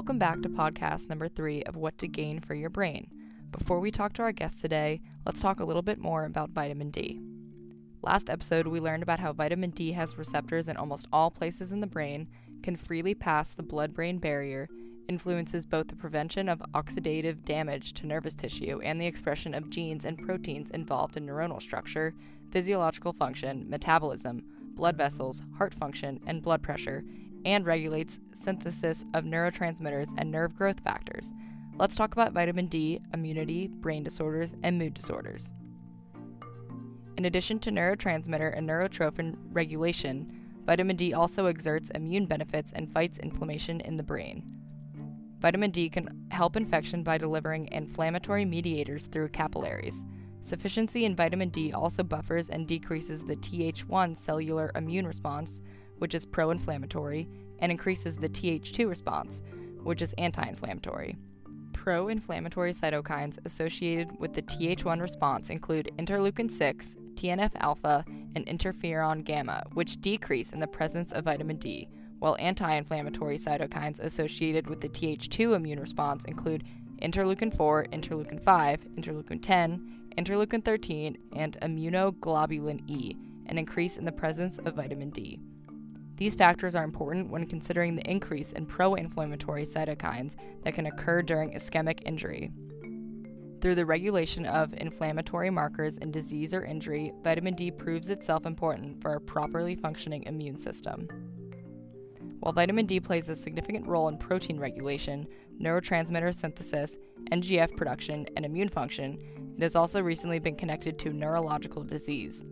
Welcome 0.00 0.18
back 0.18 0.40
to 0.40 0.48
podcast 0.48 1.10
number 1.10 1.28
three 1.28 1.62
of 1.64 1.76
What 1.76 1.98
to 1.98 2.08
Gain 2.08 2.40
for 2.40 2.54
Your 2.54 2.70
Brain. 2.70 3.10
Before 3.52 3.80
we 3.80 3.90
talk 3.90 4.14
to 4.14 4.22
our 4.22 4.32
guests 4.32 4.62
today, 4.62 5.02
let's 5.26 5.42
talk 5.42 5.60
a 5.60 5.64
little 5.64 5.82
bit 5.82 5.98
more 5.98 6.24
about 6.24 6.48
vitamin 6.52 6.90
D. 6.90 7.20
Last 8.00 8.30
episode, 8.30 8.66
we 8.66 8.80
learned 8.80 9.02
about 9.02 9.20
how 9.20 9.34
vitamin 9.34 9.68
D 9.68 9.92
has 9.92 10.16
receptors 10.16 10.68
in 10.68 10.78
almost 10.78 11.06
all 11.12 11.30
places 11.30 11.70
in 11.70 11.80
the 11.80 11.86
brain, 11.86 12.28
can 12.62 12.76
freely 12.76 13.14
pass 13.14 13.52
the 13.52 13.62
blood 13.62 13.92
brain 13.92 14.16
barrier, 14.16 14.70
influences 15.06 15.66
both 15.66 15.88
the 15.88 15.96
prevention 15.96 16.48
of 16.48 16.62
oxidative 16.72 17.44
damage 17.44 17.92
to 17.92 18.06
nervous 18.06 18.34
tissue 18.34 18.80
and 18.82 18.98
the 18.98 19.06
expression 19.06 19.52
of 19.52 19.68
genes 19.68 20.06
and 20.06 20.16
proteins 20.24 20.70
involved 20.70 21.18
in 21.18 21.26
neuronal 21.26 21.60
structure, 21.60 22.14
physiological 22.50 23.12
function, 23.12 23.68
metabolism, 23.68 24.42
blood 24.74 24.96
vessels, 24.96 25.42
heart 25.58 25.74
function, 25.74 26.18
and 26.26 26.40
blood 26.40 26.62
pressure, 26.62 27.04
and 27.44 27.66
regulates 27.66 28.20
synthesis 28.32 29.04
of 29.14 29.24
neurotransmitters 29.24 30.12
and 30.18 30.30
nerve 30.30 30.54
growth 30.54 30.80
factors. 30.80 31.32
Let's 31.76 31.96
talk 31.96 32.12
about 32.12 32.32
vitamin 32.32 32.66
D, 32.66 33.00
immunity, 33.14 33.68
brain 33.68 34.02
disorders, 34.02 34.54
and 34.62 34.78
mood 34.78 34.94
disorders. 34.94 35.52
In 37.16 37.24
addition 37.24 37.58
to 37.60 37.70
neurotransmitter 37.70 38.56
and 38.56 38.68
neurotrophin 38.68 39.36
regulation, 39.50 40.30
vitamin 40.64 40.96
D 40.96 41.12
also 41.14 41.46
exerts 41.46 41.90
immune 41.90 42.26
benefits 42.26 42.72
and 42.72 42.92
fights 42.92 43.18
inflammation 43.18 43.80
in 43.80 43.96
the 43.96 44.02
brain. 44.02 44.42
Vitamin 45.38 45.70
D 45.70 45.88
can 45.88 46.26
help 46.30 46.56
infection 46.56 47.02
by 47.02 47.16
delivering 47.16 47.68
inflammatory 47.72 48.44
mediators 48.44 49.06
through 49.06 49.28
capillaries. 49.28 50.02
Sufficiency 50.42 51.04
in 51.04 51.16
vitamin 51.16 51.48
D 51.48 51.72
also 51.72 52.02
buffers 52.02 52.50
and 52.50 52.66
decreases 52.66 53.24
the 53.24 53.36
Th1 53.36 54.16
cellular 54.16 54.70
immune 54.74 55.06
response, 55.06 55.60
which 56.00 56.14
is 56.14 56.26
pro 56.26 56.50
inflammatory, 56.50 57.28
and 57.60 57.70
increases 57.70 58.16
the 58.16 58.28
Th2 58.28 58.88
response, 58.88 59.40
which 59.82 60.02
is 60.02 60.12
anti 60.18 60.46
inflammatory. 60.46 61.16
Pro 61.72 62.08
inflammatory 62.08 62.72
cytokines 62.72 63.38
associated 63.44 64.18
with 64.18 64.32
the 64.32 64.42
Th1 64.42 65.00
response 65.00 65.48
include 65.48 65.90
interleukin 65.98 66.50
6, 66.50 66.96
TNF 67.14 67.52
alpha, 67.56 68.04
and 68.34 68.46
interferon 68.46 69.24
gamma, 69.24 69.62
which 69.74 70.00
decrease 70.00 70.52
in 70.52 70.60
the 70.60 70.66
presence 70.66 71.12
of 71.12 71.24
vitamin 71.24 71.56
D, 71.56 71.88
while 72.18 72.36
anti 72.38 72.74
inflammatory 72.74 73.36
cytokines 73.36 74.00
associated 74.00 74.66
with 74.66 74.80
the 74.80 74.88
Th2 74.88 75.54
immune 75.54 75.80
response 75.80 76.24
include 76.24 76.64
interleukin 77.00 77.54
4, 77.54 77.86
interleukin 77.92 78.42
5, 78.42 78.80
interleukin 78.96 79.42
10, 79.42 80.00
interleukin 80.18 80.64
13, 80.64 81.16
and 81.34 81.58
immunoglobulin 81.62 82.88
E, 82.88 83.16
an 83.46 83.58
increase 83.58 83.96
in 83.96 84.04
the 84.04 84.12
presence 84.12 84.58
of 84.58 84.74
vitamin 84.74 85.10
D. 85.10 85.40
These 86.20 86.34
factors 86.34 86.74
are 86.74 86.84
important 86.84 87.30
when 87.30 87.46
considering 87.46 87.96
the 87.96 88.08
increase 88.08 88.52
in 88.52 88.66
pro 88.66 88.94
inflammatory 88.94 89.62
cytokines 89.62 90.36
that 90.64 90.74
can 90.74 90.84
occur 90.84 91.22
during 91.22 91.52
ischemic 91.52 92.00
injury. 92.04 92.52
Through 93.62 93.76
the 93.76 93.86
regulation 93.86 94.44
of 94.44 94.74
inflammatory 94.74 95.48
markers 95.48 95.96
in 95.96 96.10
disease 96.10 96.52
or 96.52 96.62
injury, 96.62 97.14
vitamin 97.24 97.54
D 97.54 97.70
proves 97.70 98.10
itself 98.10 98.44
important 98.44 99.00
for 99.00 99.14
a 99.14 99.20
properly 99.20 99.74
functioning 99.74 100.24
immune 100.24 100.58
system. 100.58 101.08
While 102.40 102.52
vitamin 102.52 102.84
D 102.84 103.00
plays 103.00 103.30
a 103.30 103.34
significant 103.34 103.86
role 103.86 104.08
in 104.08 104.18
protein 104.18 104.60
regulation, 104.60 105.26
neurotransmitter 105.58 106.34
synthesis, 106.34 106.98
NGF 107.32 107.74
production, 107.78 108.26
and 108.36 108.44
immune 108.44 108.68
function, 108.68 109.18
it 109.56 109.62
has 109.62 109.74
also 109.74 110.02
recently 110.02 110.38
been 110.38 110.56
connected 110.56 110.98
to 110.98 111.14
neurological 111.14 111.82
disease. 111.82 112.44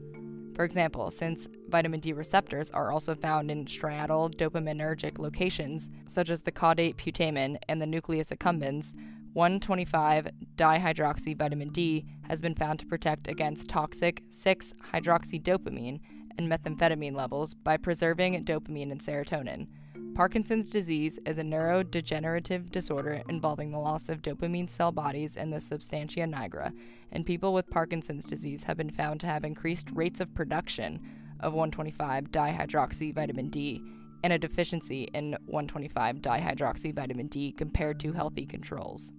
For 0.58 0.64
example, 0.64 1.12
since 1.12 1.48
vitamin 1.68 2.00
D 2.00 2.12
receptors 2.12 2.72
are 2.72 2.90
also 2.90 3.14
found 3.14 3.48
in 3.48 3.66
striatal 3.66 4.28
dopaminergic 4.34 5.20
locations, 5.20 5.88
such 6.08 6.30
as 6.30 6.42
the 6.42 6.50
caudate 6.50 6.96
putamen 6.96 7.58
and 7.68 7.80
the 7.80 7.86
nucleus 7.86 8.30
accumbens, 8.30 8.92
125 9.34 10.26
dihydroxy 10.56 11.38
vitamin 11.38 11.68
D 11.68 12.06
has 12.26 12.40
been 12.40 12.56
found 12.56 12.80
to 12.80 12.86
protect 12.86 13.28
against 13.28 13.68
toxic 13.68 14.24
6 14.30 14.74
hydroxydopamine 14.92 16.00
and 16.36 16.50
methamphetamine 16.50 17.14
levels 17.14 17.54
by 17.54 17.76
preserving 17.76 18.44
dopamine 18.44 18.90
and 18.90 19.00
serotonin. 19.00 19.68
Parkinson's 20.16 20.68
disease 20.68 21.20
is 21.24 21.38
a 21.38 21.42
neurodegenerative 21.42 22.72
disorder 22.72 23.22
involving 23.28 23.70
the 23.70 23.78
loss 23.78 24.08
of 24.08 24.22
dopamine 24.22 24.68
cell 24.68 24.90
bodies 24.90 25.36
in 25.36 25.50
the 25.50 25.60
substantia 25.60 26.22
nigra, 26.22 26.72
and 27.12 27.24
people 27.24 27.52
with 27.52 27.70
Parkinson's 27.70 28.24
disease 28.24 28.64
have 28.64 28.76
been 28.76 28.90
found 28.90 29.20
to 29.20 29.26
have 29.26 29.44
increased 29.44 29.90
rates 29.92 30.20
of 30.20 30.34
production 30.34 31.00
of 31.40 31.52
125 31.52 32.30
dihydroxy 32.30 33.14
vitamin 33.14 33.48
D 33.48 33.82
and 34.24 34.32
a 34.32 34.38
deficiency 34.38 35.04
in 35.14 35.32
125 35.46 36.16
dihydroxy 36.16 36.94
vitamin 36.94 37.28
D 37.28 37.52
compared 37.52 38.00
to 38.00 38.12
healthy 38.12 38.44
controls. 38.44 39.12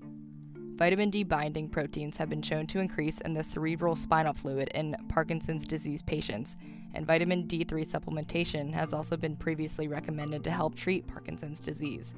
Vitamin 0.79 1.09
D 1.09 1.23
binding 1.23 1.67
proteins 1.67 2.15
have 2.15 2.29
been 2.29 2.41
shown 2.41 2.65
to 2.67 2.79
increase 2.79 3.19
in 3.21 3.33
the 3.33 3.43
cerebral 3.43 3.97
spinal 3.97 4.33
fluid 4.33 4.69
in 4.73 4.95
Parkinson's 5.09 5.65
disease 5.65 6.01
patients, 6.01 6.55
and 6.93 7.05
vitamin 7.05 7.45
D3 7.47 7.85
supplementation 7.85 8.71
has 8.71 8.93
also 8.93 9.17
been 9.17 9.35
previously 9.35 9.89
recommended 9.89 10.41
to 10.45 10.51
help 10.51 10.75
treat 10.75 11.05
Parkinson's 11.05 11.59
disease. 11.59 12.15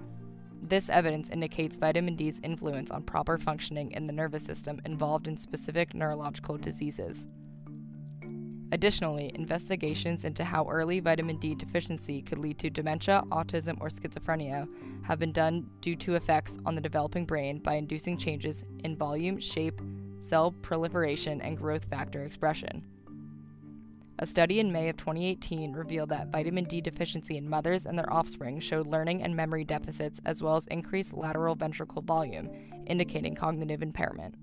This 0.62 0.90
evidence 0.90 1.30
indicates 1.30 1.76
vitamin 1.76 2.16
D's 2.16 2.40
influence 2.44 2.92
on 2.92 3.04
proper 3.04 3.38
functioning 3.38 3.92
in 3.92 4.06
the 4.06 4.14
nervous 4.14 4.46
system 4.46 4.80
involved 4.86 5.28
in 5.28 5.36
specific 5.36 5.94
neurological 5.94 6.58
diseases. 6.58 7.28
Additionally, 8.72 9.32
investigations 9.36 10.24
into 10.24 10.46
how 10.46 10.70
early 10.70 11.02
vitamin 11.02 11.38
D 11.38 11.56
deficiency 11.56 12.22
could 12.22 12.38
lead 12.38 12.58
to 12.60 12.70
dementia, 12.70 13.22
autism, 13.30 13.76
or 13.82 13.90
schizophrenia 13.90 14.66
have 15.04 15.20
been 15.20 15.34
done 15.34 15.68
due 15.82 15.96
to 15.98 16.16
effects 16.16 16.58
on 16.66 16.76
the 16.76 16.80
developing 16.80 17.26
brain 17.26 17.60
by 17.60 17.74
inducing 17.74 18.18
changes 18.18 18.64
in 18.86 18.96
volume, 18.96 19.40
shape, 19.40 19.82
cell 20.20 20.52
proliferation, 20.52 21.42
and 21.42 21.58
growth 21.58 21.86
factor 21.86 22.24
expression. 22.24 22.86
A 24.22 24.26
study 24.28 24.60
in 24.60 24.72
May 24.72 24.88
of 24.88 24.98
2018 24.98 25.74
revealed 25.74 26.10
that 26.10 26.28
vitamin 26.28 26.66
D 26.66 26.80
deficiency 26.80 27.38
in 27.38 27.50
mothers 27.50 27.88
and 27.88 27.98
their 27.98 28.14
offspring 28.14 28.60
showed 28.60 28.86
learning 28.86 29.24
and 29.24 29.36
memory 29.36 29.64
deficits 29.64 30.22
as 30.26 30.44
well 30.44 30.56
as 30.56 30.68
increased 30.68 31.16
lateral 31.16 31.56
ventricle 31.56 32.04
volume, 32.04 32.48
indicating 32.86 33.34
cognitive 33.34 33.82
impairment 33.82 34.36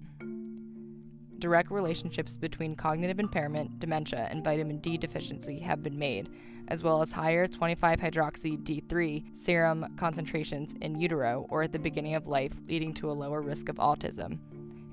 direct 1.39 1.71
relationships 1.71 2.37
between 2.37 2.75
cognitive 2.75 3.21
impairment, 3.21 3.79
dementia, 3.79 4.27
and 4.31 4.45
vitamin 4.45 4.79
D 4.79 4.99
deficiency 4.99 5.59
have 5.61 5.83
been 5.83 5.99
made, 5.99 6.29
as 6.69 6.83
well 6.83 7.01
as 7.01 7.13
higher 7.13 7.47
25 7.47 8.01
hydroxy 8.01 8.59
D3 8.63 9.37
serum 9.37 9.95
concentrations 9.97 10.75
in 10.81 11.01
utero 11.01 11.47
or 11.49 11.63
at 11.63 11.73
the 11.73 11.79
beginning 11.79 12.15
of 12.15 12.27
life, 12.27 12.53
leading 12.69 12.93
to 12.95 13.11
a 13.11 13.13
lower 13.13 13.41
risk 13.41 13.69
of 13.69 13.77
autism. 13.77 14.39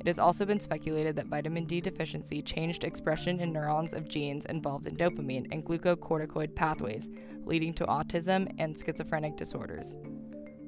It 0.06 0.10
has 0.10 0.20
also 0.20 0.46
been 0.46 0.60
speculated 0.60 1.16
that 1.16 1.26
vitamin 1.26 1.66
D 1.66 1.82
deficiency 1.82 2.44
changed 2.44 2.84
expression 2.84 3.40
in 3.40 3.52
neurons 3.52 3.92
of 3.92 4.08
genes 4.08 4.46
involved 4.46 4.86
in 4.86 4.96
dopamine 4.96 5.48
and 5.52 5.66
glucocorticoid 5.66 6.54
pathways, 6.54 7.10
leading 7.44 7.74
to 7.74 7.88
autism 7.88 8.54
and 8.60 8.78
schizophrenic 8.78 9.36
disorders. 9.36 9.98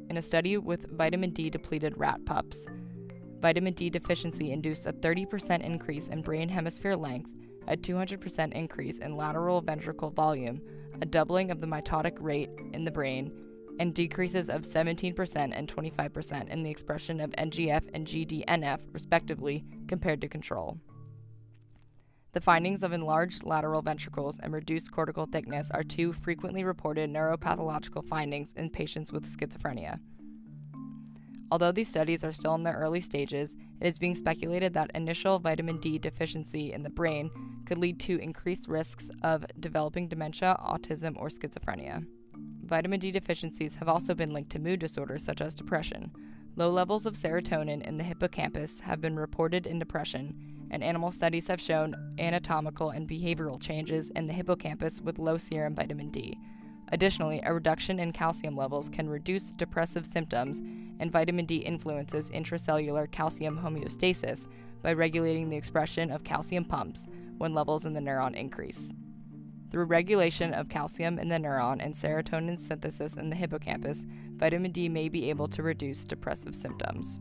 In 0.09 0.17
a 0.17 0.23
study 0.23 0.57
with 0.57 0.89
vitamin 0.89 1.29
D 1.29 1.51
depleted 1.51 1.93
rat 1.97 2.25
pups, 2.25 2.65
Vitamin 3.39 3.73
D 3.73 3.91
deficiency 3.91 4.51
induced 4.51 4.87
a 4.87 4.93
30% 4.93 5.61
increase 5.61 6.07
in 6.07 6.23
brain 6.23 6.49
hemisphere 6.49 6.95
length, 6.95 7.29
a 7.67 7.77
200% 7.77 8.53
increase 8.53 8.97
in 8.97 9.15
lateral 9.15 9.61
ventricle 9.61 10.09
volume, 10.09 10.59
a 11.01 11.05
doubling 11.05 11.51
of 11.51 11.61
the 11.61 11.67
mitotic 11.67 12.17
rate 12.19 12.49
in 12.73 12.83
the 12.83 12.89
brain, 12.89 13.31
and 13.79 13.93
decreases 13.93 14.49
of 14.49 14.61
17% 14.61 15.51
and 15.53 15.67
25% 15.67 16.49
in 16.49 16.63
the 16.63 16.69
expression 16.69 17.19
of 17.19 17.31
NGF 17.31 17.89
and 17.93 18.07
GDNF, 18.07 18.81
respectively, 18.91 19.65
compared 19.87 20.21
to 20.21 20.27
control. 20.27 20.77
The 22.33 22.41
findings 22.41 22.83
of 22.83 22.93
enlarged 22.93 23.43
lateral 23.43 23.81
ventricles 23.81 24.37
and 24.39 24.53
reduced 24.53 24.91
cortical 24.91 25.25
thickness 25.25 25.71
are 25.71 25.83
two 25.83 26.13
frequently 26.13 26.63
reported 26.63 27.09
neuropathological 27.09 28.05
findings 28.05 28.53
in 28.53 28.69
patients 28.69 29.11
with 29.11 29.25
schizophrenia. 29.25 29.99
Although 31.49 31.71
these 31.71 31.87
studies 31.87 32.23
are 32.23 32.31
still 32.31 32.55
in 32.55 32.63
their 32.63 32.75
early 32.75 32.99
stages, 32.99 33.55
it 33.79 33.87
is 33.87 33.97
being 33.97 34.15
speculated 34.15 34.73
that 34.73 34.91
initial 34.93 35.39
vitamin 35.39 35.79
D 35.79 35.97
deficiency 35.97 36.73
in 36.73 36.83
the 36.83 36.89
brain 36.89 37.31
could 37.65 37.77
lead 37.77 37.99
to 38.01 38.19
increased 38.19 38.67
risks 38.67 39.09
of 39.23 39.45
developing 39.59 40.07
dementia, 40.07 40.57
autism, 40.61 41.15
or 41.17 41.29
schizophrenia. 41.29 42.05
Vitamin 42.67 42.99
D 42.99 43.11
deficiencies 43.11 43.75
have 43.75 43.87
also 43.87 44.13
been 44.13 44.33
linked 44.33 44.49
to 44.51 44.59
mood 44.59 44.81
disorders 44.81 45.23
such 45.23 45.39
as 45.39 45.53
depression. 45.53 46.11
Low 46.57 46.69
levels 46.69 47.05
of 47.05 47.13
serotonin 47.13 47.81
in 47.81 47.95
the 47.95 48.03
hippocampus 48.03 48.81
have 48.81 48.99
been 48.99 49.15
reported 49.15 49.65
in 49.65 49.79
depression, 49.79 50.67
and 50.69 50.83
animal 50.83 51.11
studies 51.11 51.47
have 51.47 51.61
shown 51.61 51.95
anatomical 52.19 52.89
and 52.89 53.07
behavioral 53.07 53.61
changes 53.61 54.09
in 54.17 54.27
the 54.27 54.33
hippocampus 54.33 54.99
with 54.99 55.17
low 55.17 55.37
serum 55.37 55.75
vitamin 55.75 56.09
D. 56.09 56.37
Additionally, 56.91 57.39
a 57.45 57.53
reduction 57.53 57.99
in 57.99 58.11
calcium 58.11 58.57
levels 58.57 58.89
can 58.89 59.07
reduce 59.07 59.51
depressive 59.53 60.05
symptoms, 60.05 60.59
and 60.99 61.09
vitamin 61.09 61.45
D 61.45 61.57
influences 61.57 62.29
intracellular 62.31 63.09
calcium 63.11 63.57
homeostasis 63.57 64.45
by 64.81 64.91
regulating 64.91 65.49
the 65.49 65.55
expression 65.55 66.11
of 66.11 66.25
calcium 66.25 66.65
pumps 66.65 67.07
when 67.37 67.53
levels 67.53 67.85
in 67.85 67.93
the 67.93 68.01
neuron 68.01 68.35
increase. 68.35 68.93
Through 69.69 69.85
regulation 69.85 70.53
of 70.53 70.69
calcium 70.69 71.19
in 71.19 71.27
the 71.27 71.35
neuron 71.35 71.83
and 71.83 71.93
serotonin 71.93 72.57
synthesis 72.57 73.15
in 73.15 73.29
the 73.29 73.35
hippocampus, 73.35 74.05
vitamin 74.35 74.71
D 74.71 74.87
may 74.87 75.09
be 75.09 75.29
able 75.29 75.49
to 75.49 75.61
reduce 75.61 76.05
depressive 76.05 76.55
symptoms. 76.55 77.19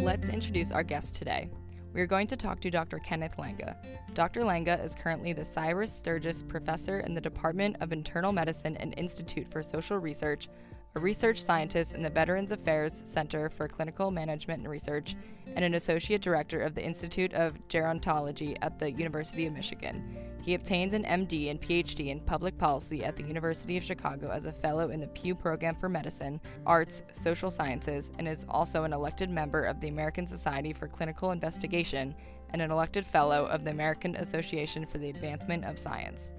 Let's 0.00 0.30
introduce 0.30 0.72
our 0.72 0.82
guest 0.82 1.14
today. 1.14 1.50
We 1.94 2.02
are 2.02 2.06
going 2.06 2.26
to 2.28 2.36
talk 2.36 2.60
to 2.60 2.70
Dr. 2.70 2.98
Kenneth 2.98 3.36
Langa. 3.38 3.74
Dr. 4.14 4.42
Langa 4.42 4.82
is 4.84 4.94
currently 4.94 5.32
the 5.32 5.44
Cyrus 5.44 5.92
Sturgis 5.92 6.42
Professor 6.42 7.00
in 7.00 7.14
the 7.14 7.20
Department 7.20 7.76
of 7.80 7.92
Internal 7.92 8.30
Medicine 8.30 8.76
and 8.76 8.94
Institute 8.98 9.48
for 9.48 9.62
Social 9.62 9.98
Research, 9.98 10.48
a 10.96 11.00
research 11.00 11.42
scientist 11.42 11.94
in 11.94 12.02
the 12.02 12.10
Veterans 12.10 12.52
Affairs 12.52 12.92
Center 12.92 13.48
for 13.48 13.68
Clinical 13.68 14.10
Management 14.10 14.60
and 14.60 14.70
Research, 14.70 15.16
and 15.56 15.64
an 15.64 15.74
associate 15.74 16.22
director 16.22 16.60
of 16.60 16.74
the 16.74 16.84
Institute 16.84 17.32
of 17.34 17.54
Gerontology 17.68 18.56
at 18.62 18.78
the 18.78 18.90
University 18.90 19.46
of 19.46 19.52
Michigan. 19.52 20.16
He 20.42 20.54
obtained 20.54 20.94
an 20.94 21.04
MD 21.04 21.50
and 21.50 21.60
PhD 21.60 22.08
in 22.08 22.20
public 22.20 22.56
policy 22.56 23.04
at 23.04 23.16
the 23.16 23.24
University 23.24 23.76
of 23.76 23.84
Chicago 23.84 24.30
as 24.30 24.46
a 24.46 24.52
fellow 24.52 24.90
in 24.90 25.00
the 25.00 25.08
Pew 25.08 25.34
Program 25.34 25.74
for 25.74 25.88
Medicine, 25.88 26.40
Arts, 26.64 27.02
Social 27.12 27.50
Sciences, 27.50 28.10
and 28.18 28.26
is 28.26 28.46
also 28.48 28.84
an 28.84 28.94
elected 28.94 29.28
member 29.28 29.64
of 29.64 29.80
the 29.80 29.88
American 29.88 30.26
Society 30.26 30.72
for 30.72 30.88
Clinical 30.88 31.32
Investigation 31.32 32.14
and 32.50 32.62
an 32.62 32.70
elected 32.70 33.04
fellow 33.04 33.44
of 33.46 33.64
the 33.64 33.70
American 33.70 34.16
Association 34.16 34.86
for 34.86 34.96
the 34.96 35.10
Advancement 35.10 35.64
of 35.64 35.78
Science. 35.78 36.32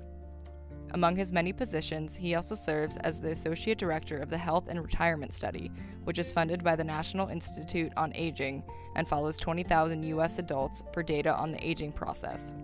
Among 0.91 1.15
his 1.15 1.31
many 1.31 1.53
positions, 1.53 2.15
he 2.15 2.35
also 2.35 2.55
serves 2.55 2.97
as 2.97 3.19
the 3.19 3.31
Associate 3.31 3.77
Director 3.77 4.17
of 4.17 4.29
the 4.29 4.37
Health 4.37 4.67
and 4.69 4.81
Retirement 4.81 5.33
Study, 5.33 5.71
which 6.03 6.17
is 6.17 6.31
funded 6.31 6.63
by 6.63 6.75
the 6.75 6.83
National 6.83 7.27
Institute 7.27 7.91
on 7.95 8.11
Aging 8.15 8.63
and 8.95 9.07
follows 9.07 9.37
20,000 9.37 10.03
U.S. 10.03 10.39
adults 10.39 10.83
for 10.91 11.03
data 11.03 11.35
on 11.35 11.51
the 11.51 11.67
aging 11.67 11.91
process. 11.91 12.55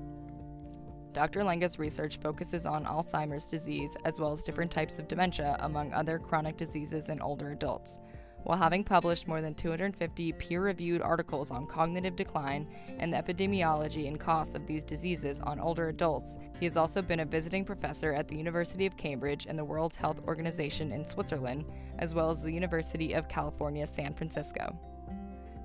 Dr. 1.14 1.44
Langa's 1.44 1.80
research 1.80 2.18
focuses 2.18 2.66
on 2.66 2.84
Alzheimer's 2.84 3.46
disease 3.46 3.96
as 4.04 4.20
well 4.20 4.34
as 4.34 4.44
different 4.44 4.72
types 4.72 5.00
of 5.00 5.08
dementia, 5.08 5.56
among 5.62 5.94
other 5.94 6.20
chronic 6.20 6.58
diseases 6.58 7.10
in 7.10 7.22
older 7.22 7.52
adults. 7.52 8.02
While 8.46 8.60
having 8.60 8.84
published 8.84 9.28
more 9.28 9.42
than 9.42 9.56
250 9.56 10.32
peer 10.34 10.62
reviewed 10.62 11.02
articles 11.02 11.50
on 11.50 11.66
cognitive 11.66 12.16
decline 12.16 12.68
and 13.00 13.12
the 13.12 13.18
epidemiology 13.18 14.08
and 14.08 14.20
costs 14.20 14.54
of 14.54 14.68
these 14.68 14.84
diseases 14.84 15.42
on 15.42 15.60
older 15.60 15.88
adults, 15.88 16.38
he 16.60 16.68
has 16.68 16.78
also 16.78 17.02
been 17.02 17.22
a 17.22 17.26
visiting 17.26 17.66
professor 17.66 18.14
at 18.14 18.28
the 18.28 18.38
University 18.38 18.86
of 18.86 18.98
Cambridge 18.98 19.48
and 19.48 19.58
the 19.58 19.66
World 19.66 19.96
Health 19.96 20.20
Organization 20.28 20.92
in 20.92 21.10
Switzerland, 21.10 21.66
as 21.98 22.14
well 22.14 22.30
as 22.30 22.44
the 22.44 22.52
University 22.52 23.14
of 23.14 23.28
California, 23.28 23.88
San 23.88 24.14
Francisco. 24.14 24.80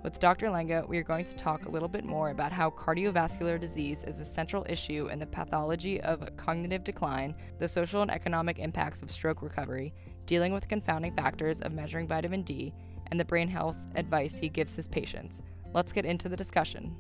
With 0.03 0.19
Dr. 0.19 0.47
Langa, 0.47 0.89
we 0.89 0.97
are 0.97 1.03
going 1.03 1.27
to 1.27 1.35
talk 1.35 1.67
a 1.67 1.71
little 1.71 1.87
bit 1.87 2.07
more 2.07 2.31
about 2.31 2.51
how 2.51 2.71
cardiovascular 2.71 3.61
disease 3.61 4.05
is 4.05 4.21
a 4.21 4.25
central 4.25 4.65
issue 4.67 5.09
in 5.13 5.19
the 5.19 5.27
pathology 5.27 6.01
of 6.01 6.35
cognitive 6.39 6.83
decline, 6.83 7.35
the 7.59 7.69
social 7.69 8.01
and 8.01 8.11
economic 8.11 8.59
impacts 8.59 9.03
of 9.03 9.11
stroke 9.11 9.43
recovery, 9.43 9.93
dealing 10.27 10.53
with 10.53 10.69
confounding 10.69 11.15
factors 11.15 11.61
of 11.61 11.73
measuring 11.73 12.07
vitamin 12.07 12.43
D, 12.43 12.73
and 13.11 13.19
the 13.19 13.25
brain 13.25 13.49
health 13.49 13.81
advice 13.95 14.39
he 14.39 14.49
gives 14.49 14.77
his 14.77 14.87
patients. 14.87 15.43
Let's 15.73 15.93
get 15.93 16.05
into 16.05 16.29
the 16.29 16.37
discussion. 16.37 16.97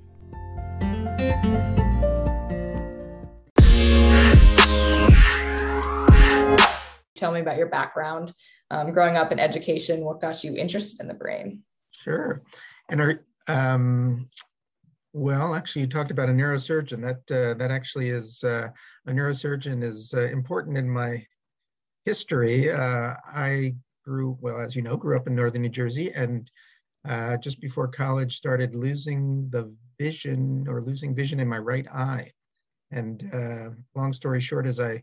Tell 7.14 7.32
me 7.32 7.40
about 7.40 7.58
your 7.58 7.68
background 7.68 8.32
um, 8.70 8.92
growing 8.92 9.16
up 9.16 9.30
in 9.30 9.38
education. 9.38 10.00
What 10.00 10.20
got 10.20 10.42
you 10.42 10.54
interested 10.56 11.00
in 11.00 11.08
the 11.08 11.14
brain? 11.14 11.62
Sure. 11.90 12.42
And 12.88 13.00
are, 13.00 13.24
um, 13.46 14.28
well, 15.12 15.54
actually, 15.54 15.82
you 15.82 15.88
talked 15.88 16.10
about 16.10 16.28
a 16.28 16.32
neurosurgeon. 16.32 17.02
That 17.02 17.36
uh, 17.36 17.54
that 17.54 17.70
actually 17.70 18.10
is 18.10 18.42
uh, 18.44 18.68
a 19.06 19.10
neurosurgeon 19.10 19.82
is 19.82 20.14
uh, 20.14 20.28
important 20.28 20.78
in 20.78 20.88
my 20.88 21.24
history. 22.10 22.70
Uh, 22.70 23.14
I 23.24 23.74
grew 24.04 24.36
well, 24.40 24.60
as 24.60 24.74
you 24.74 24.82
know, 24.82 24.96
grew 24.96 25.16
up 25.16 25.26
in 25.28 25.34
northern 25.36 25.62
New 25.62 25.68
Jersey, 25.68 26.12
and 26.12 26.50
uh, 27.08 27.36
just 27.36 27.60
before 27.60 27.88
college, 27.88 28.36
started 28.36 28.74
losing 28.74 29.48
the 29.50 29.72
vision 29.98 30.66
or 30.68 30.82
losing 30.82 31.14
vision 31.14 31.38
in 31.40 31.48
my 31.48 31.58
right 31.58 31.88
eye. 31.88 32.32
And 32.90 33.16
uh, 33.32 33.70
long 33.94 34.12
story 34.12 34.40
short, 34.40 34.66
as 34.66 34.80
I 34.80 35.02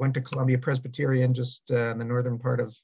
went 0.00 0.14
to 0.14 0.22
Columbia 0.22 0.58
Presbyterian, 0.58 1.34
just 1.34 1.70
in 1.70 1.98
the 1.98 2.04
northern 2.04 2.38
part 2.38 2.60
of 2.60 2.74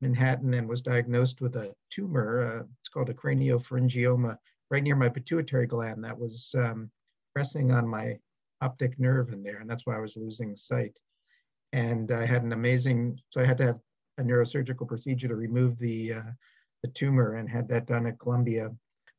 Manhattan 0.00 0.54
and 0.54 0.68
was 0.68 0.80
diagnosed 0.80 1.40
with 1.40 1.56
a 1.56 1.74
tumor. 1.90 2.28
Uh, 2.42 2.62
it's 2.80 2.88
called 2.88 3.10
a 3.10 3.14
craniopharyngioma 3.14 4.36
right 4.70 4.82
near 4.82 4.96
my 4.96 5.08
pituitary 5.08 5.66
gland 5.66 6.04
that 6.04 6.18
was 6.18 6.54
um, 6.56 6.90
pressing 7.34 7.72
on 7.72 7.86
my 7.86 8.18
optic 8.60 8.98
nerve 8.98 9.32
in 9.32 9.42
there, 9.42 9.58
and 9.58 9.68
that's 9.68 9.86
why 9.86 9.96
I 9.96 10.00
was 10.00 10.16
losing 10.16 10.56
sight. 10.56 10.96
And 11.72 12.10
I 12.10 12.24
had 12.24 12.42
an 12.42 12.52
amazing, 12.52 13.18
so 13.30 13.40
I 13.40 13.44
had 13.44 13.58
to 13.58 13.66
have 13.66 13.78
a 14.18 14.22
neurosurgical 14.22 14.88
procedure 14.88 15.28
to 15.28 15.36
remove 15.36 15.78
the 15.78 16.14
uh, 16.14 16.30
the 16.82 16.88
tumor 16.90 17.34
and 17.34 17.48
had 17.48 17.68
that 17.68 17.86
done 17.86 18.06
at 18.06 18.18
Columbia. 18.18 18.70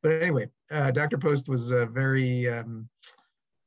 But 0.02 0.22
anyway, 0.22 0.48
uh, 0.70 0.90
Dr. 0.90 1.18
Post 1.18 1.48
was 1.48 1.70
a 1.70 1.86
very 1.86 2.48
um, 2.48 2.88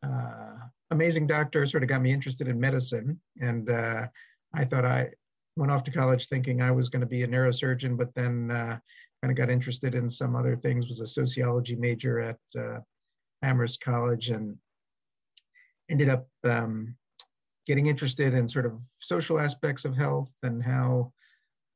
uh, 0.04 0.56
amazing 0.90 1.28
doctor, 1.28 1.66
sort 1.66 1.84
of 1.84 1.90
got 1.90 2.02
me 2.02 2.12
interested 2.12 2.48
in 2.48 2.60
medicine. 2.60 3.20
And 3.40 3.70
uh, 3.70 4.08
I 4.54 4.66
thought 4.66 4.86
I, 4.86 5.12
went 5.56 5.72
off 5.72 5.84
to 5.84 5.92
college 5.92 6.28
thinking 6.28 6.62
I 6.62 6.72
was 6.72 6.90
going 6.90 7.02
to 7.02 7.08
be 7.08 7.24
a 7.24 7.28
neurosurgeon, 7.28 7.98
but 7.98 8.14
then 8.16 8.50
uh, 8.50 8.80
kind 9.22 9.32
of 9.32 9.36
got 9.36 9.50
interested 9.50 9.96
in 9.96 10.10
some 10.10 10.36
other 10.36 10.56
things. 10.56 10.88
Was 10.88 11.02
a 11.02 11.08
sociology 11.08 11.76
major 11.76 12.20
at 12.20 12.40
uh, 12.58 12.80
Amherst 13.42 13.82
College 13.82 14.30
and 14.30 14.58
ended 15.90 16.10
up 16.10 16.28
um, 16.44 16.96
getting 17.66 17.88
interested 17.88 18.34
in 18.34 18.48
sort 18.48 18.66
of 18.66 18.82
social 19.00 19.40
aspects 19.40 19.86
of 19.86 19.96
health 19.96 20.34
and 20.44 20.64
how 20.64 21.12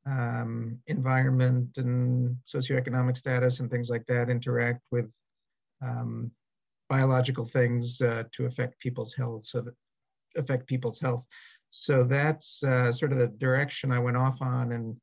um, 0.06 0.78
environment 0.86 1.76
and 1.76 2.36
socioeconomic 2.46 3.16
status 3.16 3.60
and 3.60 3.70
things 3.70 3.90
like 3.90 4.06
that 4.06 4.30
interact 4.30 4.80
with 4.90 5.12
um, 5.82 6.30
biological 6.88 7.44
things 7.44 8.00
uh, 8.00 8.24
to 8.32 8.46
affect 8.46 8.78
people's 8.80 9.14
health, 9.14 9.44
so 9.44 9.60
that 9.60 9.74
affect 10.36 10.66
people's 10.66 11.00
health 11.00 11.24
so 11.70 12.02
that's 12.02 12.62
uh, 12.62 12.92
sort 12.92 13.12
of 13.12 13.18
the 13.18 13.28
direction 13.28 13.92
I 13.92 13.98
went 13.98 14.16
off 14.16 14.40
on 14.40 14.72
and 14.72 14.96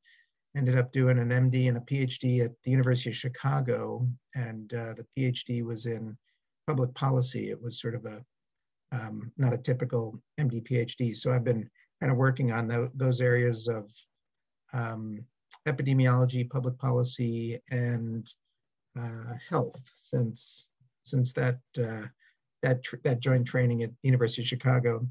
ended 0.56 0.78
up 0.78 0.92
doing 0.92 1.18
an 1.18 1.28
MD 1.28 1.68
and 1.68 1.76
a 1.76 1.80
PhD 1.80 2.44
at 2.44 2.52
the 2.64 2.70
University 2.70 3.10
of 3.10 3.16
Chicago. 3.16 4.08
And 4.34 4.72
uh, 4.74 4.94
the 4.94 5.06
PhD 5.16 5.62
was 5.62 5.86
in 5.86 6.16
public 6.66 6.92
policy. 6.94 7.50
It 7.50 7.60
was 7.60 7.80
sort 7.80 7.94
of 7.94 8.04
a 8.06 8.24
um, 8.92 9.32
not 9.36 9.52
a 9.52 9.58
typical 9.58 10.20
MD 10.40 10.62
PhD. 10.66 11.16
So 11.16 11.32
I've 11.32 11.44
been 11.44 11.68
kind 12.00 12.12
of 12.12 12.18
working 12.18 12.52
on 12.52 12.68
the, 12.68 12.90
those 12.94 13.20
areas 13.20 13.68
of 13.68 13.90
um, 14.72 15.24
epidemiology, 15.66 16.48
public 16.48 16.78
policy, 16.78 17.60
and 17.70 18.28
uh, 18.98 19.34
health 19.50 19.82
since 19.96 20.66
since 21.04 21.32
that 21.34 21.58
uh, 21.78 22.06
that 22.62 22.82
that 23.04 23.20
joint 23.20 23.46
training 23.46 23.82
at 23.82 23.90
University 24.02 24.42
of 24.42 24.48
Chicago 24.48 25.06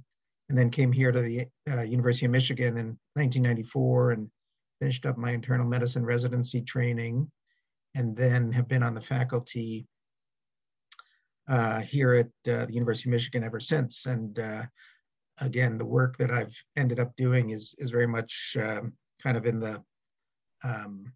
and 0.50 0.58
then 0.58 0.70
came 0.70 0.92
here 0.92 1.12
to 1.12 1.22
the 1.22 1.48
uh, 1.72 1.82
University 1.82 2.26
of 2.26 2.32
Michigan 2.32 2.78
in 2.78 2.98
1994 3.14 4.12
and 4.12 4.30
finished 4.80 5.06
up 5.06 5.18
my 5.18 5.32
internal 5.32 5.66
medicine 5.66 6.06
residency 6.06 6.62
training, 6.62 7.30
and 7.96 8.16
then 8.16 8.52
have 8.52 8.68
been 8.68 8.84
on 8.84 8.94
the 8.94 9.02
faculty 9.02 9.88
uh, 11.48 11.82
here 11.82 12.14
at 12.14 12.52
uh, 12.52 12.66
the 12.66 12.74
University 12.74 13.10
of 13.10 13.12
Michigan 13.12 13.44
ever 13.44 13.60
since. 13.60 14.06
And 14.06 14.38
uh, 14.40 14.64
again, 15.40 15.78
the 15.78 15.86
work 15.86 16.18
that 16.18 16.32
I've 16.32 16.56
ended 16.76 17.00
up 17.00 17.16
doing 17.16 17.52
is 17.52 17.76
is 17.78 17.92
very 17.92 18.08
much 18.08 18.58
um, 18.60 18.94
kind 19.22 19.38
of 19.38 19.46
in 19.46 19.60
the 19.60 19.82
um, 20.64 21.12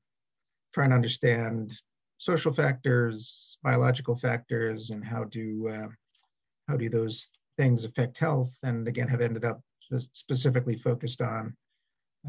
trying 0.73 0.89
to 0.89 0.95
understand 0.95 1.73
social 2.17 2.51
factors, 2.51 3.57
biological 3.63 4.15
factors, 4.15 4.89
and 4.91 5.03
how 5.03 5.23
do 5.25 5.67
uh, 5.69 5.87
how 6.67 6.77
do 6.77 6.89
those 6.89 7.27
things 7.57 7.85
affect 7.85 8.17
health, 8.17 8.55
and 8.63 8.87
again 8.87 9.07
have 9.07 9.21
ended 9.21 9.45
up 9.45 9.61
just 9.91 10.15
specifically 10.15 10.77
focused 10.77 11.21
on 11.21 11.55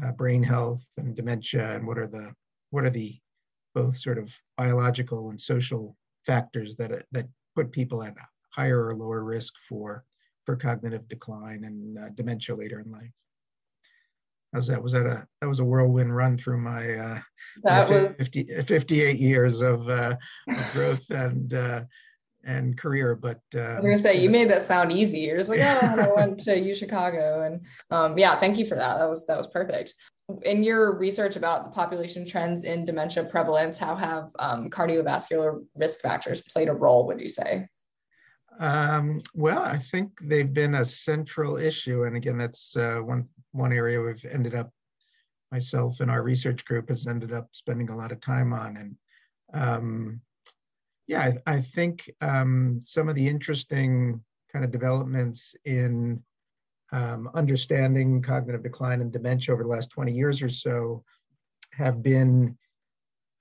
uh, 0.03 0.11
brain 0.13 0.41
health 0.41 0.85
and 0.97 1.15
dementia, 1.15 1.75
and 1.75 1.85
what 1.85 1.97
are 1.97 2.07
the 2.07 2.33
what 2.71 2.83
are 2.83 2.89
the 2.89 3.17
both 3.75 3.95
sort 3.95 4.17
of 4.17 4.33
biological 4.57 5.29
and 5.29 5.39
social 5.39 5.95
factors 6.25 6.75
that 6.75 7.05
that 7.11 7.27
put 7.55 7.71
people 7.71 8.03
at 8.03 8.15
higher 8.49 8.85
or 8.85 8.95
lower 8.95 9.23
risk 9.23 9.53
for 9.57 10.03
for 10.45 10.55
cognitive 10.55 11.07
decline 11.07 11.63
and 11.65 11.97
uh, 11.97 12.09
dementia 12.15 12.55
later 12.55 12.79
in 12.79 12.91
life. 12.91 13.11
How's 14.53 14.67
that? 14.67 14.81
Was 14.81 14.91
that 14.91 15.05
a 15.05 15.25
that 15.39 15.47
was 15.47 15.59
a 15.59 15.65
whirlwind 15.65 16.15
run 16.15 16.37
through 16.37 16.59
my 16.59 16.93
uh, 16.95 17.19
that 17.63 17.89
my 17.89 18.03
was 18.03 18.17
50, 18.17 18.61
58 18.63 19.17
years 19.17 19.61
of, 19.61 19.87
uh, 19.87 20.15
of 20.49 20.73
growth 20.73 21.09
and 21.09 21.53
uh, 21.53 21.81
and 22.43 22.77
career. 22.77 23.15
But 23.15 23.41
uh, 23.55 23.59
I 23.59 23.75
was 23.75 23.85
gonna 23.85 23.97
say 23.97 24.21
you 24.21 24.29
made 24.29 24.49
that 24.49 24.65
sound 24.65 24.91
easy. 24.91 25.19
You're 25.19 25.37
just 25.37 25.49
like, 25.49 25.59
oh, 25.61 25.79
I 25.81 26.11
went 26.13 26.39
to 26.45 26.59
U 26.59 26.75
Chicago, 26.75 27.43
and 27.43 27.65
um, 27.89 28.17
yeah, 28.17 28.39
thank 28.39 28.57
you 28.57 28.65
for 28.65 28.75
that. 28.75 28.97
That 28.97 29.09
was 29.09 29.25
that 29.27 29.37
was 29.37 29.47
perfect. 29.47 29.93
In 30.43 30.63
your 30.63 30.97
research 30.97 31.35
about 31.35 31.65
the 31.65 31.71
population 31.71 32.25
trends 32.25 32.63
in 32.63 32.85
dementia 32.85 33.23
prevalence, 33.25 33.77
how 33.77 33.95
have 33.95 34.29
um, 34.39 34.69
cardiovascular 34.69 35.61
risk 35.75 35.99
factors 36.01 36.41
played 36.41 36.69
a 36.69 36.73
role? 36.73 37.05
Would 37.07 37.19
you 37.19 37.29
say? 37.29 37.67
Um, 38.59 39.19
well, 39.33 39.61
I 39.61 39.77
think 39.77 40.11
they've 40.21 40.53
been 40.53 40.75
a 40.75 40.85
central 40.85 41.57
issue, 41.57 42.03
and 42.03 42.15
again, 42.15 42.37
that's 42.37 42.77
uh, 42.77 42.99
one 42.99 43.27
one 43.51 43.73
area 43.73 43.99
we've 43.99 44.25
ended 44.25 44.55
up 44.55 44.71
myself 45.51 45.99
and 45.99 46.09
our 46.09 46.23
research 46.23 46.65
group 46.65 46.89
has 46.89 47.07
ended 47.07 47.33
up 47.33 47.49
spending 47.51 47.89
a 47.89 47.95
lot 47.95 48.11
of 48.11 48.21
time 48.21 48.53
on. 48.53 48.77
And 48.77 48.95
um, 49.53 50.21
yeah, 51.11 51.33
I, 51.45 51.55
I 51.55 51.61
think 51.61 52.09
um, 52.21 52.79
some 52.79 53.09
of 53.09 53.15
the 53.15 53.27
interesting 53.27 54.23
kind 54.49 54.63
of 54.63 54.71
developments 54.71 55.53
in 55.65 56.23
um, 56.93 57.29
understanding 57.33 58.21
cognitive 58.21 58.63
decline 58.63 59.01
and 59.01 59.11
dementia 59.11 59.53
over 59.53 59.63
the 59.63 59.69
last 59.69 59.89
20 59.89 60.13
years 60.13 60.41
or 60.41 60.47
so 60.47 61.03
have 61.73 62.01
been 62.01 62.57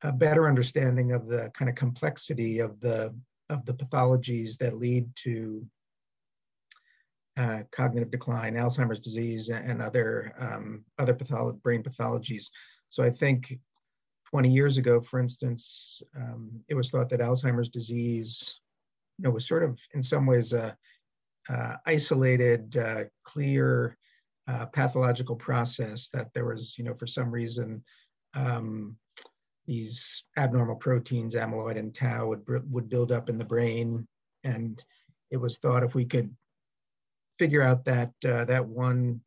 a 0.02 0.10
better 0.10 0.48
understanding 0.48 1.12
of 1.12 1.28
the 1.28 1.48
kind 1.56 1.68
of 1.68 1.76
complexity 1.76 2.58
of 2.58 2.80
the 2.80 3.14
of 3.50 3.64
the 3.66 3.74
pathologies 3.74 4.56
that 4.58 4.76
lead 4.76 5.08
to 5.14 5.64
uh, 7.36 7.60
cognitive 7.70 8.10
decline, 8.10 8.54
Alzheimer's 8.54 8.98
disease, 8.98 9.48
and 9.48 9.80
other 9.80 10.34
um, 10.40 10.84
other 10.98 11.14
patholo- 11.14 11.52
brain 11.62 11.84
pathologies. 11.84 12.50
So 12.88 13.04
I 13.04 13.10
think 13.10 13.60
20 14.32 14.48
years 14.48 14.76
ago, 14.76 15.00
for 15.00 15.18
instance, 15.18 16.02
um, 16.16 16.50
it 16.68 16.74
was 16.74 16.90
thought 16.90 17.08
that 17.08 17.20
Alzheimer's 17.20 17.68
disease, 17.68 18.60
you 19.18 19.24
know, 19.24 19.30
was 19.30 19.46
sort 19.46 19.64
of 19.64 19.78
in 19.94 20.02
some 20.02 20.26
ways 20.26 20.52
a, 20.52 20.76
isolated, 21.84 22.76
uh, 22.76 23.04
clear 23.24 23.96
uh, 24.46 24.66
pathological 24.66 25.34
process. 25.36 26.08
That 26.10 26.32
there 26.32 26.44
was, 26.44 26.78
you 26.78 26.84
know, 26.84 26.94
for 26.94 27.06
some 27.06 27.30
reason, 27.30 27.82
um, 28.34 28.96
these 29.66 30.24
abnormal 30.36 30.76
proteins, 30.76 31.34
amyloid 31.34 31.76
and 31.78 31.94
tau, 31.94 32.28
would 32.28 32.42
would 32.70 32.88
build 32.88 33.10
up 33.10 33.28
in 33.28 33.36
the 33.36 33.44
brain, 33.44 34.06
and 34.44 34.82
it 35.30 35.38
was 35.38 35.58
thought 35.58 35.82
if 35.82 35.94
we 35.94 36.04
could 36.04 36.34
figure 37.38 37.62
out 37.62 37.84
that 37.84 38.12
uh, 38.24 38.44
that 38.44 38.64
one 38.64 39.20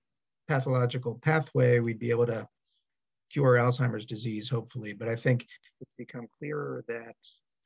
pathological 0.48 1.16
pathway, 1.16 1.80
we'd 1.80 2.00
be 2.00 2.10
able 2.10 2.26
to 2.28 2.48
cure 3.34 3.56
Alzheimer's 3.56 4.06
disease, 4.06 4.48
hopefully. 4.50 4.94
But 4.94 5.10
I 5.10 5.16
think 5.16 5.46
it's 5.82 5.92
become 5.98 6.28
clearer 6.38 6.84
that 6.88 7.16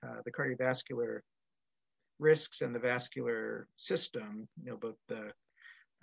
uh, 0.06 0.22
the 0.26 0.32
cardiovascular 0.32 1.20
risks 2.20 2.62
and 2.62 2.74
the 2.74 2.80
vascular 2.80 3.68
system, 3.76 4.48
you 4.64 4.72
know, 4.72 4.78
both 4.78 4.96
the 5.08 5.32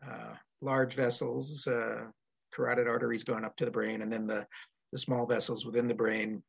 uh, 0.07 0.35
large 0.61 0.95
vessels, 0.95 1.67
uh, 1.67 2.03
carotid 2.53 2.87
arteries 2.87 3.25
going 3.25 3.45
up 3.45 3.57
to 3.57 3.65
the 3.65 3.71
brain, 3.71 4.03
and 4.03 4.13
then 4.13 4.27
the, 4.27 4.47
the 4.93 4.99
small 4.99 5.27
vessels 5.27 5.65
within 5.65 5.89
the 5.89 5.95
brain, 5.95 6.43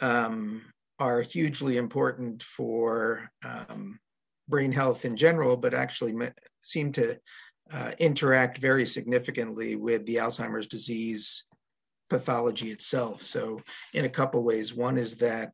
um, 0.00 0.62
are 0.98 1.22
hugely 1.22 1.76
important 1.76 2.42
for 2.42 3.28
um, 3.44 3.98
brain 4.48 4.70
health 4.70 5.04
in 5.04 5.16
general, 5.16 5.56
but 5.56 5.74
actually 5.74 6.14
seem 6.60 6.92
to 6.92 7.16
uh, 7.72 7.92
interact 7.98 8.58
very 8.58 8.86
significantly 8.86 9.74
with 9.74 10.04
the 10.06 10.16
Alzheimer's 10.16 10.66
disease 10.66 11.44
pathology 12.14 12.68
itself. 12.68 13.22
So, 13.22 13.60
in 13.92 14.04
a 14.04 14.14
couple 14.18 14.42
ways, 14.42 14.74
one 14.74 14.96
is 14.98 15.16
that 15.16 15.52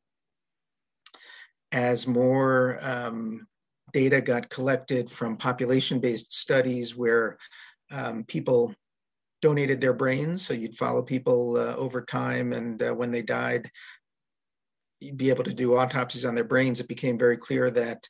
as 1.73 2.07
more 2.07 2.79
um, 2.83 3.47
data 3.93 4.21
got 4.21 4.50
collected 4.50 5.11
from 5.11 5.37
population 5.37 6.00
based 6.00 6.33
studies 6.33 6.97
where 6.97 7.38
um, 7.90 8.25
people 8.25 8.75
donated 9.40 9.81
their 9.81 9.95
brains, 9.95 10.43
so 10.43 10.52
you'd 10.52 10.76
follow 10.76 11.02
people 11.02 11.57
uh, 11.57 11.75
over 11.76 12.02
time, 12.02 12.52
and 12.52 12.83
uh, 12.83 12.93
when 12.93 13.11
they 13.11 13.23
died, 13.23 13.71
you'd 15.00 15.17
be 15.17 15.31
able 15.31 15.45
to 15.45 15.55
do 15.55 15.76
autopsies 15.79 16.26
on 16.26 16.35
their 16.35 16.45
brains. 16.52 16.79
It 16.79 16.88
became 16.88 17.19
very 17.19 17.38
clear 17.38 17.71
that 17.71 18.07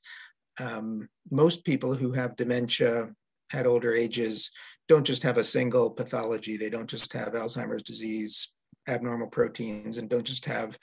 um, 0.58 1.08
most 1.30 1.64
people 1.64 1.94
who 1.94 2.12
have 2.12 2.34
dementia 2.34 3.10
at 3.52 3.66
older 3.66 3.94
ages 3.94 4.50
don't 4.90 5.06
just 5.06 5.22
have 5.22 5.38
a 5.38 5.44
single 5.44 5.88
pathology. 5.88 6.56
They 6.56 6.68
don't 6.68 6.90
just 6.90 7.12
have 7.12 7.34
Alzheimer's 7.34 7.84
disease, 7.84 8.48
abnormal 8.88 9.28
proteins, 9.28 9.98
and 9.98 10.08
don't 10.08 10.26
just 10.26 10.46
have 10.46 10.76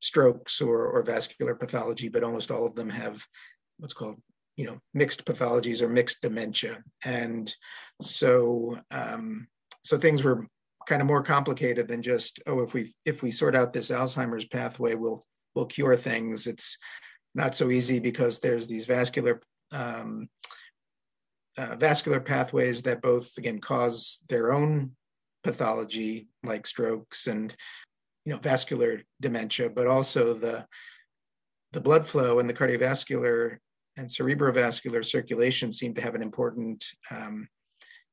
strokes 0.00 0.60
or, 0.60 0.88
or 0.88 1.04
vascular 1.04 1.54
pathology, 1.54 2.08
but 2.08 2.24
almost 2.24 2.50
all 2.50 2.66
of 2.66 2.74
them 2.74 2.90
have 2.90 3.24
what's 3.78 3.94
called 3.94 4.20
you 4.56 4.66
know 4.66 4.80
mixed 4.92 5.24
pathologies 5.24 5.82
or 5.82 5.88
mixed 5.88 6.20
dementia 6.20 6.82
and 7.04 7.54
so 8.02 8.76
um, 8.90 9.46
so 9.84 9.96
things 9.96 10.24
were 10.24 10.48
kind 10.88 11.00
of 11.00 11.06
more 11.06 11.22
complicated 11.22 11.86
than 11.86 12.02
just 12.02 12.40
oh 12.48 12.62
if 12.62 12.74
we 12.74 12.92
if 13.04 13.22
we 13.22 13.30
sort 13.30 13.54
out 13.54 13.72
this 13.72 13.92
alzheimer's 13.92 14.46
pathway 14.46 14.96
we'll 14.96 15.22
we'll 15.54 15.66
cure 15.66 15.96
things 15.96 16.48
it's 16.48 16.76
not 17.36 17.54
so 17.54 17.70
easy 17.70 18.00
because 18.00 18.40
there's 18.40 18.66
these 18.66 18.86
vascular 18.86 19.40
um, 19.70 20.28
uh, 21.58 21.76
vascular 21.76 22.20
pathways 22.20 22.82
that 22.82 23.02
both 23.02 23.36
again 23.36 23.60
cause 23.60 24.20
their 24.30 24.52
own 24.52 24.92
pathology 25.44 26.28
like 26.42 26.66
strokes 26.66 27.26
and 27.26 27.54
you 28.24 28.32
know 28.32 28.38
vascular 28.38 29.02
dementia 29.20 29.68
but 29.68 29.86
also 29.86 30.32
the 30.32 30.64
the 31.72 31.80
blood 31.80 32.06
flow 32.06 32.38
and 32.38 32.48
the 32.48 32.54
cardiovascular 32.54 33.58
and 33.96 34.08
cerebrovascular 34.08 35.04
circulation 35.04 35.70
seem 35.70 35.92
to 35.92 36.00
have 36.00 36.14
an 36.14 36.22
important 36.22 36.82
um, 37.10 37.48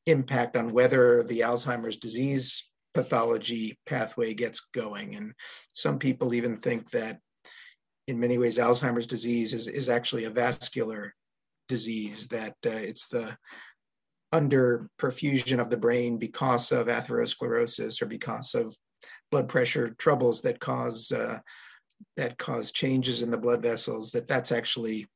impact 0.06 0.58
on 0.58 0.74
whether 0.74 1.24
the 1.24 1.40
alzheimer's 1.40 1.98
disease 1.98 2.68
pathology 2.96 3.78
pathway 3.86 4.34
gets 4.34 4.66
going. 4.74 5.16
And 5.16 5.34
some 5.74 6.00
people 6.00 6.34
even 6.34 6.58
think 6.58 6.90
that 6.92 7.20
in 8.08 8.20
many 8.20 8.38
ways, 8.38 8.58
Alzheimer's 8.58 9.06
disease 9.06 9.54
is, 9.54 9.68
is 9.68 9.90
actually 9.90 10.24
a 10.24 10.30
vascular 10.30 11.14
disease, 11.68 12.28
that 12.28 12.56
uh, 12.66 12.70
it's 12.70 13.08
the 13.08 13.38
under 14.32 14.90
perfusion 15.00 15.60
of 15.60 15.70
the 15.70 15.78
brain 15.78 16.18
because 16.18 16.72
of 16.72 16.88
atherosclerosis 16.88 18.02
or 18.02 18.06
because 18.06 18.54
of 18.56 18.76
blood 19.32 19.48
pressure 19.48 19.96
troubles 19.98 20.42
that 20.42 20.60
cause 20.60 21.12
uh, 21.12 21.40
that 22.18 22.38
cause 22.38 22.72
changes 22.72 23.22
in 23.22 23.32
the 23.32 23.38
blood 23.38 23.62
vessels 23.62 24.12
that 24.12 24.28
that's 24.28 24.52
actually 24.52 25.08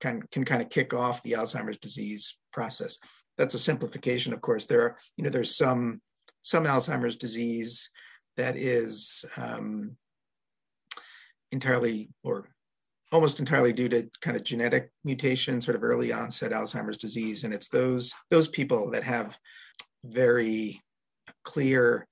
can 0.00 0.22
can 0.30 0.44
kind 0.44 0.62
of 0.62 0.70
kick 0.70 0.94
off 0.94 1.22
the 1.22 1.32
Alzheimer's 1.32 1.78
disease 1.78 2.38
process. 2.52 2.98
That's 3.36 3.54
a 3.54 3.58
simplification, 3.58 4.32
of 4.32 4.40
course. 4.40 4.66
There 4.66 4.82
are 4.82 4.96
you 5.16 5.24
know 5.24 5.30
there's 5.30 5.56
some 5.56 6.00
some 6.42 6.64
Alzheimer's 6.64 7.16
disease 7.16 7.90
that 8.36 8.56
is 8.56 9.24
um, 9.36 9.96
entirely 11.52 12.10
or 12.22 12.48
almost 13.12 13.40
entirely 13.40 13.72
due 13.72 13.88
to 13.88 14.08
kind 14.20 14.36
of 14.36 14.44
genetic 14.44 14.90
mutation, 15.04 15.60
sort 15.60 15.76
of 15.76 15.84
early 15.84 16.12
onset 16.12 16.52
Alzheimer's 16.52 16.98
disease. 16.98 17.44
And 17.44 17.52
it's 17.52 17.68
those 17.68 18.14
those 18.30 18.48
people 18.48 18.90
that 18.90 19.04
have 19.04 19.38
very 20.04 20.80
clear, 21.44 22.06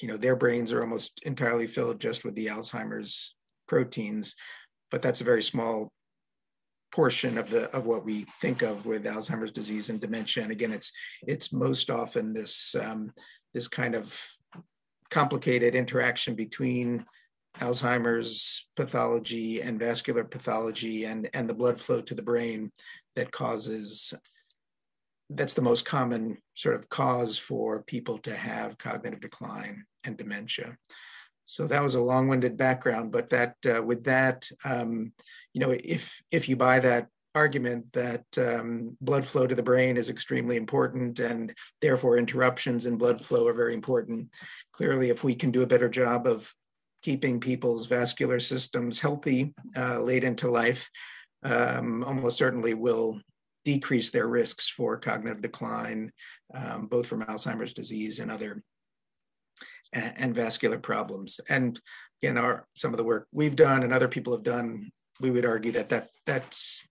you 0.00 0.08
know, 0.08 0.16
their 0.16 0.36
brains 0.36 0.72
are 0.72 0.80
almost 0.80 1.20
entirely 1.24 1.66
filled 1.66 2.00
just 2.00 2.24
with 2.24 2.34
the 2.34 2.46
Alzheimer's 2.46 3.34
proteins, 3.68 4.34
but 4.90 5.02
that's 5.02 5.20
a 5.20 5.24
very 5.24 5.42
small 5.42 5.92
portion 6.92 7.38
of 7.38 7.50
the 7.50 7.70
of 7.70 7.86
what 7.86 8.04
we 8.04 8.26
think 8.40 8.62
of 8.62 8.86
with 8.86 9.04
Alzheimer's 9.04 9.52
disease 9.52 9.90
and 9.90 10.00
dementia. 10.00 10.42
And 10.42 10.52
again, 10.52 10.72
it's 10.72 10.92
it's 11.26 11.52
most 11.52 11.90
often 11.90 12.32
this 12.32 12.74
um, 12.74 13.12
this 13.54 13.68
kind 13.68 13.94
of 13.94 14.18
complicated 15.10 15.74
interaction 15.74 16.34
between 16.34 17.04
Alzheimer's 17.58 18.68
pathology 18.76 19.60
and 19.60 19.78
vascular 19.78 20.24
pathology 20.24 21.04
and, 21.04 21.28
and 21.34 21.48
the 21.48 21.54
blood 21.54 21.80
flow 21.80 22.00
to 22.00 22.14
the 22.14 22.22
brain 22.22 22.70
that 23.16 23.32
causes, 23.32 24.14
that's 25.28 25.54
the 25.54 25.62
most 25.62 25.84
common 25.84 26.38
sort 26.54 26.74
of 26.74 26.88
cause 26.88 27.36
for 27.36 27.82
people 27.82 28.18
to 28.18 28.34
have 28.34 28.78
cognitive 28.78 29.20
decline 29.20 29.84
and 30.04 30.16
dementia. 30.16 30.76
So 31.44 31.66
that 31.66 31.82
was 31.82 31.96
a 31.96 32.00
long-winded 32.00 32.56
background, 32.56 33.10
but 33.10 33.30
that 33.30 33.56
uh, 33.66 33.82
with 33.82 34.04
that, 34.04 34.48
um, 34.64 35.12
you 35.52 35.60
know, 35.60 35.74
if 35.82 36.22
if 36.30 36.48
you 36.48 36.56
buy 36.56 36.78
that 36.78 37.08
argument 37.34 37.92
that 37.92 38.24
um, 38.38 38.96
blood 39.00 39.24
flow 39.24 39.46
to 39.46 39.54
the 39.54 39.62
brain 39.62 39.96
is 39.96 40.08
extremely 40.08 40.56
important 40.56 41.18
and 41.20 41.54
therefore 41.80 42.16
interruptions 42.16 42.86
in 42.86 42.96
blood 42.96 43.20
flow 43.20 43.46
are 43.46 43.52
very 43.52 43.74
important. 43.74 44.28
Clearly, 44.72 45.10
if 45.10 45.22
we 45.22 45.34
can 45.34 45.50
do 45.50 45.62
a 45.62 45.66
better 45.66 45.88
job 45.88 46.26
of 46.26 46.52
keeping 47.02 47.40
people's 47.40 47.86
vascular 47.86 48.40
systems 48.40 49.00
healthy 49.00 49.54
uh, 49.76 50.00
late 50.00 50.24
into 50.24 50.50
life 50.50 50.88
um, 51.42 52.04
almost 52.04 52.36
certainly 52.36 52.74
will 52.74 53.20
decrease 53.64 54.10
their 54.10 54.26
risks 54.26 54.68
for 54.68 54.98
cognitive 54.98 55.42
decline, 55.42 56.12
um, 56.54 56.86
both 56.86 57.06
from 57.06 57.22
Alzheimer's 57.22 57.72
disease 57.72 58.18
and 58.18 58.30
other 58.30 58.62
and, 59.92 60.34
vascular 60.34 60.78
problems. 60.78 61.40
And 61.48 61.80
again, 62.22 62.38
our 62.38 62.66
some 62.74 62.92
of 62.92 62.98
the 62.98 63.04
work 63.04 63.26
we've 63.32 63.56
done 63.56 63.82
and 63.82 63.92
other 63.92 64.08
people 64.08 64.32
have 64.32 64.44
done 64.44 64.90
we 65.20 65.30
would 65.30 65.44
argue 65.44 65.72
that 65.72 65.88
that 65.90 66.08
that's 66.26 66.86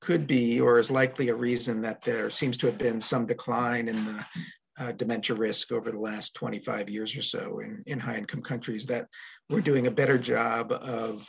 could 0.00 0.26
be 0.26 0.60
or 0.60 0.78
is 0.78 0.90
likely 0.90 1.28
a 1.28 1.34
reason 1.34 1.82
that 1.82 2.02
there 2.02 2.30
seems 2.30 2.56
to 2.56 2.66
have 2.66 2.78
been 2.78 3.00
some 3.00 3.26
decline 3.26 3.86
in 3.86 4.04
the 4.04 4.24
uh, 4.80 4.92
dementia 4.92 5.36
risk 5.36 5.70
over 5.72 5.92
the 5.92 5.98
last 5.98 6.34
25 6.34 6.88
years 6.88 7.14
or 7.14 7.22
so 7.22 7.60
in, 7.60 7.82
in 7.86 8.00
high 8.00 8.16
income 8.16 8.42
countries, 8.42 8.86
that 8.86 9.06
we're 9.50 9.60
doing 9.60 9.86
a 9.86 9.90
better 9.90 10.18
job 10.18 10.72
of 10.72 11.28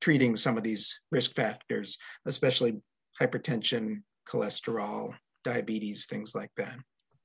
treating 0.00 0.36
some 0.36 0.56
of 0.56 0.62
these 0.62 1.00
risk 1.10 1.32
factors, 1.32 1.98
especially 2.24 2.76
hypertension, 3.20 4.02
cholesterol, 4.28 5.12
diabetes, 5.42 6.06
things 6.06 6.34
like 6.34 6.50
that. 6.56 6.76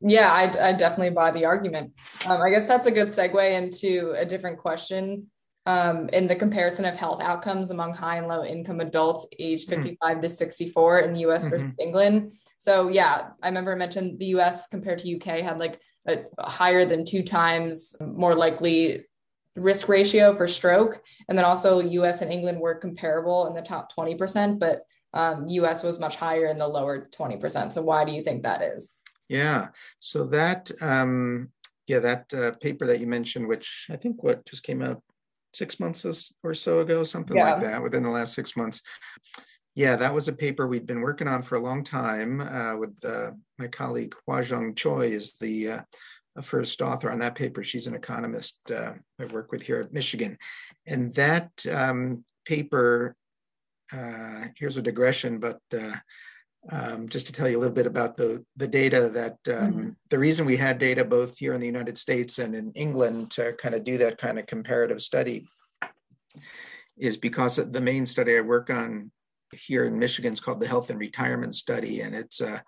Yeah, 0.01 0.31
I, 0.31 0.69
I 0.69 0.73
definitely 0.73 1.13
buy 1.13 1.31
the 1.31 1.45
argument. 1.45 1.93
Um, 2.25 2.41
I 2.41 2.49
guess 2.49 2.67
that's 2.67 2.87
a 2.87 2.91
good 2.91 3.09
segue 3.09 3.51
into 3.51 4.13
a 4.17 4.25
different 4.25 4.57
question 4.57 5.27
um, 5.65 6.09
in 6.13 6.25
the 6.25 6.35
comparison 6.35 6.85
of 6.85 6.95
health 6.95 7.21
outcomes 7.21 7.69
among 7.69 7.93
high 7.93 8.17
and 8.17 8.27
low 8.27 8.43
income 8.43 8.79
adults 8.79 9.27
aged 9.37 9.67
hmm. 9.69 9.75
55 9.75 10.17
mm. 10.17 10.21
to 10.21 10.29
64 10.29 10.99
in 11.01 11.13
the 11.13 11.19
US 11.27 11.43
mm-hmm. 11.43 11.51
versus 11.51 11.77
England. 11.79 12.33
So, 12.59 12.89
yeah, 12.89 13.29
I 13.41 13.47
remember 13.47 13.71
I 13.71 13.75
mentioned 13.75 14.19
the 14.19 14.37
US 14.37 14.67
compared 14.67 14.99
to 14.99 15.15
UK 15.15 15.39
had 15.39 15.59
like 15.59 15.81
a, 16.07 16.25
higher 16.39 16.83
than 16.83 17.05
two 17.05 17.23
times 17.23 17.95
more 18.01 18.35
likely 18.35 19.05
risk 19.55 19.87
ratio 19.87 20.35
for 20.35 20.45
stroke. 20.45 21.01
And 21.29 21.37
then 21.37 21.45
also 21.45 21.79
US 21.79 22.21
and 22.21 22.31
England 22.31 22.59
were 22.59 22.75
comparable 22.75 23.47
in 23.47 23.55
the 23.55 23.61
top 23.61 23.95
20%, 23.95 24.59
but 24.59 24.81
um, 25.13 25.47
US 25.47 25.83
was 25.83 25.99
much 25.99 26.17
higher 26.17 26.47
in 26.47 26.57
the 26.57 26.67
lower 26.67 27.07
20%. 27.17 27.71
So, 27.71 27.81
why 27.81 28.03
do 28.03 28.11
you 28.11 28.23
think 28.23 28.43
that 28.43 28.61
is? 28.61 28.91
Yeah, 29.29 29.69
so 29.99 30.25
that, 30.25 30.69
um, 30.81 31.49
yeah, 31.87 31.99
that 31.99 32.33
uh, 32.33 32.51
paper 32.59 32.87
that 32.87 32.99
you 32.99 33.07
mentioned, 33.07 33.47
which 33.47 33.87
I 33.89 33.95
think 33.95 34.21
what 34.21 34.45
just 34.45 34.63
came 34.63 34.81
out 34.81 35.01
six 35.53 35.79
months 35.79 36.33
or 36.43 36.53
so 36.53 36.79
ago, 36.81 37.03
something 37.03 37.37
yeah. 37.37 37.53
like 37.53 37.61
that, 37.61 37.81
within 37.81 38.03
the 38.03 38.09
last 38.09 38.33
six 38.33 38.57
months. 38.57 38.81
Yeah, 39.75 39.95
that 39.95 40.13
was 40.13 40.27
a 40.27 40.33
paper 40.33 40.67
we'd 40.67 40.87
been 40.87 41.01
working 41.01 41.27
on 41.27 41.41
for 41.41 41.55
a 41.55 41.61
long 41.61 41.83
time 41.83 42.41
uh, 42.41 42.75
with 42.75 43.03
uh, 43.05 43.31
my 43.57 43.67
colleague 43.67 44.15
HwaJung 44.27 44.75
Choi 44.75 45.07
is 45.07 45.35
the 45.35 45.69
uh, 45.69 45.81
first 46.41 46.81
author 46.81 47.11
on 47.11 47.19
that 47.19 47.35
paper. 47.35 47.63
She's 47.63 47.87
an 47.87 47.93
economist 47.93 48.59
uh, 48.71 48.93
I 49.19 49.25
work 49.25 49.51
with 49.51 49.61
here 49.61 49.77
at 49.77 49.93
Michigan. 49.93 50.37
And 50.85 51.13
that 51.15 51.51
um, 51.71 52.23
paper, 52.45 53.15
uh, 53.93 54.45
here's 54.57 54.77
a 54.77 54.81
digression, 54.81 55.39
but 55.39 55.59
uh, 55.73 55.95
um, 56.69 57.07
just 57.07 57.27
to 57.27 57.31
tell 57.31 57.47
you 57.47 57.57
a 57.57 57.61
little 57.61 57.73
bit 57.73 57.87
about 57.87 58.17
the, 58.17 58.43
the 58.57 58.67
data 58.67 59.09
that 59.09 59.37
um, 59.55 59.73
mm-hmm. 59.73 59.89
the 60.09 60.19
reason 60.19 60.45
we 60.45 60.57
had 60.57 60.77
data 60.77 61.05
both 61.05 61.37
here 61.37 61.53
in 61.53 61.61
the 61.61 61.65
United 61.67 61.97
States 61.97 62.39
and 62.39 62.53
in 62.53 62.71
England 62.73 63.31
to 63.31 63.53
kind 63.53 63.75
of 63.75 63.83
do 63.83 63.97
that 63.99 64.17
kind 64.17 64.37
of 64.37 64.45
comparative 64.45 65.01
study 65.01 65.47
is 66.97 67.15
because 67.15 67.55
the 67.55 67.81
main 67.81 68.05
study 68.05 68.37
I 68.37 68.41
work 68.41 68.69
on 68.69 69.11
here 69.53 69.85
in 69.85 69.97
Michigan 69.97 70.33
is 70.33 70.39
called 70.39 70.59
the 70.59 70.67
Health 70.67 70.89
and 70.89 70.99
Retirement 70.99 71.55
Study. 71.55 72.01
And 72.01 72.15
it's 72.15 72.41
a 72.41 72.63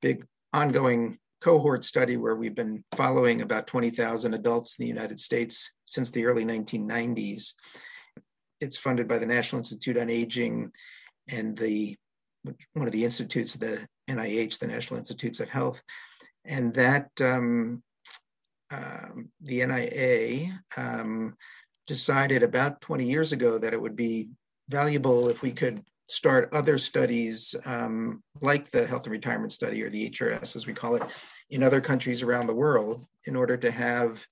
big 0.00 0.24
ongoing 0.52 1.18
cohort 1.40 1.84
study 1.84 2.16
where 2.16 2.36
we've 2.36 2.54
been 2.54 2.82
following 2.92 3.42
about 3.42 3.66
20,000 3.66 4.34
adults 4.34 4.76
in 4.78 4.84
the 4.84 4.88
United 4.88 5.20
States 5.20 5.72
since 5.86 6.10
the 6.10 6.26
early 6.26 6.44
1990s. 6.44 7.52
It's 8.60 8.76
funded 8.76 9.06
by 9.06 9.18
the 9.18 9.26
National 9.26 9.60
Institute 9.60 9.98
on 9.98 10.10
Aging 10.10 10.72
and 11.28 11.56
the 11.56 11.96
one 12.74 12.86
of 12.86 12.92
the 12.92 13.04
institutes 13.04 13.54
of 13.54 13.60
the 13.60 13.86
NIH, 14.08 14.58
the 14.58 14.68
National 14.68 14.98
Institutes 14.98 15.40
of 15.40 15.48
Health, 15.48 15.82
and 16.44 16.72
that 16.74 17.10
um, 17.20 17.82
um, 18.70 19.30
the 19.42 19.66
NIA 19.66 20.60
um, 20.76 21.34
decided 21.86 22.42
about 22.42 22.80
20 22.80 23.04
years 23.04 23.32
ago 23.32 23.58
that 23.58 23.72
it 23.72 23.80
would 23.80 23.96
be 23.96 24.28
valuable 24.68 25.28
if 25.28 25.42
we 25.42 25.52
could 25.52 25.82
start 26.06 26.48
other 26.52 26.78
studies 26.78 27.54
um, 27.64 28.22
like 28.40 28.70
the 28.70 28.86
health 28.86 29.04
and 29.04 29.12
retirement 29.12 29.52
study 29.52 29.82
or 29.82 29.90
the 29.90 30.08
HRS 30.10 30.54
as 30.54 30.66
we 30.66 30.72
call 30.72 30.94
it 30.94 31.02
in 31.50 31.62
other 31.62 31.80
countries 31.80 32.22
around 32.22 32.46
the 32.46 32.54
world 32.54 33.06
in 33.26 33.36
order 33.36 33.56
to 33.56 33.70
have 33.70 34.24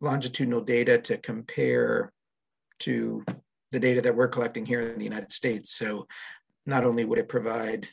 longitudinal 0.00 0.60
data 0.60 0.98
to 0.98 1.16
compare 1.16 2.12
to 2.80 3.24
the 3.70 3.80
data 3.80 4.00
that 4.00 4.14
we're 4.14 4.28
collecting 4.28 4.66
here 4.66 4.80
in 4.80 4.98
the 4.98 5.04
United 5.04 5.30
States. 5.30 5.70
So 5.72 6.06
not 6.66 6.84
only 6.84 7.04
would 7.04 7.18
it 7.18 7.28
provide 7.28 7.88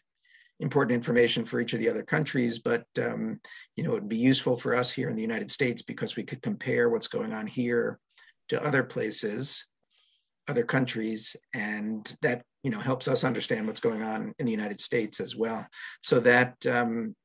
important 0.60 0.96
information 0.96 1.44
for 1.46 1.60
each 1.60 1.74
of 1.74 1.80
the 1.80 1.90
other 1.90 2.04
countries, 2.04 2.60
but 2.60 2.86
um, 3.02 3.40
you 3.76 3.84
know, 3.84 3.92
it 3.92 4.02
would 4.02 4.10
be 4.10 4.18
useful 4.18 4.56
for 4.56 4.76
us 4.76 4.92
here 4.92 5.10
in 5.10 5.16
the 5.16 5.22
United 5.22 5.52
States 5.52 5.82
because 5.82 6.16
we 6.16 6.24
could 6.24 6.42
compare 6.42 6.90
what's 6.90 7.08
going 7.08 7.34
on 7.34 7.46
here 7.46 8.00
to 8.50 8.64
other 8.64 8.84
places, 8.84 9.66
other 10.48 10.64
countries, 10.64 11.36
and 11.54 12.16
that 12.22 12.44
you 12.64 12.72
know 12.72 12.80
helps 12.80 13.08
us 13.08 13.24
understand 13.24 13.68
what's 13.68 13.82
going 13.82 14.04
on 14.04 14.34
in 14.40 14.46
the 14.46 14.52
United 14.52 14.82
States 14.82 15.20
as 15.20 15.36
well. 15.36 15.66
So 16.02 16.20
that 16.22 16.54
um, 16.66 17.16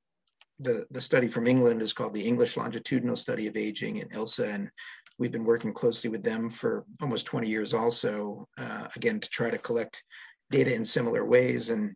the 0.59 0.87
the 0.91 1.01
study 1.01 1.29
from 1.29 1.47
England 1.47 1.83
is 1.83 1.93
called 1.93 2.15
the 2.15 2.27
English 2.27 2.57
Longitudinal 2.57 3.17
Study 3.17 3.47
of 3.47 3.57
Aging 3.57 3.97
in 3.97 4.13
ELSA, 4.13 4.47
and 4.47 4.71
we've 5.19 5.33
been 5.33 5.45
working 5.45 5.73
closely 5.73 6.09
with 6.09 6.23
them 6.23 6.49
for 6.49 6.85
almost 7.03 7.27
20 7.27 7.47
years 7.47 7.75
also, 7.75 8.49
uh, 8.59 8.89
again 8.97 9.21
to 9.21 9.29
try 9.29 9.51
to 9.51 9.59
collect 9.59 10.03
data 10.51 10.75
in 10.75 10.85
similar 10.85 11.25
ways. 11.25 11.71
And 11.71 11.95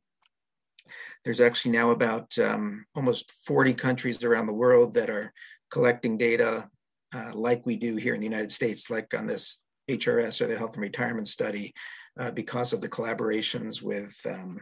there's 1.25 1.41
actually 1.41 1.73
now 1.73 1.91
about 1.91 2.39
um, 2.39 2.85
almost 2.95 3.33
40 3.47 3.73
countries 3.75 4.23
around 4.23 4.47
the 4.47 4.53
world 4.53 4.95
that 4.95 5.09
are 5.09 5.33
collecting 5.71 6.19
data 6.19 6.69
uh, 7.15 7.31
like 7.33 7.65
we 7.65 7.77
do 7.77 7.97
here 7.97 8.15
in 8.15 8.21
the 8.21 8.27
United 8.27 8.53
States, 8.53 8.91
like 8.91 9.15
on 9.15 9.27
this 9.27 9.63
HRS 9.91 10.41
or 10.41 10.47
the 10.47 10.59
Health 10.59 10.75
and 10.75 10.83
Retirement 10.83 11.29
Study, 11.29 11.73
uh, 12.19 12.31
because 12.31 12.73
of 12.73 12.81
the 12.81 12.89
collaborations 12.89 13.83
with 13.83 14.17
um, 14.27 14.61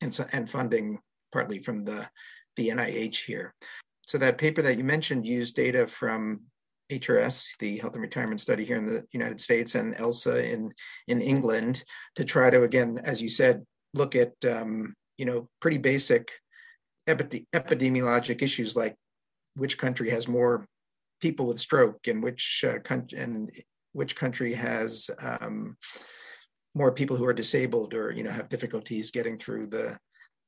and, 0.00 0.18
and 0.32 0.48
funding 0.48 0.98
partly 1.30 1.58
from 1.58 1.84
the, 1.84 2.08
the 2.56 2.68
NIH 2.68 3.24
here. 3.24 3.54
So 4.02 4.18
that 4.18 4.38
paper 4.38 4.62
that 4.62 4.76
you 4.76 4.84
mentioned 4.84 5.26
used 5.26 5.54
data 5.54 5.86
from 5.86 6.42
HRS, 6.90 7.48
the 7.58 7.78
Health 7.78 7.94
and 7.94 8.02
Retirement 8.02 8.40
Study 8.40 8.64
here 8.64 8.76
in 8.76 8.84
the 8.84 9.04
United 9.12 9.40
States, 9.40 9.74
and 9.74 9.98
ELSA 9.98 10.52
in 10.52 10.72
in 11.08 11.22
England, 11.22 11.84
to 12.16 12.24
try 12.24 12.50
to 12.50 12.62
again, 12.62 13.00
as 13.02 13.22
you 13.22 13.28
said, 13.28 13.64
look 13.94 14.14
at 14.14 14.32
um, 14.44 14.94
you 15.16 15.24
know 15.24 15.48
pretty 15.60 15.78
basic 15.78 16.32
epidemiologic 17.08 18.42
issues 18.42 18.76
like 18.76 18.94
which 19.56 19.78
country 19.78 20.10
has 20.10 20.28
more 20.28 20.66
people 21.20 21.46
with 21.46 21.58
stroke 21.58 22.06
and 22.06 22.22
which 22.22 22.64
uh, 22.68 22.78
country 22.80 23.18
and 23.18 23.50
which 23.92 24.16
country 24.16 24.54
has 24.54 25.10
um, 25.20 25.76
more 26.74 26.92
people 26.92 27.16
who 27.16 27.26
are 27.26 27.34
disabled 27.34 27.94
or 27.94 28.10
you 28.10 28.22
know 28.22 28.30
have 28.30 28.48
difficulties 28.48 29.10
getting 29.10 29.36
through 29.36 29.66
the 29.66 29.98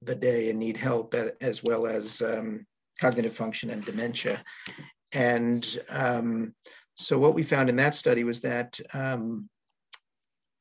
the 0.02 0.14
day 0.14 0.50
and 0.50 0.58
need 0.58 0.76
help 0.76 1.14
as 1.40 1.62
well 1.62 1.86
as 1.86 2.20
um, 2.22 2.66
cognitive 3.00 3.34
function 3.34 3.70
and 3.70 3.84
dementia. 3.84 4.42
And 5.12 5.78
um, 5.88 6.54
so 6.96 7.18
what 7.18 7.34
we 7.34 7.42
found 7.42 7.68
in 7.68 7.76
that 7.76 7.94
study 7.94 8.24
was 8.24 8.40
that 8.42 8.78
um, 8.92 9.48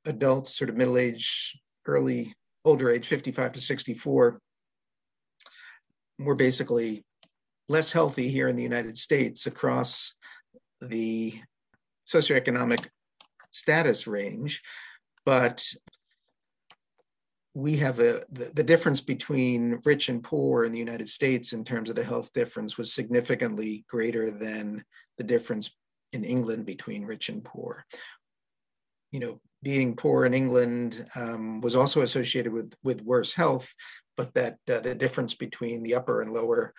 adults, 0.05 0.57
sort 0.57 0.69
of 0.69 0.77
middle 0.77 0.97
age, 0.97 1.59
early, 1.85 2.33
older 2.65 2.89
age, 2.89 3.07
55 3.07 3.53
to 3.53 3.61
64, 3.61 4.39
were 6.19 6.35
basically 6.35 7.03
less 7.69 7.91
healthy 7.91 8.29
here 8.29 8.47
in 8.47 8.55
the 8.55 8.63
United 8.63 8.97
States 8.97 9.45
across 9.47 10.13
the 10.81 11.39
socioeconomic 12.13 12.87
status 13.51 14.07
range, 14.07 14.61
but 15.25 15.65
we 17.55 17.77
have 17.77 17.99
a 17.99 18.23
the, 18.31 18.51
the, 18.53 18.63
difference 18.63 19.01
between 19.01 19.79
rich 19.85 20.09
and 20.09 20.23
poor 20.23 20.65
in 20.65 20.71
the 20.71 20.79
United 20.79 21.07
States 21.07 21.53
in 21.53 21.63
terms 21.63 21.89
of 21.89 21.95
the 21.95 22.03
health 22.03 22.33
difference 22.33 22.77
was 22.77 22.91
significantly 22.91 23.85
greater 23.87 24.31
than 24.31 24.83
the 25.17 25.23
difference 25.23 25.69
in 26.13 26.23
England 26.23 26.65
between 26.65 27.05
rich 27.05 27.29
and 27.29 27.43
poor. 27.43 27.85
You 29.11 29.19
know, 29.19 29.41
being 29.61 29.95
poor 29.95 30.25
in 30.25 30.33
England 30.33 31.05
um, 31.15 31.61
was 31.61 31.75
also 31.75 32.01
associated 32.01 32.51
with 32.51 32.73
with 32.83 33.03
worse 33.03 33.33
health, 33.33 33.73
but 34.17 34.33
that 34.33 34.57
uh, 34.69 34.79
the 34.79 34.95
difference 34.95 35.35
between 35.35 35.83
the 35.83 35.93
upper 35.93 36.21
and 36.21 36.33
lower 36.33 36.73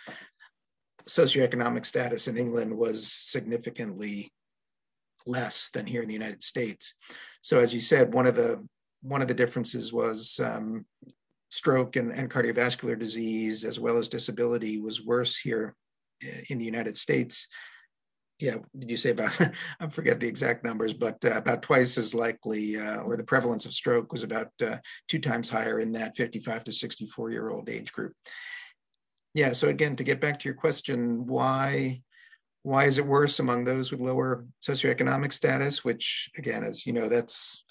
socioeconomic 1.08 1.86
status 1.86 2.26
in 2.28 2.36
England 2.36 2.76
was 2.76 3.12
significantly 3.12 4.32
less 5.26 5.70
than 5.72 5.86
here 5.86 6.02
in 6.02 6.08
the 6.08 6.14
United 6.14 6.42
States. 6.42 6.94
So, 7.42 7.60
as 7.60 7.74
you 7.74 7.80
said, 7.80 8.14
one 8.14 8.26
of 8.26 8.36
the 8.36 8.66
one 9.02 9.20
of 9.20 9.28
the 9.28 9.34
differences 9.34 9.92
was 9.92 10.40
um, 10.42 10.86
stroke 11.50 11.96
and, 11.96 12.10
and, 12.10 12.30
cardiovascular 12.30 12.98
disease, 12.98 13.62
as 13.62 13.78
well 13.78 13.98
as 13.98 14.08
disability, 14.08 14.80
was 14.80 15.04
worse 15.04 15.36
here 15.36 15.76
uh, 16.24 16.40
in 16.48 16.58
the 16.58 16.64
United 16.64 16.96
States. 16.96 17.48
Yeah, 18.40 18.56
did 18.76 18.90
you 18.90 18.96
say 18.96 19.10
about, 19.10 19.38
I 19.80 19.88
forget 19.88 20.20
the 20.20 20.26
exact 20.26 20.64
numbers, 20.64 20.94
but 20.94 21.22
uh, 21.24 21.32
about 21.32 21.62
twice 21.62 21.98
as 21.98 22.14
likely, 22.14 22.78
uh, 22.78 23.00
or 23.00 23.16
the 23.16 23.24
prevalence 23.24 23.66
of 23.66 23.74
stroke 23.74 24.10
was 24.10 24.22
about 24.22 24.48
uh, 24.64 24.78
two 25.06 25.18
times 25.18 25.50
higher 25.50 25.78
in 25.78 25.92
that 25.92 26.16
55 26.16 26.64
to 26.64 26.72
64 26.72 27.30
year 27.30 27.50
old 27.50 27.68
age 27.68 27.92
group. 27.92 28.14
Yeah, 29.34 29.52
so 29.52 29.68
again, 29.68 29.96
to 29.96 30.04
get 30.04 30.20
back 30.20 30.38
to 30.38 30.48
your 30.48 30.54
question, 30.54 31.26
why 31.26 32.00
why 32.64 32.86
is 32.86 32.96
it 32.96 33.06
worse 33.06 33.38
among 33.38 33.64
those 33.64 33.92
with 33.92 34.00
lower 34.00 34.44
socioeconomic 34.60 35.32
status? 35.32 35.84
Which 35.84 36.30
again, 36.36 36.64
as 36.64 36.86
you 36.86 36.94
know, 36.94 37.08
that's 37.08 37.64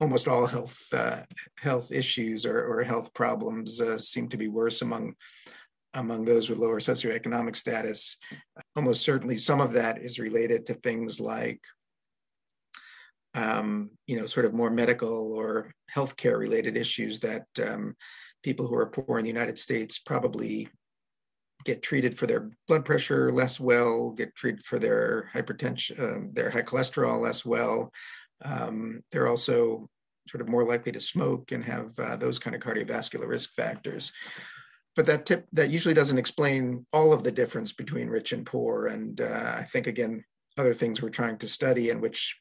almost 0.00 0.26
all 0.26 0.46
health 0.46 0.92
uh, 0.92 1.22
health 1.58 1.92
issues 1.92 2.44
or, 2.44 2.58
or 2.60 2.82
health 2.82 3.14
problems 3.14 3.80
uh, 3.80 3.98
seem 3.98 4.28
to 4.30 4.36
be 4.36 4.48
worse 4.48 4.82
among 4.82 5.14
among 5.94 6.24
those 6.24 6.50
with 6.50 6.58
lower 6.58 6.80
socioeconomic 6.80 7.54
status. 7.54 8.16
Almost 8.74 9.02
certainly, 9.02 9.36
some 9.36 9.60
of 9.60 9.72
that 9.74 10.02
is 10.02 10.18
related 10.18 10.66
to 10.66 10.74
things 10.74 11.20
like 11.20 11.60
um, 13.34 13.90
you 14.06 14.16
know, 14.16 14.26
sort 14.26 14.44
of 14.44 14.52
more 14.52 14.70
medical 14.70 15.32
or 15.32 15.72
healthcare 15.94 16.38
related 16.38 16.76
issues 16.76 17.20
that 17.20 17.46
um, 17.64 17.96
people 18.42 18.66
who 18.66 18.76
are 18.76 18.86
poor 18.86 19.18
in 19.18 19.24
the 19.24 19.30
United 19.30 19.58
States 19.58 19.98
probably 19.98 20.68
get 21.64 21.82
treated 21.82 22.16
for 22.16 22.26
their 22.26 22.50
blood 22.66 22.84
pressure 22.84 23.32
less 23.32 23.60
well, 23.60 24.10
get 24.10 24.34
treated 24.34 24.62
for 24.62 24.78
their 24.78 25.30
hypertension, 25.34 25.98
uh, 25.98 26.28
their 26.32 26.50
high 26.50 26.62
cholesterol 26.62 27.20
less 27.20 27.44
well. 27.44 27.92
Um, 28.44 29.02
they're 29.10 29.28
also 29.28 29.88
sort 30.28 30.40
of 30.40 30.48
more 30.48 30.64
likely 30.64 30.92
to 30.92 31.00
smoke 31.00 31.52
and 31.52 31.64
have 31.64 31.98
uh, 31.98 32.16
those 32.16 32.38
kind 32.38 32.54
of 32.54 32.62
cardiovascular 32.62 33.26
risk 33.26 33.52
factors. 33.52 34.12
But 34.94 35.06
that 35.06 35.26
tip 35.26 35.46
that 35.52 35.70
usually 35.70 35.94
doesn't 35.94 36.18
explain 36.18 36.86
all 36.92 37.12
of 37.12 37.24
the 37.24 37.32
difference 37.32 37.72
between 37.72 38.08
rich 38.08 38.32
and 38.32 38.44
poor. 38.44 38.86
And 38.86 39.20
uh, 39.20 39.56
I 39.58 39.64
think 39.64 39.86
again, 39.86 40.24
other 40.58 40.74
things 40.74 41.00
we're 41.00 41.08
trying 41.08 41.38
to 41.38 41.48
study 41.48 41.90
and 41.90 42.00
which 42.00 42.38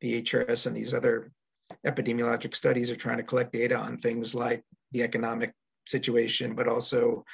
the 0.00 0.22
HRS 0.22 0.66
and 0.66 0.76
these 0.76 0.94
other 0.94 1.30
epidemiologic 1.86 2.54
studies 2.54 2.90
are 2.90 2.96
trying 2.96 3.18
to 3.18 3.22
collect 3.22 3.52
data 3.52 3.76
on 3.76 3.98
things 3.98 4.34
like 4.34 4.64
the 4.92 5.02
economic 5.02 5.52
situation, 5.86 6.54
but 6.54 6.68
also 6.68 7.24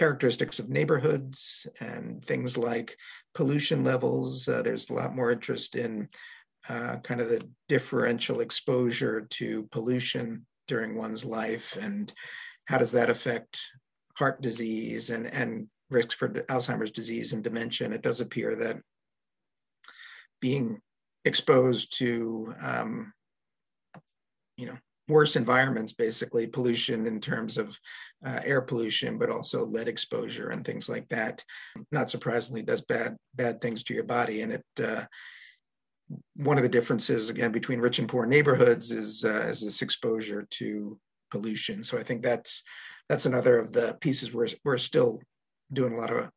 characteristics 0.00 0.58
of 0.58 0.70
neighborhoods 0.70 1.66
and 1.78 2.24
things 2.24 2.56
like 2.56 2.96
pollution 3.34 3.84
levels. 3.84 4.48
Uh, 4.48 4.62
there's 4.62 4.88
a 4.88 4.94
lot 4.94 5.14
more 5.14 5.30
interest 5.30 5.76
in 5.76 6.08
uh, 6.70 6.96
kind 7.04 7.20
of 7.20 7.28
the 7.28 7.46
differential 7.68 8.40
exposure 8.40 9.26
to 9.28 9.68
pollution 9.70 10.46
during 10.66 10.96
one's 10.96 11.22
life 11.22 11.76
and 11.82 12.14
how 12.64 12.78
does 12.78 12.92
that 12.92 13.10
affect 13.10 13.60
heart 14.16 14.40
disease 14.40 15.10
and, 15.10 15.26
and 15.26 15.66
risks 15.90 16.14
for 16.14 16.30
Alzheimer's 16.30 16.92
disease 16.92 17.34
and 17.34 17.44
dementia. 17.44 17.90
It 17.90 18.00
does 18.00 18.22
appear 18.22 18.56
that 18.56 18.78
being 20.40 20.80
exposed 21.26 21.98
to 21.98 22.54
um, 22.62 23.12
you 24.56 24.64
know 24.64 24.78
worse 25.10 25.36
environments 25.36 25.92
basically 25.92 26.46
pollution 26.46 27.06
in 27.06 27.20
terms 27.20 27.58
of 27.58 27.78
uh, 28.24 28.40
air 28.44 28.60
pollution 28.60 29.18
but 29.18 29.30
also 29.30 29.64
lead 29.64 29.88
exposure 29.88 30.50
and 30.50 30.64
things 30.64 30.88
like 30.88 31.08
that. 31.08 31.44
Not 31.90 32.10
surprisingly 32.10 32.62
does 32.62 32.82
bad 32.82 33.16
bad 33.34 33.60
things 33.60 33.84
to 33.84 33.94
your 33.94 34.04
body. 34.04 34.42
And 34.42 34.52
it 34.52 34.64
uh, 34.82 35.04
one 36.36 36.56
of 36.56 36.62
the 36.62 36.68
differences 36.68 37.30
again 37.30 37.52
between 37.52 37.80
rich 37.80 37.98
and 37.98 38.08
poor 38.08 38.26
neighborhoods 38.26 38.90
is 38.90 39.24
uh, 39.24 39.46
is 39.48 39.62
this 39.62 39.82
exposure 39.82 40.46
to 40.50 40.98
pollution. 41.30 41.84
So 41.84 41.98
i 41.98 42.02
think 42.02 42.22
that's 42.22 42.62
that's 43.08 43.26
another 43.26 43.58
of 43.58 43.72
the 43.72 43.96
pieces 44.00 44.32
we're, 44.32 44.48
we're 44.64 44.78
still 44.78 45.20
doing 45.72 45.92
a 45.94 45.96
lot 45.96 46.12
of 46.12 46.28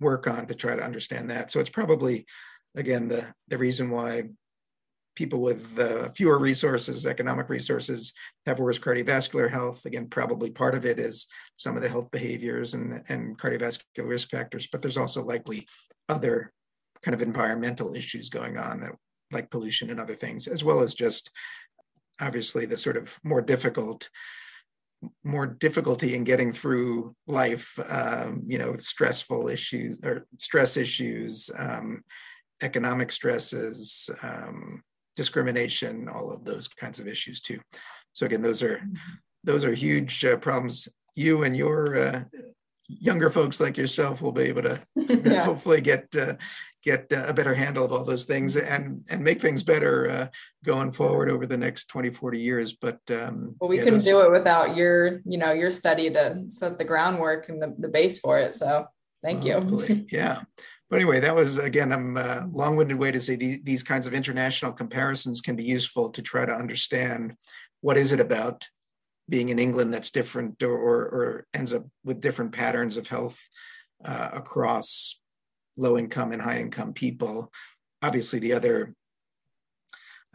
work 0.00 0.26
on 0.26 0.46
to 0.46 0.54
try 0.54 0.76
to 0.76 0.84
understand 0.84 1.30
that. 1.30 1.50
So 1.50 1.60
it's 1.60 1.70
probably 1.70 2.26
again, 2.74 3.08
the, 3.08 3.26
the 3.48 3.58
reason 3.58 3.90
why 3.90 4.24
people 5.14 5.40
with 5.40 5.78
uh, 5.78 6.08
fewer 6.10 6.38
resources, 6.38 7.06
economic 7.06 7.48
resources, 7.48 8.12
have 8.46 8.58
worse 8.58 8.78
cardiovascular 8.78 9.50
health. 9.50 9.84
Again, 9.84 10.08
probably 10.08 10.50
part 10.50 10.74
of 10.74 10.84
it 10.84 10.98
is 10.98 11.26
some 11.56 11.76
of 11.76 11.82
the 11.82 11.88
health 11.88 12.10
behaviors 12.10 12.74
and, 12.74 13.02
and 13.08 13.38
cardiovascular 13.38 14.08
risk 14.08 14.30
factors, 14.30 14.66
but 14.70 14.82
there's 14.82 14.98
also 14.98 15.24
likely 15.24 15.66
other 16.08 16.52
kind 17.02 17.14
of 17.14 17.22
environmental 17.22 17.94
issues 17.94 18.28
going 18.28 18.56
on 18.56 18.80
that 18.80 18.92
like 19.30 19.50
pollution 19.50 19.90
and 19.90 20.00
other 20.00 20.14
things, 20.14 20.46
as 20.46 20.64
well 20.64 20.80
as 20.80 20.94
just 20.94 21.30
obviously 22.20 22.66
the 22.66 22.76
sort 22.76 22.96
of 22.96 23.18
more 23.22 23.42
difficult 23.42 24.08
more 25.22 25.46
difficulty 25.46 26.14
in 26.14 26.24
getting 26.24 26.50
through 26.50 27.14
life 27.26 27.78
um, 27.90 28.42
you 28.46 28.56
know 28.56 28.74
stressful 28.76 29.48
issues 29.48 30.00
or 30.02 30.26
stress 30.38 30.78
issues 30.78 31.50
um, 31.58 32.02
economic 32.62 33.12
stresses, 33.12 34.10
um, 34.22 34.82
discrimination, 35.16 36.08
all 36.08 36.32
of 36.32 36.44
those 36.44 36.68
kinds 36.68 37.00
of 37.00 37.08
issues 37.08 37.40
too. 37.40 37.60
So 38.12 38.26
again, 38.26 38.42
those 38.42 38.62
are 38.62 38.78
mm-hmm. 38.78 38.94
those 39.42 39.64
are 39.64 39.74
huge 39.74 40.24
uh, 40.24 40.36
problems. 40.36 40.88
You 41.14 41.44
and 41.44 41.56
your 41.56 41.96
uh, 41.96 42.24
younger 42.88 43.30
folks 43.30 43.60
like 43.60 43.76
yourself 43.76 44.20
will 44.20 44.32
be 44.32 44.42
able 44.42 44.62
to 44.62 44.80
yeah. 44.96 45.44
hopefully 45.44 45.80
get 45.80 46.14
uh, 46.16 46.34
get 46.82 47.10
uh, 47.12 47.24
a 47.26 47.32
better 47.32 47.54
handle 47.54 47.84
of 47.84 47.92
all 47.92 48.04
those 48.04 48.26
things 48.26 48.56
and 48.56 49.04
and 49.08 49.22
make 49.22 49.40
things 49.40 49.62
better 49.62 50.10
uh, 50.10 50.26
going 50.64 50.90
forward 50.90 51.30
over 51.30 51.46
the 51.46 51.56
next 51.56 51.86
20 51.86 52.10
40 52.10 52.38
years 52.38 52.72
but 52.74 52.98
um, 53.10 53.54
well 53.60 53.70
we 53.70 53.76
yeah, 53.78 53.84
couldn't 53.84 54.00
those... 54.00 54.04
do 54.04 54.20
it 54.20 54.30
without 54.30 54.76
your 54.76 55.20
you 55.24 55.38
know 55.38 55.52
your 55.52 55.70
study 55.70 56.10
to 56.10 56.44
set 56.48 56.78
the 56.78 56.84
groundwork 56.84 57.48
and 57.48 57.60
the, 57.60 57.74
the 57.78 57.88
base 57.88 58.18
for 58.18 58.38
it 58.38 58.54
so 58.54 58.86
thank 59.22 59.44
you 59.44 60.06
yeah 60.10 60.42
but 60.94 61.00
anyway, 61.00 61.18
that 61.18 61.34
was 61.34 61.58
again 61.58 61.90
a 61.90 62.20
uh, 62.20 62.46
long-winded 62.52 62.96
way 62.96 63.10
to 63.10 63.18
say 63.18 63.34
these, 63.34 63.58
these 63.64 63.82
kinds 63.82 64.06
of 64.06 64.14
international 64.14 64.70
comparisons 64.70 65.40
can 65.40 65.56
be 65.56 65.64
useful 65.64 66.08
to 66.10 66.22
try 66.22 66.46
to 66.46 66.54
understand 66.54 67.34
what 67.80 67.96
is 67.96 68.12
it 68.12 68.20
about 68.20 68.68
being 69.28 69.48
in 69.48 69.58
England 69.58 69.92
that's 69.92 70.12
different 70.12 70.62
or, 70.62 70.70
or, 70.72 71.46
ends 71.52 71.74
up 71.74 71.84
with 72.04 72.20
different 72.20 72.52
patterns 72.52 72.96
of 72.96 73.08
health 73.08 73.40
uh, 74.04 74.30
across 74.34 75.18
low 75.76 75.98
income 75.98 76.30
and 76.30 76.40
high 76.40 76.60
income 76.60 76.92
people. 76.92 77.50
Obviously, 78.00 78.38
the 78.38 78.52
other 78.52 78.94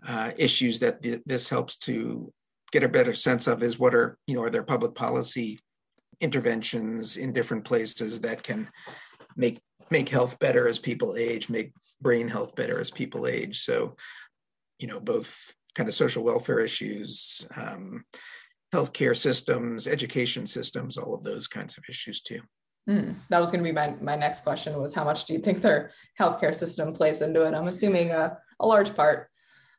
uh, 0.06 0.32
issues 0.36 0.80
that 0.80 1.02
th- 1.02 1.22
this 1.26 1.48
helps 1.48 1.78
to 1.78 2.34
get 2.74 2.84
a 2.84 2.90
better 2.90 3.14
sense 3.14 3.48
of 3.48 3.64
is 3.64 3.80
what 3.80 3.96
are, 3.96 4.18
you 4.28 4.36
know, 4.36 4.44
are 4.44 4.50
there 4.50 4.64
public 4.64 4.94
policy 4.94 5.58
interventions 6.20 7.16
in 7.16 7.32
different 7.32 7.64
places 7.64 8.20
that 8.20 8.44
can 8.44 8.68
make 9.38 9.62
make 9.92 10.10
health 10.10 10.40
better 10.40 10.68
as 10.68 10.80
people 10.80 11.16
age, 11.18 11.50
make 11.50 11.74
brain 12.02 12.28
health 12.28 12.56
better 12.56 12.80
as 12.80 12.92
people 12.92 13.28
age. 13.28 13.62
So, 13.62 13.96
you 14.80 14.88
know, 14.88 15.00
both 15.00 15.54
kind 15.76 15.90
of 15.90 15.96
social 15.96 16.24
welfare 16.24 16.60
issues, 16.60 17.48
um, 17.56 18.06
healthcare 18.74 19.16
systems, 19.16 19.88
education 19.88 20.46
systems, 20.46 20.98
all 20.98 21.14
of 21.14 21.24
those 21.24 21.48
kinds 21.48 21.78
of 21.78 21.84
issues 21.90 22.22
too. 22.22 22.42
Mm, 22.90 23.16
that 23.30 23.40
was 23.40 23.52
going 23.52 23.64
to 23.64 23.70
be 23.70 23.74
my, 23.74 23.96
my 24.02 24.16
next 24.16 24.42
question 24.42 24.80
was 24.80 24.94
how 24.94 25.04
much 25.04 25.26
do 25.26 25.34
you 25.34 25.40
think 25.40 25.62
their 25.62 25.92
healthcare 26.20 26.54
system 26.54 26.94
plays 26.94 27.22
into 27.22 27.46
it? 27.46 27.54
I'm 27.54 27.68
assuming 27.68 28.12
a, 28.12 28.38
a 28.60 28.68
large 28.68 28.96
part. 28.96 29.30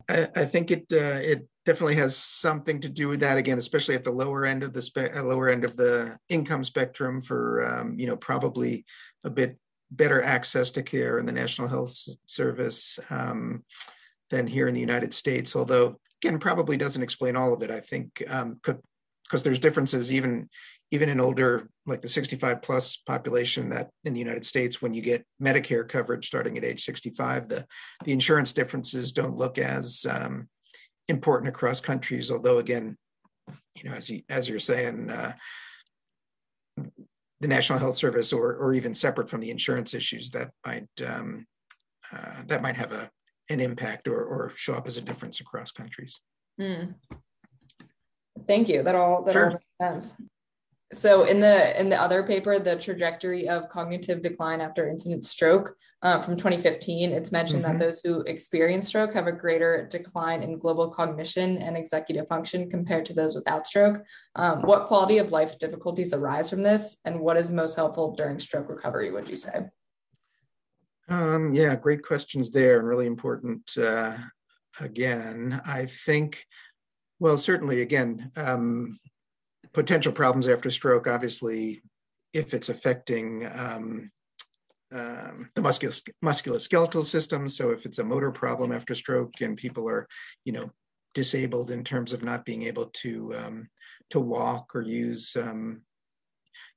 I, 0.08 0.28
I 0.34 0.44
think 0.44 0.70
it 0.70 0.86
uh, 0.92 1.20
it 1.20 1.46
definitely 1.66 1.96
has 1.96 2.16
something 2.16 2.80
to 2.80 2.88
do 2.88 3.08
with 3.08 3.20
that 3.20 3.36
again, 3.36 3.58
especially 3.58 3.94
at 3.94 4.04
the 4.04 4.10
lower 4.10 4.44
end 4.44 4.62
of 4.62 4.72
the 4.72 4.82
spe- 4.82 5.14
uh, 5.14 5.22
lower 5.22 5.48
end 5.48 5.64
of 5.64 5.76
the 5.76 6.18
income 6.28 6.64
spectrum 6.64 7.20
for 7.20 7.66
um, 7.66 7.98
you 7.98 8.06
know 8.06 8.16
probably 8.16 8.84
a 9.24 9.30
bit 9.30 9.58
better 9.90 10.22
access 10.22 10.70
to 10.72 10.82
care 10.82 11.18
in 11.18 11.26
the 11.26 11.32
National 11.32 11.68
Health 11.68 11.96
Service 12.26 12.98
um, 13.10 13.64
than 14.30 14.46
here 14.46 14.68
in 14.68 14.74
the 14.74 14.80
United 14.80 15.12
States. 15.12 15.56
Although 15.56 15.96
again, 16.22 16.38
probably 16.38 16.76
doesn't 16.76 17.02
explain 17.02 17.36
all 17.36 17.52
of 17.52 17.62
it. 17.62 17.70
I 17.70 17.80
think 17.80 18.14
because 18.18 18.42
um, 18.42 19.40
there's 19.42 19.58
differences 19.58 20.12
even 20.12 20.48
even 20.92 21.08
in 21.08 21.20
older 21.20 21.68
like 21.86 22.00
the 22.00 22.08
65 22.08 22.62
plus 22.62 22.96
population 22.96 23.68
that 23.70 23.90
in 24.04 24.12
the 24.12 24.18
United 24.18 24.44
States 24.44 24.82
when 24.82 24.92
you 24.92 25.02
get 25.02 25.24
Medicare 25.40 25.88
coverage 25.88 26.26
starting 26.26 26.58
at 26.58 26.64
age 26.64 26.84
65, 26.84 27.48
the 27.48 27.66
the 28.04 28.12
insurance 28.12 28.52
differences 28.52 29.12
don't 29.12 29.36
look 29.36 29.58
as 29.58 30.06
um, 30.08 30.48
important 31.08 31.48
across 31.48 31.80
countries. 31.80 32.30
Although 32.30 32.58
again, 32.58 32.96
you 33.76 33.90
know, 33.90 33.96
as 33.96 34.08
you 34.08 34.22
as 34.28 34.48
you're 34.48 34.58
saying. 34.58 35.10
Uh, 35.10 35.32
the 37.40 37.48
National 37.48 37.78
Health 37.78 37.96
Service 37.96 38.32
or, 38.32 38.54
or 38.54 38.74
even 38.74 38.94
separate 38.94 39.28
from 39.28 39.40
the 39.40 39.50
insurance 39.50 39.94
issues 39.94 40.30
that 40.30 40.50
might 40.66 40.88
um, 41.06 41.46
uh, 42.12 42.42
that 42.46 42.62
might 42.62 42.76
have 42.76 42.92
a 42.92 43.10
an 43.48 43.60
impact 43.60 44.06
or, 44.06 44.22
or 44.22 44.52
show 44.54 44.74
up 44.74 44.86
as 44.86 44.96
a 44.96 45.02
difference 45.02 45.40
across 45.40 45.72
countries. 45.72 46.20
Mm. 46.60 46.94
Thank 48.46 48.68
you. 48.68 48.82
That 48.82 48.94
all 48.94 49.24
that 49.24 49.32
sure. 49.32 49.46
all 49.46 49.52
makes 49.52 49.76
sense 49.76 50.16
so 50.92 51.22
in 51.22 51.38
the 51.38 51.80
in 51.80 51.88
the 51.88 52.00
other 52.00 52.22
paper 52.22 52.58
the 52.58 52.76
trajectory 52.76 53.48
of 53.48 53.68
cognitive 53.68 54.22
decline 54.22 54.60
after 54.60 54.88
incident 54.88 55.24
stroke 55.24 55.76
uh, 56.02 56.20
from 56.20 56.36
2015 56.36 57.12
it's 57.12 57.30
mentioned 57.30 57.62
mm-hmm. 57.62 57.78
that 57.78 57.84
those 57.84 58.00
who 58.00 58.22
experience 58.22 58.88
stroke 58.88 59.12
have 59.12 59.28
a 59.28 59.32
greater 59.32 59.86
decline 59.88 60.42
in 60.42 60.58
global 60.58 60.90
cognition 60.90 61.58
and 61.58 61.76
executive 61.76 62.26
function 62.26 62.68
compared 62.68 63.04
to 63.04 63.12
those 63.12 63.34
without 63.34 63.66
stroke. 63.66 64.02
Um, 64.34 64.62
what 64.62 64.86
quality 64.86 65.18
of 65.18 65.30
life 65.32 65.58
difficulties 65.58 66.12
arise 66.12 66.50
from 66.50 66.62
this 66.62 66.96
and 67.04 67.20
what 67.20 67.36
is 67.36 67.52
most 67.52 67.76
helpful 67.76 68.14
during 68.16 68.38
stroke 68.38 68.68
recovery 68.68 69.10
would 69.10 69.28
you 69.28 69.36
say? 69.36 69.66
Um, 71.08 71.54
yeah 71.54 71.74
great 71.76 72.02
questions 72.02 72.50
there 72.50 72.78
and 72.78 72.88
really 72.88 73.06
important 73.06 73.70
uh, 73.76 74.16
again. 74.80 75.60
I 75.64 75.86
think 75.86 76.46
well 77.20 77.38
certainly 77.38 77.82
again 77.82 78.32
um, 78.34 78.98
potential 79.72 80.12
problems 80.12 80.48
after 80.48 80.70
stroke, 80.70 81.06
obviously, 81.06 81.82
if 82.32 82.54
it's 82.54 82.68
affecting 82.68 83.46
um, 83.46 84.10
um, 84.92 85.50
the 85.54 85.62
musculoskeletal 85.62 87.04
system. 87.04 87.48
So 87.48 87.70
if 87.70 87.86
it's 87.86 87.98
a 87.98 88.04
motor 88.04 88.30
problem 88.30 88.72
after 88.72 88.94
stroke 88.94 89.40
and 89.40 89.56
people 89.56 89.88
are, 89.88 90.08
you 90.44 90.52
know, 90.52 90.70
disabled 91.14 91.70
in 91.70 91.84
terms 91.84 92.12
of 92.12 92.22
not 92.22 92.44
being 92.44 92.62
able 92.62 92.86
to 92.86 93.34
um, 93.34 93.68
to 94.10 94.20
walk 94.20 94.74
or 94.74 94.82
use 94.82 95.36
um, 95.36 95.82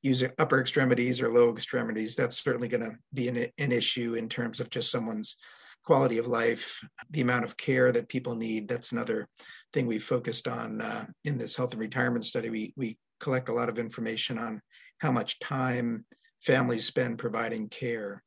use 0.02 0.24
upper 0.38 0.60
extremities 0.60 1.22
or 1.22 1.32
low 1.32 1.52
extremities. 1.52 2.16
That's 2.16 2.44
certainly 2.44 2.68
going 2.68 2.84
to 2.84 2.98
be 3.14 3.28
an, 3.28 3.48
an 3.58 3.72
issue 3.72 4.16
in 4.16 4.30
terms 4.30 4.60
of 4.60 4.70
just 4.70 4.92
someone's 4.92 5.38
quality 5.84 6.18
of 6.18 6.28
life, 6.28 6.82
the 7.10 7.22
amount 7.22 7.46
of 7.46 7.58
care 7.58 7.92
that 7.92 8.10
people 8.10 8.36
need. 8.36 8.68
That's 8.68 8.92
another 8.92 9.28
thing 9.74 9.86
we 9.86 10.00
focused 10.00 10.48
on 10.48 10.82
uh, 10.82 11.06
in 11.24 11.38
this 11.38 11.56
health 11.56 11.74
and 11.74 11.82
retirement 11.82 12.26
study. 12.26 12.50
We 12.50 12.74
we 12.76 12.98
collect 13.20 13.50
a 13.50 13.54
lot 13.54 13.70
of 13.70 13.80
information 13.80 14.38
on 14.38 14.62
how 15.00 15.12
much 15.12 15.40
time 15.40 16.06
families 16.42 16.86
spend 16.86 17.18
providing 17.18 17.70
care, 17.70 18.24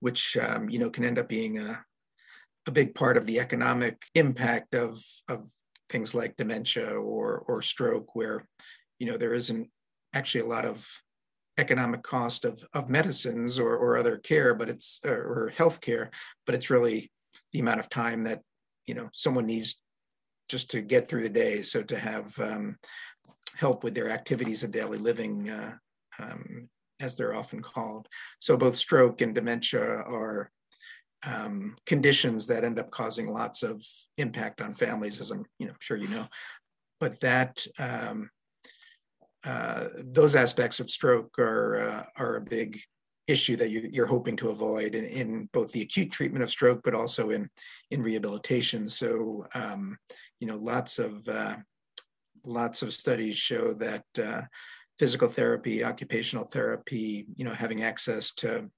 which 0.00 0.36
um, 0.36 0.68
you 0.68 0.78
know 0.78 0.90
can 0.90 1.04
end 1.04 1.18
up 1.18 1.28
being 1.28 1.58
a 1.58 1.84
a 2.66 2.72
big 2.72 2.94
part 2.94 3.16
of 3.16 3.26
the 3.26 3.38
economic 3.38 4.02
impact 4.14 4.74
of 4.74 5.00
of 5.28 5.48
things 5.88 6.14
like 6.14 6.36
dementia 6.36 6.90
or 6.90 7.44
or 7.46 7.62
stroke, 7.62 8.14
where 8.14 8.46
you 8.98 9.06
know 9.06 9.16
there 9.16 9.34
isn't 9.34 9.70
actually 10.12 10.40
a 10.40 10.46
lot 10.46 10.64
of 10.64 10.88
economic 11.58 12.02
cost 12.02 12.44
of 12.44 12.64
of 12.74 12.88
medicines 12.88 13.58
or 13.58 13.76
or 13.76 13.96
other 13.96 14.16
care, 14.18 14.54
but 14.54 14.68
it's 14.68 15.00
or 15.04 15.52
health 15.56 15.80
care, 15.80 16.10
but 16.44 16.54
it's 16.54 16.70
really 16.70 17.10
the 17.52 17.60
amount 17.60 17.80
of 17.80 17.88
time 17.88 18.24
that 18.24 18.42
you 18.86 18.94
know 18.94 19.08
someone 19.12 19.46
needs 19.46 19.80
just 20.48 20.70
to 20.70 20.80
get 20.80 21.08
through 21.08 21.22
the 21.22 21.28
day. 21.28 21.62
So 21.62 21.82
to 21.82 21.98
have 21.98 22.38
um, 22.38 22.76
help 23.54 23.82
with 23.82 23.94
their 23.94 24.10
activities 24.10 24.62
of 24.62 24.70
daily 24.70 24.98
living, 24.98 25.48
uh, 25.48 25.74
um, 26.18 26.68
as 27.00 27.16
they're 27.16 27.34
often 27.34 27.60
called. 27.60 28.08
So 28.38 28.56
both 28.56 28.76
stroke 28.76 29.20
and 29.20 29.34
dementia 29.34 29.82
are 29.82 30.50
um, 31.24 31.76
conditions 31.86 32.46
that 32.46 32.64
end 32.64 32.78
up 32.78 32.90
causing 32.90 33.26
lots 33.26 33.62
of 33.62 33.84
impact 34.18 34.60
on 34.60 34.74
families, 34.74 35.20
as 35.20 35.30
I'm 35.30 35.44
you 35.58 35.66
know 35.66 35.74
sure 35.80 35.96
you 35.96 36.08
know. 36.08 36.28
But 37.00 37.20
that 37.20 37.66
um, 37.78 38.30
uh, 39.44 39.88
those 39.96 40.34
aspects 40.34 40.80
of 40.80 40.90
stroke 40.90 41.38
are 41.38 41.76
uh, 41.76 42.04
are 42.16 42.36
a 42.36 42.40
big 42.40 42.80
issue 43.26 43.56
that 43.56 43.70
you, 43.70 44.02
are 44.02 44.06
hoping 44.06 44.36
to 44.36 44.50
avoid 44.50 44.94
in, 44.94 45.04
in, 45.04 45.48
both 45.52 45.72
the 45.72 45.82
acute 45.82 46.12
treatment 46.12 46.44
of 46.44 46.50
stroke, 46.50 46.80
but 46.84 46.94
also 46.94 47.30
in 47.30 47.48
in 47.90 48.02
rehabilitation. 48.02 48.88
So 48.88 49.46
um, 49.54 49.98
you 50.40 50.46
know, 50.46 50.56
lots 50.56 50.98
of 50.98 51.26
uh, 51.28 51.56
lots 52.44 52.82
of 52.82 52.94
studies 52.94 53.36
show 53.36 53.74
that 53.74 54.04
uh, 54.18 54.42
physical 54.98 55.28
therapy, 55.28 55.84
occupational 55.84 56.46
therapy, 56.46 57.26
you 57.36 57.44
know, 57.44 57.54
having 57.54 57.82
access 57.82 58.32
to 58.34 58.70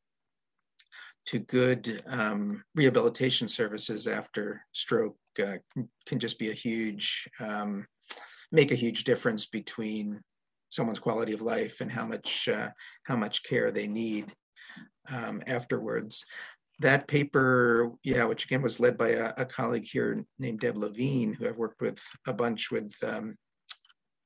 to 1.27 1.39
good 1.39 2.03
um, 2.07 2.65
rehabilitation 2.75 3.49
services 3.49 4.07
after 4.07 4.65
stroke 4.73 5.19
uh, 5.39 5.59
can, 5.75 5.89
can, 6.07 6.19
just 6.19 6.39
be 6.39 6.51
a 6.51 6.55
huge, 6.55 7.29
um, 7.39 7.87
make 8.51 8.73
a 8.73 8.77
huge 8.77 9.05
difference 9.05 9.45
between 9.45 10.21
someone's 10.71 10.99
quality 10.99 11.33
of 11.33 11.43
life 11.43 11.81
and 11.81 11.91
how 11.91 12.07
much, 12.07 12.49
uh, 12.49 12.69
how 13.05 13.17
much 13.17 13.43
care 13.43 13.71
they 13.71 13.87
need 13.87 14.33
um, 15.11 15.43
afterwards. 15.47 16.25
That 16.81 17.09
paper, 17.09 17.93
yeah, 18.05 18.25
which 18.25 18.45
again 18.45 18.63
was 18.63 18.79
led 18.79 18.97
by 18.97 19.11
a, 19.11 19.33
a, 19.37 19.45
colleague 19.45 19.89
here 19.91 20.25
named 20.39 20.61
Deb 20.61 20.77
Levine, 20.77 21.33
who 21.33 21.49
I've 21.49 21.57
worked 21.57 21.81
with 21.81 22.01
a 22.27 22.33
bunch 22.33 22.71
with 22.71 22.95
um, 23.03 23.37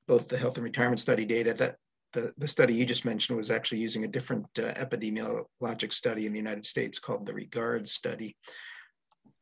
both 0.07 0.29
the 0.29 0.37
health 0.37 0.57
and 0.57 0.65
retirement 0.65 1.01
study 1.01 1.25
data 1.25 1.55
that 1.55 1.77
the, 2.13 2.33
the 2.37 2.49
study 2.49 2.75
you 2.75 2.85
just 2.85 3.05
mentioned 3.05 3.37
was 3.37 3.51
actually 3.51 3.79
using 3.79 4.05
a 4.05 4.09
different 4.09 4.47
uh, 4.59 4.73
epidemiologic 4.75 5.93
study 5.93 6.27
in 6.27 6.33
the 6.33 6.39
United 6.39 6.67
States 6.67 6.99
called 6.99 7.27
the 7.27 7.33
REGARD 7.33 7.89
study. 7.89 8.37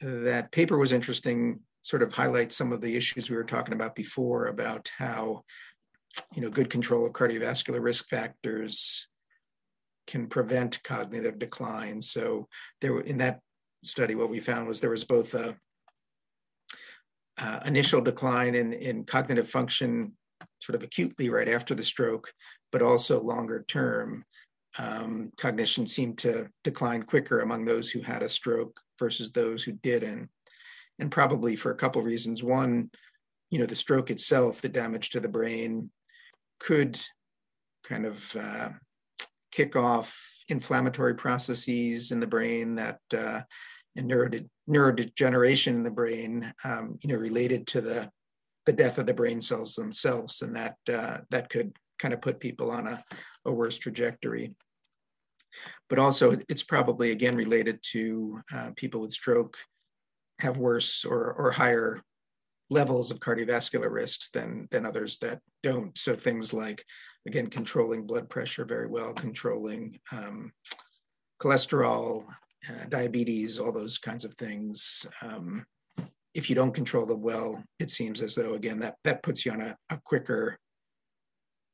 That 0.00 0.52
paper 0.52 0.78
was 0.78 0.92
interesting, 0.92 1.60
sort 1.82 2.02
of 2.02 2.12
highlights 2.12 2.56
some 2.56 2.72
of 2.72 2.80
the 2.80 2.96
issues 2.96 3.28
we 3.28 3.36
were 3.36 3.44
talking 3.44 3.74
about 3.74 3.94
before 3.94 4.46
about 4.46 4.90
how, 4.96 5.42
you 6.34 6.42
know, 6.42 6.50
good 6.50 6.70
control 6.70 7.06
of 7.06 7.12
cardiovascular 7.12 7.82
risk 7.82 8.08
factors 8.08 9.08
can 10.06 10.26
prevent 10.26 10.82
cognitive 10.82 11.38
decline. 11.38 12.02
So 12.02 12.48
there 12.80 12.98
in 13.00 13.18
that 13.18 13.40
study, 13.82 14.14
what 14.14 14.30
we 14.30 14.40
found 14.40 14.66
was 14.66 14.80
there 14.80 14.90
was 14.90 15.04
both 15.04 15.34
a 15.34 15.56
uh, 17.38 17.60
initial 17.64 18.00
decline 18.00 18.54
in, 18.54 18.72
in 18.72 19.04
cognitive 19.04 19.48
function 19.48 20.12
sort 20.58 20.76
of 20.76 20.82
acutely 20.82 21.30
right 21.30 21.48
after 21.48 21.74
the 21.74 21.84
stroke, 21.84 22.32
but 22.70 22.82
also 22.82 23.20
longer 23.20 23.64
term, 23.66 24.24
um, 24.78 25.32
cognition 25.36 25.86
seemed 25.86 26.18
to 26.18 26.48
decline 26.64 27.02
quicker 27.02 27.40
among 27.40 27.64
those 27.64 27.90
who 27.90 28.02
had 28.02 28.22
a 28.22 28.28
stroke 28.28 28.80
versus 28.98 29.32
those 29.32 29.62
who 29.62 29.72
didn't. 29.72 30.28
And 30.98 31.10
probably 31.10 31.56
for 31.56 31.70
a 31.70 31.76
couple 31.76 32.00
of 32.00 32.06
reasons. 32.06 32.42
One, 32.42 32.90
you 33.50 33.58
know, 33.58 33.66
the 33.66 33.74
stroke 33.74 34.10
itself, 34.10 34.60
the 34.60 34.68
damage 34.68 35.10
to 35.10 35.20
the 35.20 35.28
brain, 35.28 35.90
could 36.60 37.00
kind 37.84 38.06
of 38.06 38.36
uh, 38.36 38.68
kick 39.50 39.74
off 39.74 40.44
inflammatory 40.48 41.14
processes 41.14 42.12
in 42.12 42.20
the 42.20 42.26
brain 42.26 42.76
that 42.76 43.00
uh, 43.16 43.42
and 43.96 44.10
neurode- 44.10 44.48
neurodegeneration 44.68 45.68
in 45.68 45.82
the 45.82 45.90
brain, 45.90 46.52
um, 46.64 46.98
you 47.02 47.08
know, 47.08 47.16
related 47.16 47.66
to 47.66 47.80
the 47.80 48.10
the 48.66 48.72
death 48.72 48.98
of 48.98 49.06
the 49.06 49.14
brain 49.14 49.40
cells 49.40 49.74
themselves, 49.74 50.42
and 50.42 50.54
that 50.54 50.76
uh, 50.92 51.18
that 51.30 51.48
could 51.48 51.74
kind 51.98 52.14
of 52.14 52.20
put 52.20 52.40
people 52.40 52.70
on 52.70 52.86
a, 52.86 53.02
a 53.44 53.52
worse 53.52 53.78
trajectory. 53.78 54.54
But 55.88 55.98
also, 55.98 56.38
it's 56.48 56.62
probably 56.62 57.10
again 57.10 57.34
related 57.34 57.80
to 57.92 58.40
uh, 58.54 58.70
people 58.76 59.00
with 59.00 59.12
stroke 59.12 59.56
have 60.38 60.56
worse 60.56 61.04
or, 61.04 61.32
or 61.32 61.50
higher 61.50 62.02
levels 62.70 63.10
of 63.10 63.18
cardiovascular 63.18 63.90
risks 63.90 64.30
than, 64.30 64.68
than 64.70 64.86
others 64.86 65.18
that 65.18 65.40
don't. 65.62 65.98
So 65.98 66.14
things 66.14 66.54
like, 66.54 66.84
again, 67.26 67.48
controlling 67.48 68.06
blood 68.06 68.28
pressure 68.28 68.64
very 68.64 68.86
well, 68.86 69.12
controlling 69.12 69.98
um, 70.12 70.52
cholesterol, 71.42 72.26
uh, 72.68 72.84
diabetes, 72.88 73.58
all 73.58 73.72
those 73.72 73.98
kinds 73.98 74.24
of 74.24 74.34
things. 74.34 75.06
Um, 75.20 75.66
if 76.32 76.48
you 76.48 76.54
don't 76.54 76.74
control 76.74 77.06
them 77.06 77.22
well, 77.22 77.62
it 77.80 77.90
seems 77.90 78.22
as 78.22 78.36
though, 78.36 78.54
again, 78.54 78.78
that, 78.80 78.94
that 79.02 79.22
puts 79.22 79.44
you 79.44 79.52
on 79.52 79.60
a, 79.60 79.76
a 79.90 80.00
quicker 80.04 80.56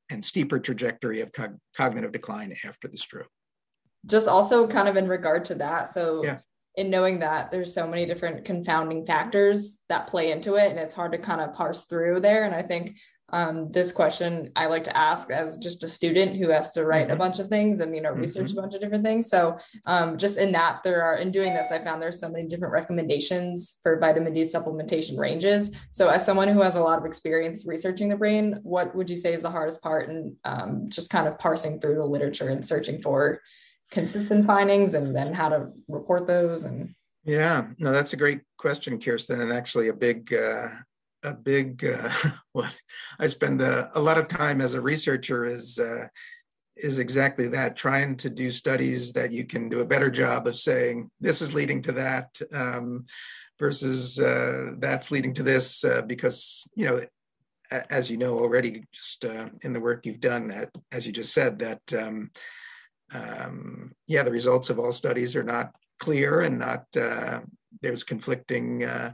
and 0.08 0.24
steeper 0.24 0.58
trajectory 0.58 1.20
of 1.20 1.30
cog- 1.32 1.58
cognitive 1.76 2.12
decline 2.12 2.56
after 2.64 2.88
the 2.88 2.96
stroke. 2.96 3.28
Just 4.06 4.28
also 4.28 4.66
kind 4.66 4.88
of 4.88 4.96
in 4.96 5.08
regard 5.08 5.44
to 5.46 5.56
that. 5.56 5.92
So, 5.92 6.24
yeah. 6.24 6.38
In 6.76 6.90
knowing 6.90 7.18
that 7.20 7.50
there's 7.50 7.72
so 7.72 7.86
many 7.86 8.04
different 8.04 8.44
confounding 8.44 9.04
factors 9.06 9.80
that 9.88 10.08
play 10.08 10.30
into 10.30 10.54
it, 10.54 10.70
and 10.70 10.78
it's 10.78 10.94
hard 10.94 11.12
to 11.12 11.18
kind 11.18 11.40
of 11.40 11.54
parse 11.54 11.84
through 11.84 12.20
there. 12.20 12.44
And 12.44 12.54
I 12.54 12.62
think 12.62 12.96
um, 13.30 13.72
this 13.72 13.90
question 13.90 14.52
I 14.54 14.66
like 14.66 14.84
to 14.84 14.96
ask 14.96 15.32
as 15.32 15.56
just 15.56 15.82
a 15.82 15.88
student 15.88 16.36
who 16.36 16.48
has 16.50 16.70
to 16.72 16.84
write 16.84 17.06
mm-hmm. 17.06 17.14
a 17.14 17.18
bunch 17.18 17.40
of 17.40 17.48
things 17.48 17.80
and 17.80 17.94
you 17.94 18.00
know 18.00 18.12
research 18.12 18.50
mm-hmm. 18.50 18.58
a 18.58 18.62
bunch 18.62 18.74
of 18.74 18.80
different 18.80 19.04
things. 19.04 19.28
So 19.28 19.58
um, 19.86 20.16
just 20.16 20.38
in 20.38 20.52
that, 20.52 20.82
there 20.84 21.02
are 21.02 21.16
in 21.16 21.30
doing 21.30 21.52
this, 21.52 21.72
I 21.72 21.82
found 21.82 22.00
there's 22.00 22.20
so 22.20 22.28
many 22.28 22.46
different 22.46 22.72
recommendations 22.72 23.78
for 23.82 23.98
vitamin 23.98 24.32
D 24.32 24.42
supplementation 24.42 25.18
ranges. 25.18 25.72
So 25.90 26.08
as 26.08 26.24
someone 26.24 26.48
who 26.48 26.60
has 26.60 26.76
a 26.76 26.80
lot 26.80 26.98
of 26.98 27.04
experience 27.04 27.66
researching 27.66 28.08
the 28.08 28.16
brain, 28.16 28.60
what 28.62 28.94
would 28.94 29.10
you 29.10 29.16
say 29.16 29.32
is 29.32 29.42
the 29.42 29.50
hardest 29.50 29.82
part 29.82 30.08
and 30.08 30.36
um, 30.44 30.84
just 30.88 31.10
kind 31.10 31.26
of 31.26 31.38
parsing 31.38 31.80
through 31.80 31.96
the 31.96 32.04
literature 32.04 32.50
and 32.50 32.64
searching 32.64 33.02
for 33.02 33.40
consistent 33.90 34.46
findings 34.46 34.94
and 34.94 35.14
then 35.14 35.32
how 35.32 35.48
to 35.48 35.70
report 35.88 36.26
those 36.26 36.64
and 36.64 36.94
yeah, 37.26 37.66
no, 37.80 37.90
that's 37.90 38.12
a 38.12 38.16
great 38.16 38.42
question, 38.56 39.00
Kirsten, 39.00 39.40
and 39.40 39.52
actually 39.52 39.88
a 39.88 39.92
big 39.92 40.32
uh, 40.32 40.68
a 41.24 41.34
big 41.34 41.84
uh, 41.84 42.08
what? 42.52 42.80
I 43.18 43.26
spend 43.26 43.60
a, 43.60 43.90
a, 43.98 44.00
lot 44.00 44.16
of 44.16 44.28
time 44.28 44.60
as 44.60 44.74
a 44.74 44.80
researcher 44.80 45.44
is 45.44 45.78
uh, 45.80 46.06
is 46.76 47.00
exactly 47.00 47.48
that 47.48 47.74
trying 47.74 48.16
to 48.18 48.30
do 48.30 48.52
studies 48.52 49.12
that 49.14 49.32
you 49.32 49.44
can 49.44 49.68
do 49.68 49.80
a 49.80 49.86
better 49.86 50.08
job 50.08 50.46
of 50.46 50.56
saying 50.56 51.10
this 51.20 51.42
is 51.42 51.52
leading 51.52 51.82
to 51.82 51.92
that 51.92 52.28
um, 52.52 53.06
versus 53.58 54.20
uh, 54.20 54.72
that's 54.78 55.10
leading 55.10 55.34
to 55.34 55.42
this 55.42 55.84
uh, 55.84 56.02
because 56.02 56.68
you 56.76 56.86
know 56.86 57.00
as 57.90 58.08
you 58.08 58.18
know 58.18 58.38
already 58.38 58.84
just 58.92 59.24
uh, 59.24 59.48
in 59.62 59.72
the 59.72 59.80
work 59.80 60.06
you've 60.06 60.20
done 60.20 60.46
that 60.46 60.70
as 60.92 61.06
you 61.06 61.12
just 61.12 61.32
said 61.32 61.58
that 61.58 61.80
um, 61.98 62.30
um, 63.14 63.92
yeah 64.06 64.22
the 64.22 64.30
results 64.30 64.70
of 64.70 64.78
all 64.78 64.92
studies 64.92 65.36
are 65.36 65.44
not 65.44 65.72
clear 65.98 66.40
and 66.40 66.58
not 66.58 66.84
uh, 66.96 67.40
there's 67.82 68.04
conflicting 68.04 68.84
uh, 68.84 69.12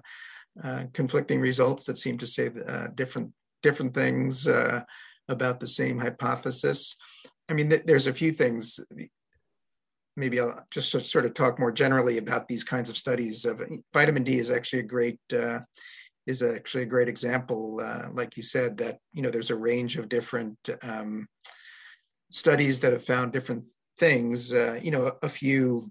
conflicting 0.92 1.40
results 1.40 1.84
that 1.84 1.98
seem 1.98 2.18
to 2.18 2.26
say 2.26 2.50
uh, 2.66 2.88
different 2.94 3.32
different 3.62 3.94
things 3.94 4.46
uh, 4.46 4.82
about 5.28 5.60
the 5.60 5.66
same 5.66 5.98
hypothesis. 5.98 6.96
I 7.48 7.54
mean, 7.54 7.70
th- 7.70 7.84
there's 7.86 8.06
a 8.06 8.12
few 8.12 8.32
things. 8.32 8.80
Maybe 10.16 10.40
I'll 10.40 10.66
just 10.70 10.90
sort 10.90 11.24
of 11.24 11.32
talk 11.32 11.58
more 11.58 11.72
generally 11.72 12.18
about 12.18 12.48
these 12.48 12.64
kinds 12.64 12.90
of 12.90 12.98
studies. 12.98 13.46
Of 13.46 13.62
vitamin 13.92 14.24
D 14.24 14.38
is 14.38 14.50
actually 14.50 14.80
a 14.80 14.84
great 14.84 15.20
uh, 15.32 15.60
is 16.26 16.42
actually 16.42 16.82
a 16.82 16.86
great 16.86 17.08
example. 17.08 17.80
Uh, 17.80 18.08
like 18.12 18.36
you 18.36 18.42
said, 18.42 18.76
that 18.78 18.98
you 19.12 19.22
know 19.22 19.30
there's 19.30 19.50
a 19.50 19.56
range 19.56 19.96
of 19.96 20.08
different 20.08 20.58
um, 20.82 21.28
studies 22.30 22.80
that 22.80 22.92
have 22.92 23.04
found 23.04 23.32
different 23.32 23.64
things. 24.02 24.50
you 24.86 24.90
know, 24.90 25.16
a 25.22 25.28
few 25.28 25.90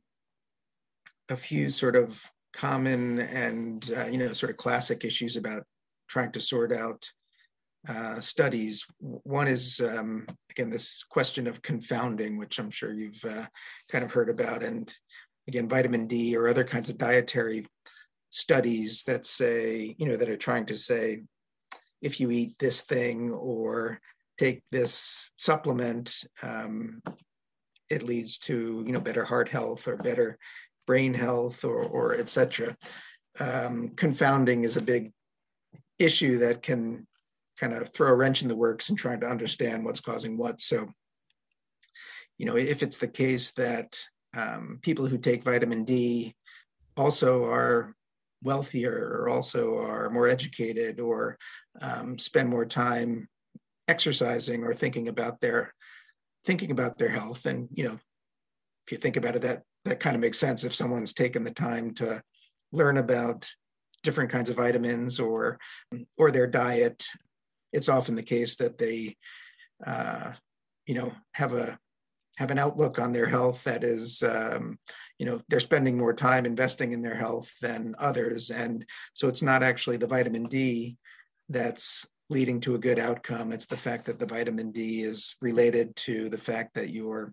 a 1.29 1.35
few 1.35 1.69
sort 1.69 1.95
of 1.95 2.21
common 2.53 3.19
and 3.19 3.89
uh, 3.97 4.05
you 4.05 4.17
know 4.17 4.33
sort 4.33 4.49
of 4.49 4.57
classic 4.57 5.05
issues 5.05 5.37
about 5.37 5.63
trying 6.09 6.31
to 6.33 6.39
sort 6.39 6.71
out 6.71 7.09
uh, 7.87 8.19
studies. 8.19 8.85
One 8.99 9.47
is 9.47 9.79
um, 9.79 10.27
again 10.51 10.69
this 10.69 11.03
question 11.09 11.47
of 11.47 11.61
confounding, 11.61 12.37
which 12.37 12.59
I'm 12.59 12.69
sure 12.69 12.93
you've 12.93 13.23
uh, 13.25 13.47
kind 13.91 14.03
of 14.03 14.11
heard 14.11 14.29
about, 14.29 14.63
and 14.63 14.91
again 15.47 15.69
vitamin 15.69 16.07
D 16.07 16.35
or 16.35 16.47
other 16.47 16.65
kinds 16.65 16.89
of 16.89 16.97
dietary 16.97 17.65
studies 18.29 19.03
that 19.03 19.25
say 19.25 19.95
you 19.97 20.07
know 20.07 20.17
that 20.17 20.29
are 20.29 20.37
trying 20.37 20.65
to 20.67 20.77
say 20.77 21.21
if 22.01 22.19
you 22.19 22.31
eat 22.31 22.53
this 22.59 22.81
thing 22.81 23.31
or 23.31 23.99
take 24.37 24.63
this 24.71 25.29
supplement, 25.37 26.23
um, 26.41 27.01
it 27.91 28.03
leads 28.03 28.37
to 28.37 28.83
you 28.85 28.91
know 28.91 29.01
better 29.01 29.25
heart 29.25 29.49
health 29.49 29.87
or 29.87 29.97
better 29.97 30.37
brain 30.87 31.13
health 31.13 31.63
or, 31.63 31.83
or 31.83 32.15
etc. 32.15 32.75
Um, 33.39 33.89
confounding 33.95 34.63
is 34.63 34.77
a 34.77 34.81
big 34.81 35.11
issue 35.99 36.39
that 36.39 36.63
can 36.63 37.07
kind 37.59 37.73
of 37.73 37.93
throw 37.93 38.09
a 38.09 38.15
wrench 38.15 38.41
in 38.41 38.47
the 38.47 38.55
works 38.55 38.89
and 38.89 38.97
trying 38.97 39.19
to 39.21 39.29
understand 39.29 39.85
what's 39.85 40.01
causing 40.01 40.37
what. 40.37 40.59
So, 40.59 40.89
you 42.37 42.45
know, 42.45 42.57
if 42.57 42.81
it's 42.81 42.97
the 42.97 43.07
case 43.07 43.51
that 43.51 43.97
um, 44.35 44.79
people 44.81 45.05
who 45.05 45.17
take 45.17 45.43
vitamin 45.43 45.83
D 45.83 46.35
also 46.97 47.45
are 47.45 47.95
wealthier 48.43 49.19
or 49.19 49.29
also 49.29 49.77
are 49.77 50.09
more 50.09 50.27
educated 50.27 50.99
or 50.99 51.37
um, 51.81 52.17
spend 52.17 52.49
more 52.49 52.65
time 52.65 53.29
exercising 53.87 54.63
or 54.63 54.73
thinking 54.73 55.07
about 55.07 55.39
their 55.39 55.73
thinking 56.45 56.71
about 56.71 56.97
their 56.97 57.09
health. 57.09 57.45
And 57.45 57.67
you 57.73 57.83
know 57.83 57.99
if 58.83 58.91
you 58.91 58.97
think 58.97 59.17
about 59.17 59.35
it 59.35 59.41
that 59.43 59.63
that 59.85 59.99
kind 59.99 60.15
of 60.15 60.21
makes 60.21 60.37
sense 60.37 60.63
if 60.63 60.73
someone's 60.73 61.13
taken 61.13 61.43
the 61.43 61.51
time 61.51 61.93
to 61.95 62.21
learn 62.71 62.97
about 62.97 63.49
different 64.03 64.31
kinds 64.31 64.49
of 64.49 64.57
vitamins 64.57 65.19
or 65.19 65.59
or 66.17 66.31
their 66.31 66.47
diet. 66.47 67.05
It's 67.73 67.89
often 67.89 68.15
the 68.15 68.23
case 68.23 68.57
that 68.57 68.77
they 68.77 69.15
uh, 69.85 70.33
you 70.85 70.95
know 70.95 71.13
have 71.33 71.53
a 71.53 71.79
have 72.37 72.51
an 72.51 72.59
outlook 72.59 72.97
on 72.97 73.11
their 73.11 73.27
health 73.27 73.63
that 73.65 73.83
is 73.83 74.23
um, 74.23 74.77
you 75.19 75.25
know 75.25 75.41
they're 75.49 75.59
spending 75.59 75.97
more 75.97 76.13
time 76.13 76.45
investing 76.45 76.91
in 76.91 77.01
their 77.01 77.15
health 77.15 77.53
than 77.61 77.95
others. 77.99 78.49
And 78.49 78.85
so 79.13 79.27
it's 79.27 79.41
not 79.41 79.63
actually 79.63 79.97
the 79.97 80.07
vitamin 80.07 80.45
d 80.45 80.97
that's 81.49 82.07
leading 82.31 82.59
to 82.59 82.75
a 82.75 82.79
good 82.79 82.97
outcome 82.97 83.51
it's 83.51 83.67
the 83.67 83.77
fact 83.77 84.05
that 84.05 84.19
the 84.19 84.25
vitamin 84.25 84.71
d 84.71 85.01
is 85.01 85.35
related 85.41 85.95
to 85.95 86.29
the 86.29 86.37
fact 86.37 86.73
that 86.73 86.89
you're 86.89 87.31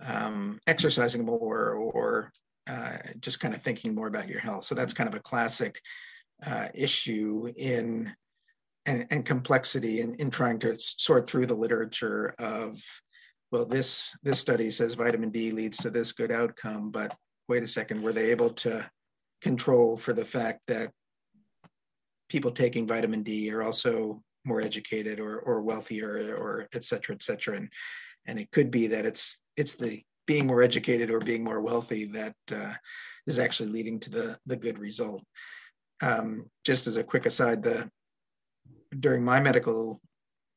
um, 0.00 0.58
exercising 0.66 1.24
more 1.24 1.70
or 1.70 2.30
uh, 2.66 2.96
just 3.20 3.40
kind 3.40 3.54
of 3.54 3.62
thinking 3.62 3.94
more 3.94 4.06
about 4.06 4.28
your 4.28 4.40
health. 4.40 4.64
So 4.64 4.74
that's 4.74 4.94
kind 4.94 5.08
of 5.08 5.14
a 5.14 5.20
classic 5.20 5.80
uh, 6.44 6.68
issue 6.74 7.52
in 7.56 8.12
and, 8.86 9.06
and 9.10 9.24
complexity 9.24 10.00
in, 10.00 10.14
in 10.14 10.30
trying 10.30 10.58
to 10.58 10.74
sort 10.76 11.26
through 11.26 11.46
the 11.46 11.54
literature 11.54 12.34
of 12.38 12.82
well 13.50 13.64
this 13.64 14.14
this 14.22 14.40
study 14.40 14.70
says 14.70 14.94
vitamin 14.94 15.30
D 15.30 15.52
leads 15.52 15.78
to 15.78 15.90
this 15.90 16.12
good 16.12 16.32
outcome, 16.32 16.90
but 16.90 17.14
wait 17.48 17.62
a 17.62 17.68
second, 17.68 18.02
were 18.02 18.12
they 18.12 18.30
able 18.30 18.50
to 18.50 18.90
control 19.40 19.96
for 19.96 20.12
the 20.12 20.24
fact 20.24 20.60
that 20.66 20.90
people 22.28 22.50
taking 22.50 22.86
vitamin 22.86 23.22
D 23.22 23.52
are 23.52 23.62
also 23.62 24.22
more 24.44 24.60
educated 24.60 25.20
or, 25.20 25.38
or 25.38 25.62
wealthier 25.62 26.34
or 26.36 26.68
et 26.74 26.84
cetera, 26.84 27.14
et 27.14 27.22
cetera. 27.22 27.56
And, 27.56 27.68
and 28.26 28.38
it 28.38 28.50
could 28.50 28.70
be 28.70 28.86
that 28.88 29.06
it's 29.06 29.42
it's 29.56 29.74
the 29.74 30.02
being 30.26 30.46
more 30.46 30.62
educated 30.62 31.10
or 31.10 31.20
being 31.20 31.44
more 31.44 31.60
wealthy 31.60 32.06
that 32.06 32.34
uh, 32.52 32.74
is 33.26 33.38
actually 33.38 33.70
leading 33.70 34.00
to 34.00 34.10
the 34.10 34.38
the 34.46 34.56
good 34.56 34.78
result. 34.78 35.22
Um, 36.02 36.50
just 36.64 36.86
as 36.86 36.96
a 36.96 37.04
quick 37.04 37.26
aside, 37.26 37.62
the 37.62 37.90
during 38.98 39.24
my 39.24 39.40
medical 39.40 40.00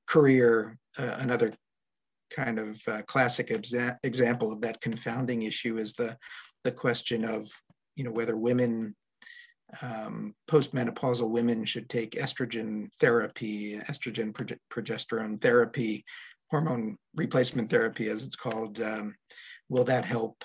career, 0.08 0.78
uh, 0.98 1.18
another 1.20 1.54
kind 2.30 2.60
of 2.60 2.82
uh, 2.88 3.02
classic 3.04 3.48
exa- 3.48 3.98
example 4.04 4.52
of 4.52 4.62
that 4.62 4.82
confounding 4.82 5.44
issue 5.44 5.78
is 5.78 5.94
the 5.94 6.18
the 6.64 6.72
question 6.72 7.24
of 7.24 7.48
you 7.96 8.04
know 8.04 8.12
whether 8.12 8.36
women 8.36 8.96
um, 9.82 10.34
postmenopausal 10.50 11.30
women 11.30 11.66
should 11.66 11.90
take 11.90 12.12
estrogen 12.12 12.94
therapy, 12.96 13.78
estrogen 13.90 14.34
progesterone 14.72 15.42
therapy 15.42 16.06
hormone 16.50 16.98
replacement 17.16 17.70
therapy, 17.70 18.10
as 18.10 18.26
it's 18.26 18.36
called, 18.36 18.80
um, 18.82 19.16
will 19.70 19.84
that 19.86 20.06
help 20.06 20.44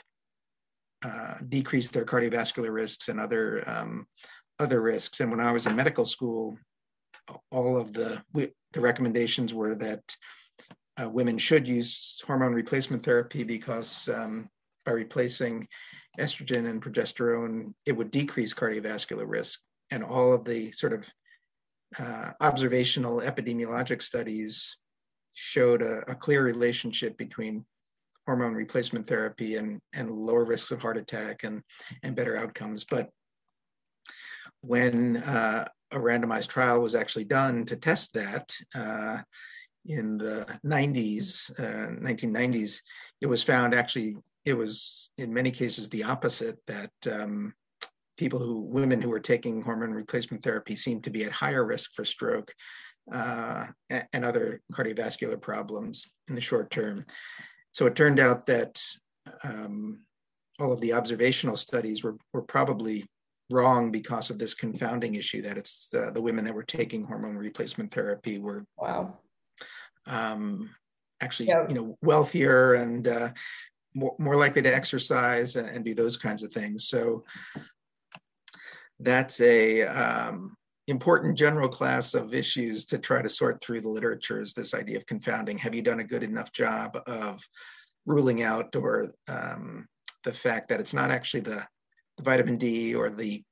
uh, 1.04 1.34
decrease 1.48 1.88
their 1.88 2.04
cardiovascular 2.04 2.72
risks 2.72 3.08
and 3.08 3.20
other 3.20 3.62
um, 3.66 4.06
other 4.58 4.80
risks? 4.80 5.20
And 5.20 5.30
when 5.30 5.40
I 5.40 5.52
was 5.52 5.66
in 5.66 5.76
medical 5.76 6.04
school, 6.04 6.58
all 7.50 7.76
of 7.76 7.92
the 7.92 8.22
the 8.72 8.80
recommendations 8.80 9.52
were 9.52 9.74
that 9.76 10.02
uh, 11.00 11.08
women 11.08 11.38
should 11.38 11.66
use 11.66 12.22
hormone 12.26 12.52
replacement 12.52 13.02
therapy 13.02 13.44
because 13.44 14.08
um, 14.08 14.48
by 14.84 14.92
replacing 14.92 15.68
estrogen 16.18 16.68
and 16.68 16.82
progesterone, 16.82 17.74
it 17.86 17.92
would 17.92 18.10
decrease 18.10 18.54
cardiovascular 18.54 19.24
risk. 19.26 19.60
And 19.90 20.02
all 20.02 20.32
of 20.32 20.44
the 20.44 20.72
sort 20.72 20.92
of 20.92 21.08
uh, 21.98 22.30
observational 22.40 23.20
epidemiologic 23.20 24.02
studies 24.02 24.76
showed 25.34 25.82
a, 25.82 26.10
a, 26.10 26.14
clear 26.14 26.42
relationship 26.42 27.16
between 27.16 27.64
hormone 28.26 28.54
replacement 28.54 29.06
therapy 29.06 29.56
and, 29.56 29.80
and 29.92 30.10
lower 30.10 30.44
risks 30.44 30.70
of 30.70 30.80
heart 30.80 30.96
attack 30.96 31.44
and, 31.44 31.62
and 32.02 32.16
better 32.16 32.36
outcomes. 32.36 32.84
But 32.84 33.10
when 34.60 35.18
uh, 35.18 35.66
a 35.90 35.96
randomized 35.96 36.48
trial 36.48 36.80
was 36.80 36.94
actually 36.94 37.24
done 37.24 37.64
to 37.66 37.76
test 37.76 38.14
that 38.14 38.54
uh, 38.74 39.18
in 39.86 40.18
the 40.18 40.46
90s, 40.64 41.50
uh, 41.58 42.00
1990s, 42.00 42.80
it 43.20 43.26
was 43.26 43.42
found 43.42 43.74
actually, 43.74 44.16
it 44.44 44.54
was 44.54 45.01
in 45.18 45.32
many 45.32 45.50
cases 45.50 45.88
the 45.88 46.04
opposite 46.04 46.58
that 46.66 46.92
um, 47.10 47.54
people 48.16 48.38
who, 48.38 48.60
women 48.60 49.00
who 49.00 49.08
were 49.08 49.20
taking 49.20 49.62
hormone 49.62 49.92
replacement 49.92 50.42
therapy 50.42 50.76
seem 50.76 51.00
to 51.02 51.10
be 51.10 51.24
at 51.24 51.32
higher 51.32 51.64
risk 51.64 51.94
for 51.94 52.04
stroke 52.04 52.52
uh, 53.12 53.66
and 53.90 54.24
other 54.24 54.60
cardiovascular 54.72 55.40
problems 55.40 56.12
in 56.28 56.34
the 56.34 56.40
short 56.40 56.70
term. 56.70 57.04
So 57.72 57.86
it 57.86 57.96
turned 57.96 58.20
out 58.20 58.46
that 58.46 58.80
um, 59.42 60.00
all 60.60 60.72
of 60.72 60.80
the 60.80 60.92
observational 60.92 61.56
studies 61.56 62.04
were, 62.04 62.16
were 62.32 62.42
probably 62.42 63.06
wrong 63.50 63.90
because 63.90 64.30
of 64.30 64.38
this 64.38 64.54
confounding 64.54 65.14
issue 65.14 65.42
that 65.42 65.58
it's 65.58 65.88
the, 65.88 66.10
the 66.12 66.22
women 66.22 66.44
that 66.44 66.54
were 66.54 66.62
taking 66.62 67.04
hormone 67.04 67.36
replacement 67.36 67.92
therapy 67.92 68.38
were 68.38 68.64
wow 68.78 69.18
um, 70.06 70.70
actually 71.20 71.48
yeah. 71.48 71.66
you 71.68 71.74
know 71.74 71.98
wealthier 72.02 72.74
and 72.74 73.06
uh, 73.08 73.30
more, 73.94 74.14
more 74.18 74.36
likely 74.36 74.62
to 74.62 74.74
exercise 74.74 75.56
and, 75.56 75.68
and, 75.68 75.84
do 75.84 75.94
those 75.94 76.16
kinds 76.16 76.42
of 76.42 76.52
things 76.52 76.88
so 76.88 77.24
that's 79.00 79.40
a 79.40 79.82
um, 79.82 80.56
important 80.88 81.36
general 81.36 81.68
class 81.68 82.14
of 82.14 82.34
issues 82.34 82.84
to 82.86 82.98
try 82.98 83.22
to 83.22 83.28
sort 83.28 83.62
through 83.62 83.80
the 83.80 83.88
literature 83.88 84.42
is 84.42 84.54
this 84.54 84.74
idea 84.74 84.96
of 84.96 85.06
confounding. 85.06 85.58
Have 85.58 85.74
you 85.74 85.82
done 85.82 86.00
a 86.00 86.04
good 86.04 86.22
enough 86.22 86.52
job 86.52 86.98
of 87.06 87.42
ruling 88.06 88.42
out 88.42 88.74
or 88.74 89.14
um, 89.28 89.86
the 90.24 90.32
fact 90.32 90.68
that 90.68 90.80
it's 90.80 90.94
not 90.94 91.10
actually 91.10 91.40
the, 91.40 91.64
the, 92.16 92.22
vitamin 92.22 92.58
D 92.58 92.94
or 92.94 93.10
the 93.10 93.42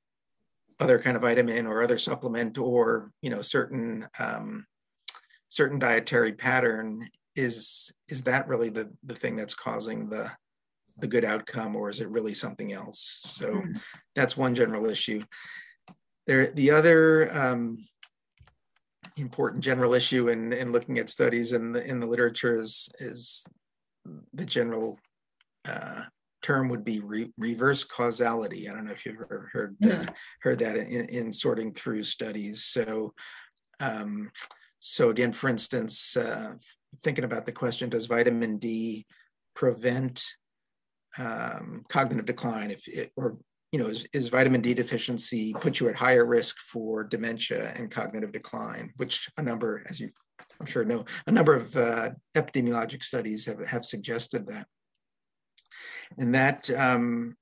other 0.79 0.99
kind 0.99 1.15
of 1.15 1.21
vitamin 1.21 1.67
or 1.67 1.83
other 1.83 1.97
supplement 1.97 2.57
or 2.57 3.11
you 3.21 3.29
know 3.29 3.41
certain 3.41 4.07
um, 4.19 4.65
certain 5.49 5.79
dietary 5.79 6.33
pattern 6.33 7.07
is 7.35 7.91
is 8.07 8.23
that 8.23 8.47
really 8.47 8.69
the 8.69 8.91
the 9.03 9.15
thing 9.15 9.35
that's 9.35 9.55
causing 9.55 10.09
the 10.09 10.29
the 10.97 11.07
good 11.07 11.23
outcome 11.23 11.75
or 11.75 11.89
is 11.89 12.01
it 12.01 12.09
really 12.09 12.33
something 12.33 12.73
else 12.73 13.23
so 13.27 13.49
mm. 13.49 13.81
that's 14.15 14.35
one 14.35 14.53
general 14.53 14.85
issue 14.85 15.23
there, 16.27 16.51
the 16.51 16.71
other 16.71 17.35
um, 17.35 17.77
important 19.17 19.63
general 19.63 19.93
issue 19.93 20.29
in, 20.29 20.53
in 20.53 20.71
looking 20.71 20.97
at 20.99 21.09
studies 21.09 21.51
in 21.53 21.71
the, 21.71 21.83
in 21.85 21.99
the 21.99 22.05
literature 22.05 22.55
is, 22.55 22.89
is 22.99 23.45
the 24.33 24.45
general 24.45 24.99
uh, 25.67 26.03
term 26.41 26.69
would 26.69 26.83
be 26.83 26.99
re- 26.99 27.33
reverse 27.37 27.83
causality. 27.83 28.69
I 28.69 28.73
don't 28.73 28.85
know 28.85 28.91
if 28.91 29.05
you've 29.05 29.21
ever 29.21 29.49
heard 29.51 29.75
that, 29.81 30.15
heard 30.41 30.59
that 30.59 30.77
in, 30.77 31.05
in 31.05 31.33
sorting 31.33 31.73
through 31.73 32.03
studies. 32.03 32.63
So, 32.63 33.13
um, 33.79 34.31
so 34.81 35.11
again, 35.11 35.31
for 35.31 35.47
instance, 35.47 36.17
uh, 36.17 36.53
thinking 37.03 37.23
about 37.23 37.45
the 37.45 37.51
question, 37.51 37.89
does 37.89 38.07
vitamin 38.07 38.57
D 38.57 39.05
prevent 39.55 40.23
um, 41.19 41.83
cognitive 41.87 42.25
decline 42.25 42.71
if 42.71 42.87
it, 42.87 43.11
or 43.15 43.37
you 43.71 43.79
know, 43.79 43.87
is, 43.87 44.07
is, 44.11 44.29
vitamin 44.29 44.61
D 44.61 44.73
deficiency 44.73 45.53
put 45.53 45.79
you 45.79 45.87
at 45.87 45.95
higher 45.95 46.25
risk 46.25 46.57
for 46.57 47.03
dementia 47.03 47.71
and 47.75 47.91
cognitive 47.91 48.31
decline, 48.31 48.91
which 48.97 49.29
a 49.37 49.43
number, 49.43 49.83
as 49.87 49.99
you 49.99 50.09
I'm 50.59 50.65
sure 50.65 50.83
know, 50.83 51.05
a 51.27 51.31
number 51.31 51.53
of 51.53 51.75
uh, 51.77 52.11
epidemiologic 52.35 53.03
studies 53.03 53.45
have, 53.45 53.63
have 53.65 53.85
suggested 53.85 54.47
that. 54.47 54.65
And 56.17 56.33
that 56.33 56.71
um, 56.71 57.35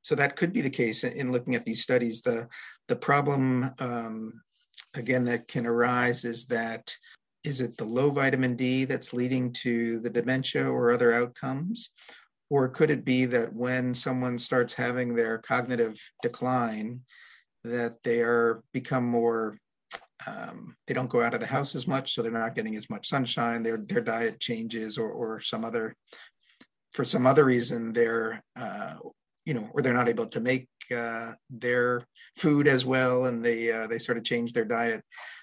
so 0.00 0.14
that 0.14 0.36
could 0.36 0.54
be 0.54 0.62
the 0.62 0.70
case 0.70 1.04
in 1.04 1.32
looking 1.32 1.54
at 1.54 1.66
these 1.66 1.82
studies. 1.82 2.22
The 2.22 2.48
the 2.88 2.96
problem 2.96 3.70
um, 3.78 4.40
again 4.94 5.24
that 5.24 5.48
can 5.48 5.66
arise 5.66 6.24
is 6.24 6.46
that 6.46 6.96
is 7.42 7.60
it 7.60 7.76
the 7.76 7.84
low 7.84 8.10
vitamin 8.10 8.56
D 8.56 8.84
that's 8.84 9.12
leading 9.12 9.52
to 9.52 10.00
the 10.00 10.10
dementia 10.10 10.66
or 10.66 10.90
other 10.90 11.12
outcomes? 11.12 11.90
Or 12.48 12.68
could 12.68 12.90
it 12.90 13.04
be 13.04 13.26
that 13.26 13.52
when 13.52 13.92
someone 13.94 14.38
starts 14.38 14.74
having 14.74 15.14
their 15.14 15.38
cognitive 15.38 16.00
decline, 16.22 17.00
that 17.64 18.02
they 18.02 18.20
are 18.20 18.62
become 18.72 19.04
more 19.04 19.58
um, 20.26 20.76
they 20.86 20.94
don't 20.94 21.10
go 21.10 21.20
out 21.20 21.34
of 21.34 21.40
the 21.40 21.46
house 21.46 21.74
as 21.74 21.86
much, 21.86 22.14
so 22.14 22.22
they're 22.22 22.32
not 22.32 22.54
getting 22.54 22.76
as 22.76 22.88
much 22.88 23.08
sunshine. 23.08 23.62
Their 23.62 23.78
their 23.78 24.00
diet 24.00 24.40
changes, 24.40 24.96
or 24.96 25.10
or 25.10 25.40
some 25.40 25.64
other 25.64 25.96
for 26.92 27.04
some 27.04 27.26
other 27.26 27.44
reason 27.44 27.92
they're 27.92 28.42
uh, 28.56 28.94
you 29.44 29.52
know, 29.52 29.68
or 29.72 29.82
they're 29.82 29.92
not 29.92 30.08
able 30.08 30.26
to 30.26 30.40
make 30.40 30.68
uh, 30.90 31.32
their 31.50 32.02
food 32.36 32.66
as 32.66 32.84
well, 32.84 33.26
and 33.26 33.44
they 33.44 33.70
uh, 33.70 33.86
they 33.86 33.98
sort 33.98 34.18
of 34.18 34.24
change 34.24 34.52
their 34.52 34.64
diet. 34.64 35.02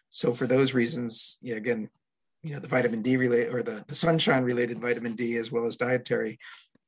So 0.09 0.33
for 0.33 0.47
those 0.47 0.73
reasons, 0.73 1.37
yeah, 1.41 1.55
again, 1.55 1.89
you 2.43 2.53
know, 2.53 2.59
the 2.59 2.67
vitamin 2.67 3.01
D 3.01 3.17
related 3.17 3.53
or 3.53 3.61
the, 3.61 3.83
the 3.87 3.95
sunshine 3.95 4.43
related 4.43 4.79
vitamin 4.79 5.15
D 5.15 5.37
as 5.37 5.51
well 5.51 5.65
as 5.65 5.77
dietary, 5.77 6.37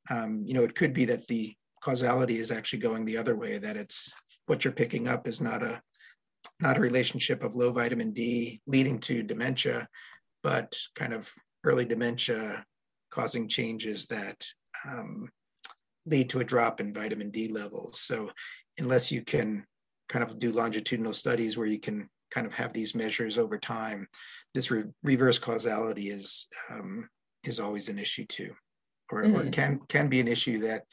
um, 0.10 0.44
you 0.46 0.54
know, 0.54 0.64
it 0.64 0.76
could 0.76 0.94
be 0.94 1.06
that 1.06 1.28
the 1.28 1.56
causality 1.82 2.38
is 2.38 2.52
actually 2.52 2.80
going 2.80 3.06
the 3.06 3.18
other 3.18 3.36
way, 3.36 3.58
that 3.58 3.78
it's 3.78 4.14
what 4.48 4.64
you're 4.64 4.74
picking 4.74 5.08
up 5.08 5.28
is 5.28 5.40
not 5.40 5.64
a 5.64 5.82
not 6.60 6.78
a 6.78 6.82
relationship 6.82 7.44
of 7.44 7.56
low 7.56 7.72
vitamin 7.72 8.12
D 8.12 8.62
leading 8.68 9.00
to 9.00 9.24
dementia, 9.24 9.88
but 10.42 10.76
kind 10.96 11.14
of 11.14 11.32
early 11.64 11.86
dementia 11.86 12.66
causing 13.10 13.48
changes 13.48 14.06
that 14.08 14.46
um, 14.88 15.30
lead 16.06 16.30
to 16.30 16.40
a 16.40 16.46
drop 16.46 16.80
in 16.80 16.94
vitamin 16.94 17.32
D 17.32 17.48
levels. 17.48 18.00
So 18.00 18.32
unless 18.78 19.12
you 19.12 19.22
can 19.22 19.66
kind 20.10 20.24
of 20.24 20.38
do 20.40 20.52
longitudinal 20.52 21.14
studies 21.14 21.58
where 21.58 21.68
you 21.68 21.80
can 21.80 22.10
kind 22.32 22.48
of 22.48 22.54
have 22.54 22.74
these 22.74 22.96
measures 22.96 23.38
over 23.38 23.58
time, 23.58 24.08
this 24.54 24.72
re- 24.72 24.86
reverse 25.04 25.40
causality 25.40 26.10
is 26.10 26.48
um, 26.70 27.10
is 27.44 27.60
always 27.60 27.90
an 27.90 28.00
issue 28.00 28.26
too, 28.26 28.54
or, 29.12 29.24
mm-hmm. 29.24 29.48
or, 29.48 29.50
can 29.52 29.80
can 29.88 30.08
be 30.08 30.20
an 30.20 30.28
issue 30.28 30.60
that 30.60 30.84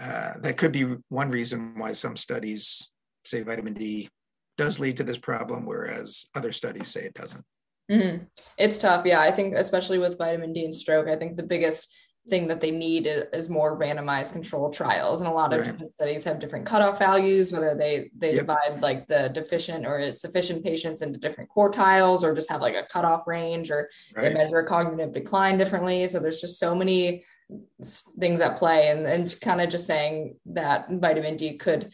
uh, 0.00 0.34
that 0.40 0.56
could 0.56 0.72
be 0.72 0.96
one 1.08 1.30
reason 1.30 1.74
why 1.76 1.92
some 1.92 2.16
studies 2.16 2.90
say 3.24 3.42
vitamin 3.42 3.74
D 3.74 4.08
does 4.56 4.80
lead 4.80 4.96
to 4.96 5.04
this 5.04 5.18
problem, 5.18 5.66
whereas 5.66 6.26
other 6.34 6.52
studies 6.52 6.88
say 6.88 7.02
it 7.02 7.14
doesn't. 7.14 7.44
Mm-hmm. 7.90 8.24
It's 8.58 8.78
tough, 8.78 9.06
yeah. 9.06 9.20
I 9.20 9.30
think 9.30 9.54
especially 9.54 9.98
with 9.98 10.18
vitamin 10.18 10.52
D 10.52 10.64
and 10.64 10.74
stroke, 10.74 11.08
I 11.08 11.16
think 11.16 11.36
the 11.36 11.42
biggest 11.42 11.94
thing 12.28 12.46
that 12.48 12.60
they 12.60 12.70
need 12.70 13.06
is 13.06 13.48
more 13.48 13.78
randomized 13.78 14.32
control 14.32 14.70
trials 14.70 15.20
and 15.20 15.28
a 15.28 15.32
lot 15.32 15.52
of 15.52 15.60
right. 15.60 15.66
different 15.70 15.90
studies 15.90 16.24
have 16.24 16.38
different 16.38 16.66
cutoff 16.66 16.98
values 16.98 17.52
whether 17.52 17.74
they 17.74 18.10
they 18.16 18.34
yep. 18.34 18.40
divide 18.40 18.80
like 18.80 19.06
the 19.08 19.30
deficient 19.34 19.86
or 19.86 20.10
sufficient 20.12 20.62
patients 20.62 21.02
into 21.02 21.18
different 21.18 21.48
quartiles 21.50 22.22
or 22.22 22.34
just 22.34 22.50
have 22.50 22.60
like 22.60 22.74
a 22.74 22.86
cutoff 22.90 23.26
range 23.26 23.70
or 23.70 23.88
right. 24.14 24.24
they 24.24 24.34
measure 24.34 24.62
cognitive 24.62 25.12
decline 25.12 25.58
differently 25.58 26.06
so 26.06 26.18
there's 26.18 26.40
just 26.40 26.58
so 26.58 26.74
many 26.74 27.24
things 28.18 28.40
at 28.40 28.58
play 28.58 28.90
and, 28.90 29.06
and 29.06 29.40
kind 29.40 29.60
of 29.60 29.70
just 29.70 29.86
saying 29.86 30.36
that 30.44 30.86
vitamin 30.90 31.36
d 31.36 31.56
could 31.56 31.90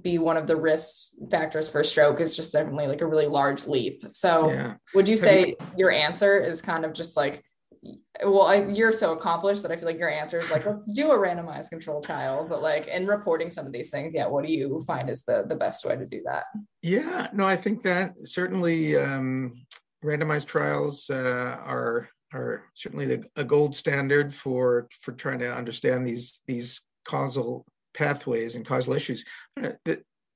be 0.00 0.16
one 0.16 0.38
of 0.38 0.46
the 0.46 0.56
risk 0.56 1.10
factors 1.30 1.68
for 1.68 1.84
stroke 1.84 2.18
is 2.18 2.34
just 2.34 2.52
definitely 2.52 2.86
like 2.86 3.02
a 3.02 3.06
really 3.06 3.26
large 3.26 3.66
leap 3.66 4.02
so 4.12 4.50
yeah. 4.50 4.74
would 4.94 5.08
you 5.08 5.18
say 5.18 5.48
you- 5.48 5.56
your 5.76 5.90
answer 5.90 6.40
is 6.40 6.62
kind 6.62 6.84
of 6.84 6.94
just 6.94 7.16
like 7.16 7.42
well 8.24 8.42
I, 8.42 8.64
you're 8.66 8.92
so 8.92 9.12
accomplished 9.12 9.62
that 9.62 9.70
i 9.70 9.76
feel 9.76 9.86
like 9.86 9.98
your 9.98 10.10
answer 10.10 10.38
is 10.38 10.50
like 10.50 10.64
let's 10.64 10.90
do 10.90 11.12
a 11.12 11.18
randomized 11.18 11.70
control 11.70 12.00
trial 12.00 12.46
but 12.48 12.62
like 12.62 12.86
in 12.86 13.06
reporting 13.06 13.50
some 13.50 13.66
of 13.66 13.72
these 13.72 13.90
things 13.90 14.14
yeah 14.14 14.26
what 14.26 14.44
do 14.44 14.52
you 14.52 14.82
find 14.86 15.10
is 15.10 15.22
the 15.24 15.44
the 15.48 15.54
best 15.54 15.84
way 15.84 15.96
to 15.96 16.06
do 16.06 16.22
that? 16.24 16.44
Yeah 16.82 17.28
no 17.32 17.46
i 17.46 17.56
think 17.56 17.82
that 17.82 18.14
certainly 18.20 18.96
um, 18.96 19.52
randomized 20.04 20.46
trials 20.46 21.10
uh, 21.10 21.58
are 21.64 22.08
are 22.32 22.64
certainly 22.74 23.06
the, 23.06 23.24
a 23.36 23.44
gold 23.44 23.74
standard 23.74 24.34
for 24.34 24.88
for 25.00 25.12
trying 25.12 25.38
to 25.40 25.54
understand 25.54 26.06
these 26.06 26.40
these 26.46 26.82
causal 27.04 27.64
pathways 27.94 28.54
and 28.54 28.66
causal 28.66 28.94
issues. 28.94 29.24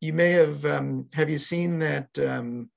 You 0.01 0.13
may 0.15 0.31
have 0.31 0.65
um, 0.65 1.09
have 1.13 1.29
you 1.29 1.39
seen 1.39 1.79
that 1.81 2.09
um, 2.19 2.71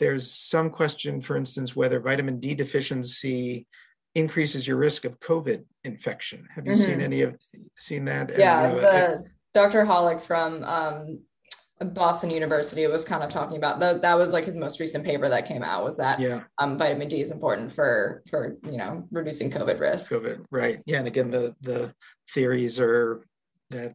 there's 0.00 0.32
some 0.32 0.70
question, 0.70 1.20
for 1.20 1.36
instance, 1.36 1.76
whether 1.76 2.00
vitamin 2.00 2.40
D 2.40 2.54
deficiency 2.54 3.68
increases 4.14 4.66
your 4.66 4.78
risk 4.78 5.04
of 5.04 5.20
COVID 5.20 5.64
infection. 5.84 6.48
Have 6.54 6.66
you 6.66 6.72
mm-hmm. 6.72 6.82
seen 6.82 7.00
any 7.00 7.20
of 7.20 7.36
seen 7.78 8.06
that? 8.06 8.36
Yeah, 8.36 8.64
and, 8.64 8.76
you 8.76 8.82
know, 8.82 8.90
the, 8.90 9.24
Dr. 9.52 9.84
Holick 9.84 10.20
from 10.22 10.64
um, 10.64 11.20
Boston 11.92 12.30
University 12.30 12.86
was 12.86 13.04
kind 13.04 13.22
of 13.22 13.28
talking 13.28 13.58
about 13.58 13.78
that. 13.80 14.00
That 14.00 14.14
was 14.14 14.32
like 14.32 14.46
his 14.46 14.56
most 14.56 14.80
recent 14.80 15.04
paper 15.04 15.28
that 15.28 15.46
came 15.46 15.62
out 15.62 15.84
was 15.84 15.98
that 15.98 16.18
yeah. 16.18 16.44
um, 16.58 16.78
vitamin 16.78 17.08
D 17.08 17.20
is 17.20 17.30
important 17.30 17.70
for 17.70 18.22
for 18.28 18.56
you 18.64 18.78
know 18.78 19.06
reducing 19.12 19.50
COVID 19.50 19.78
risk. 19.78 20.10
COVID, 20.10 20.46
right? 20.50 20.80
Yeah, 20.86 20.98
and 20.98 21.06
again, 21.06 21.30
the 21.30 21.54
the 21.60 21.94
theories 22.30 22.80
are 22.80 23.22
that 23.68 23.94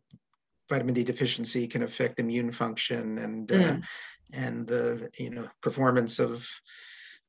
vitamin 0.70 0.94
D 0.94 1.04
deficiency 1.04 1.68
can 1.68 1.84
affect 1.84 2.20
immune 2.20 2.52
function 2.52 3.18
and 3.18 3.48
mm. 3.48 3.78
uh, 3.78 3.82
and 4.34 4.68
the 4.68 5.10
you 5.18 5.30
know 5.30 5.48
performance 5.62 6.20
of 6.20 6.48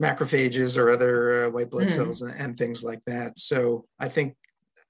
macrophages 0.03 0.77
or 0.77 0.91
other 0.91 1.47
uh, 1.47 1.51
white 1.51 1.71
blood 1.71 1.87
mm. 1.87 1.91
cells 1.91 2.21
and, 2.23 2.39
and, 2.39 2.59
things 2.59 2.85
like 2.85 3.01
that. 3.07 3.39
So 3.39 3.87
I 3.99 4.09
think 4.09 4.35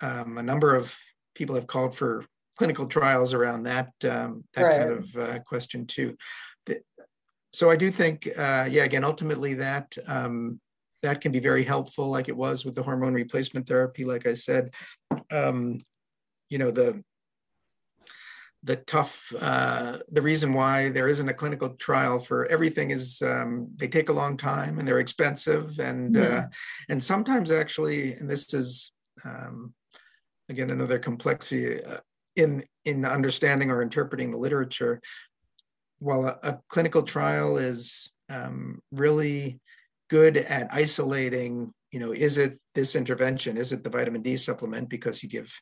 um, 0.00 0.36
a 0.36 0.42
number 0.42 0.74
of 0.74 0.98
people 1.36 1.54
have 1.54 1.68
called 1.68 1.94
for 1.94 2.24
clinical 2.59 2.86
trials 2.86 3.32
around 3.32 3.64
that 3.64 3.92
um, 4.04 4.44
that 4.54 4.62
right. 4.62 4.78
kind 4.78 4.90
of 4.90 5.16
uh, 5.16 5.38
question 5.40 5.86
too. 5.86 6.16
So 7.52 7.70
I 7.70 7.76
do 7.76 7.90
think, 7.90 8.28
uh, 8.36 8.68
yeah, 8.70 8.84
again, 8.84 9.02
ultimately 9.02 9.54
that 9.54 9.96
um, 10.07 10.61
that 11.02 11.22
can 11.22 11.32
be 11.32 11.38
very 11.38 11.64
helpful, 11.64 12.09
like 12.09 12.28
it 12.28 12.36
was 12.36 12.66
with 12.66 12.74
the 12.74 12.82
hormone 12.82 13.14
replacement 13.14 13.66
therapy. 13.66 14.04
Like 14.04 14.26
I 14.26 14.34
said, 14.34 14.74
um, 15.32 15.78
you 16.50 16.59
know 16.59 16.70
the 16.70 17.02
the 18.66 18.76
tough 18.76 19.32
uh, 19.40 19.98
the 20.08 20.20
reason 20.20 20.52
why 20.52 20.88
there 20.88 21.06
isn't 21.06 21.28
a 21.28 21.34
clinical 21.34 21.70
trial 21.70 22.18
for 22.18 22.46
everything 22.46 22.90
is 22.90 23.22
um, 23.22 23.68
they 23.76 23.86
take 23.86 24.08
a 24.08 24.12
long 24.12 24.36
time 24.36 24.78
and 24.78 24.86
they're 24.86 24.98
expensive 24.98 25.78
and 25.78 26.16
uh, 26.16 26.46
and 26.88 27.02
sometimes 27.02 27.50
actually 27.50 28.14
and 28.14 28.28
this 28.28 28.52
is 28.52 28.92
um, 29.24 29.72
again 30.48 30.70
another 30.70 30.98
complexity 30.98 31.82
uh, 31.82 31.98
in 32.34 32.64
in 32.84 33.04
understanding 33.04 33.70
or 33.70 33.82
interpreting 33.82 34.32
the 34.32 34.38
literature. 34.38 35.00
While 35.98 36.26
a, 36.26 36.38
a 36.42 36.58
clinical 36.68 37.02
trial 37.02 37.58
is 37.58 38.10
um, 38.28 38.82
really 38.90 39.60
good 40.10 40.36
at 40.36 40.74
isolating 40.74 41.72
you 41.92 42.00
know 42.00 42.12
is 42.12 42.36
it 42.36 42.58
this 42.74 42.94
intervention 42.94 43.56
is 43.56 43.72
it 43.72 43.82
the 43.82 43.90
vitamin 43.90 44.22
d 44.22 44.36
supplement 44.36 44.88
because 44.88 45.22
you 45.22 45.28
give 45.28 45.52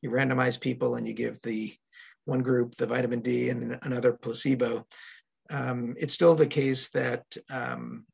you 0.00 0.10
randomize 0.10 0.60
people 0.60 0.96
and 0.96 1.06
you 1.06 1.14
give 1.14 1.40
the 1.42 1.72
one 2.24 2.42
group 2.42 2.74
the 2.74 2.86
vitamin 2.86 3.20
D 3.20 3.50
and 3.50 3.78
another 3.82 4.12
placebo. 4.12 4.86
Um, 5.50 5.94
it's 5.98 6.14
still 6.14 6.34
the 6.34 6.46
case 6.46 6.88
that 6.90 7.24
um, 7.50 8.06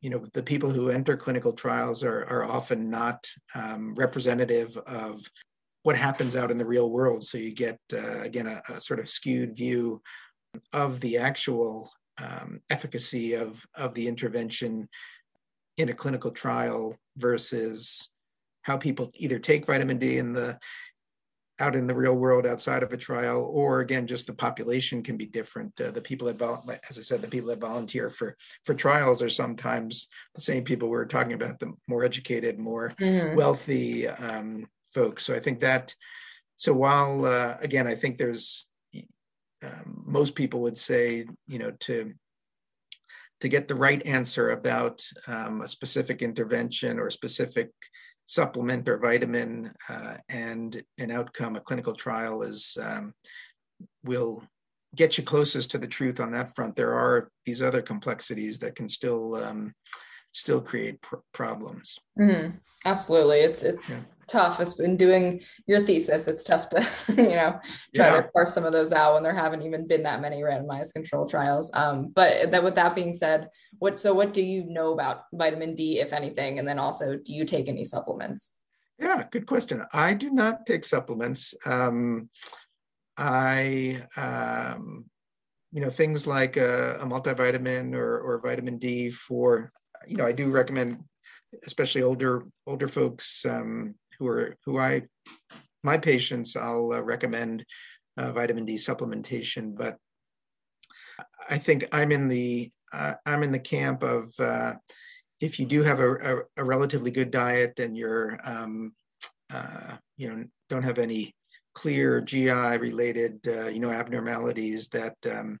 you 0.00 0.10
know 0.10 0.26
the 0.32 0.42
people 0.42 0.70
who 0.70 0.88
enter 0.88 1.16
clinical 1.16 1.52
trials 1.52 2.02
are, 2.02 2.24
are 2.24 2.44
often 2.44 2.90
not 2.90 3.26
um, 3.54 3.94
representative 3.94 4.76
of 4.86 5.20
what 5.82 5.96
happens 5.96 6.36
out 6.36 6.50
in 6.50 6.58
the 6.58 6.64
real 6.64 6.90
world. 6.90 7.24
So 7.24 7.38
you 7.38 7.52
get 7.52 7.78
uh, 7.92 8.20
again 8.20 8.46
a, 8.46 8.62
a, 8.68 8.80
sort 8.80 9.00
of 9.00 9.08
skewed 9.08 9.56
view 9.56 10.02
of 10.72 11.00
the 11.00 11.18
actual 11.18 11.90
um, 12.18 12.60
efficacy 12.70 13.34
of 13.34 13.64
of 13.74 13.94
the 13.94 14.08
intervention 14.08 14.88
in 15.76 15.88
a 15.88 15.94
clinical 15.94 16.30
trial 16.30 16.96
versus 17.16 18.10
how 18.62 18.76
people 18.76 19.10
either 19.14 19.38
take 19.38 19.66
vitamin 19.66 19.98
D 19.98 20.18
in 20.18 20.32
the 20.32 20.58
out 21.60 21.76
in 21.76 21.86
the 21.86 21.94
real 21.94 22.14
world 22.14 22.46
outside 22.46 22.82
of 22.82 22.92
a 22.92 22.96
trial, 22.96 23.48
or 23.52 23.80
again, 23.80 24.06
just 24.06 24.26
the 24.26 24.32
population 24.32 25.02
can 25.02 25.16
be 25.16 25.26
different. 25.26 25.78
Uh, 25.80 25.90
the 25.90 26.00
people 26.00 26.26
that, 26.26 26.38
vol- 26.38 26.64
as 26.88 26.98
I 26.98 27.02
said, 27.02 27.22
the 27.22 27.28
people 27.28 27.48
that 27.50 27.60
volunteer 27.60 28.10
for 28.10 28.36
for 28.64 28.74
trials 28.74 29.22
are 29.22 29.28
sometimes 29.28 30.08
the 30.34 30.40
same 30.40 30.64
people 30.64 30.88
we 30.88 30.96
are 30.96 31.04
talking 31.06 31.34
about, 31.34 31.58
the 31.58 31.72
more 31.86 32.04
educated, 32.04 32.58
more 32.58 32.94
mm-hmm. 33.00 33.36
wealthy 33.36 34.08
um, 34.08 34.66
folks. 34.94 35.24
So 35.24 35.34
I 35.34 35.40
think 35.40 35.60
that. 35.60 35.94
So 36.54 36.72
while 36.74 37.24
uh, 37.24 37.56
again, 37.60 37.86
I 37.86 37.94
think 37.94 38.18
there's 38.18 38.66
um, 39.62 40.04
most 40.06 40.34
people 40.34 40.60
would 40.62 40.78
say, 40.78 41.26
you 41.46 41.58
know, 41.58 41.72
to 41.80 42.14
to 43.40 43.48
get 43.48 43.68
the 43.68 43.74
right 43.74 44.04
answer 44.06 44.50
about 44.50 45.02
um, 45.26 45.62
a 45.62 45.68
specific 45.68 46.22
intervention 46.22 46.98
or 46.98 47.06
a 47.06 47.12
specific 47.12 47.70
supplement 48.30 48.88
or 48.88 48.96
vitamin 48.96 49.72
uh, 49.88 50.16
and 50.28 50.80
an 50.98 51.10
outcome, 51.10 51.56
a 51.56 51.60
clinical 51.60 51.92
trial 51.92 52.42
is 52.42 52.78
um, 52.80 53.12
will 54.04 54.44
get 54.94 55.18
you 55.18 55.24
closest 55.24 55.72
to 55.72 55.78
the 55.78 55.86
truth 55.88 56.20
on 56.20 56.30
that 56.30 56.54
front. 56.54 56.76
There 56.76 56.94
are 56.94 57.28
these 57.44 57.60
other 57.60 57.82
complexities 57.82 58.60
that 58.60 58.76
can 58.76 58.88
still 58.88 59.34
um, 59.34 59.74
still 60.32 60.60
create 60.60 61.02
pr- 61.02 61.16
problems. 61.34 61.98
Mm-hmm. 62.20 62.56
Absolutely, 62.84 63.40
it's 63.40 63.64
it's 63.64 63.90
yeah. 63.90 64.00
Tough. 64.30 64.60
It's 64.60 64.74
been 64.74 64.96
doing 64.96 65.42
your 65.66 65.80
thesis. 65.84 66.28
It's 66.28 66.44
tough 66.44 66.70
to, 66.70 66.86
you 67.08 67.36
know, 67.36 67.58
try 67.94 68.06
yeah. 68.06 68.20
to 68.20 68.28
parse 68.28 68.54
some 68.54 68.64
of 68.64 68.72
those 68.72 68.92
out 68.92 69.14
when 69.14 69.22
there 69.22 69.34
haven't 69.34 69.62
even 69.62 69.86
been 69.86 70.02
that 70.04 70.20
many 70.20 70.40
randomized 70.42 70.92
control 70.92 71.26
trials. 71.26 71.70
Um, 71.74 72.12
but 72.14 72.50
that 72.50 72.62
with 72.62 72.74
that 72.76 72.94
being 72.94 73.14
said, 73.14 73.48
what 73.78 73.98
so 73.98 74.14
what 74.14 74.32
do 74.32 74.42
you 74.42 74.64
know 74.64 74.92
about 74.92 75.24
vitamin 75.32 75.74
D, 75.74 76.00
if 76.00 76.12
anything? 76.12 76.58
And 76.58 76.66
then 76.66 76.78
also, 76.78 77.16
do 77.16 77.32
you 77.32 77.44
take 77.44 77.68
any 77.68 77.84
supplements? 77.84 78.52
Yeah, 78.98 79.24
good 79.30 79.46
question. 79.46 79.84
I 79.92 80.14
do 80.14 80.30
not 80.30 80.66
take 80.66 80.84
supplements. 80.84 81.54
Um, 81.64 82.28
I, 83.16 84.02
um, 84.16 85.06
you 85.72 85.80
know, 85.80 85.90
things 85.90 86.26
like 86.26 86.56
a, 86.56 86.98
a 87.00 87.06
multivitamin 87.06 87.94
or, 87.94 88.20
or 88.20 88.40
vitamin 88.40 88.78
D 88.78 89.10
for, 89.10 89.72
you 90.06 90.16
know, 90.16 90.26
I 90.26 90.32
do 90.32 90.50
recommend, 90.50 91.04
especially 91.64 92.02
older 92.02 92.44
older 92.66 92.88
folks 92.88 93.44
um, 93.44 93.94
who 94.20 94.28
are 94.28 94.56
who 94.64 94.78
I, 94.78 95.02
my 95.82 95.98
patients, 95.98 96.54
I'll 96.54 96.92
uh, 96.92 97.00
recommend 97.00 97.64
uh, 98.16 98.30
vitamin 98.30 98.64
D 98.64 98.76
supplementation. 98.76 99.74
But 99.74 99.96
I 101.48 101.58
think 101.58 101.86
I'm 101.90 102.12
in 102.12 102.28
the 102.28 102.70
uh, 102.92 103.14
I'm 103.26 103.42
in 103.42 103.50
the 103.50 103.58
camp 103.58 104.04
of 104.04 104.30
uh, 104.38 104.74
if 105.40 105.58
you 105.58 105.66
do 105.66 105.82
have 105.82 106.00
a, 106.00 106.12
a, 106.12 106.36
a 106.58 106.64
relatively 106.64 107.10
good 107.10 107.30
diet 107.30 107.80
and 107.80 107.96
you're, 107.96 108.38
um, 108.44 108.92
uh, 109.52 109.96
you 110.16 110.28
know, 110.28 110.44
don't 110.68 110.82
have 110.82 110.98
any 110.98 111.34
clear 111.74 112.20
GI 112.20 112.50
related, 112.50 113.40
uh, 113.48 113.68
you 113.68 113.80
know, 113.80 113.90
abnormalities 113.90 114.88
that, 114.88 115.16
um, 115.30 115.58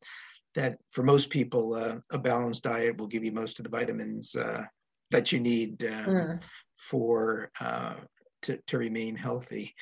that 0.54 0.78
for 0.90 1.02
most 1.02 1.30
people, 1.30 1.74
uh, 1.74 1.96
a 2.10 2.18
balanced 2.18 2.64
diet 2.64 2.98
will 2.98 3.06
give 3.06 3.24
you 3.24 3.32
most 3.32 3.58
of 3.58 3.64
the 3.64 3.70
vitamins 3.70 4.34
uh, 4.34 4.64
that 5.10 5.32
you 5.32 5.40
need 5.40 5.82
um, 5.84 6.06
mm. 6.06 6.42
for, 6.76 7.50
uh, 7.60 7.94
to, 8.42 8.58
to 8.68 8.78
remain 8.78 9.16
healthy. 9.16 9.74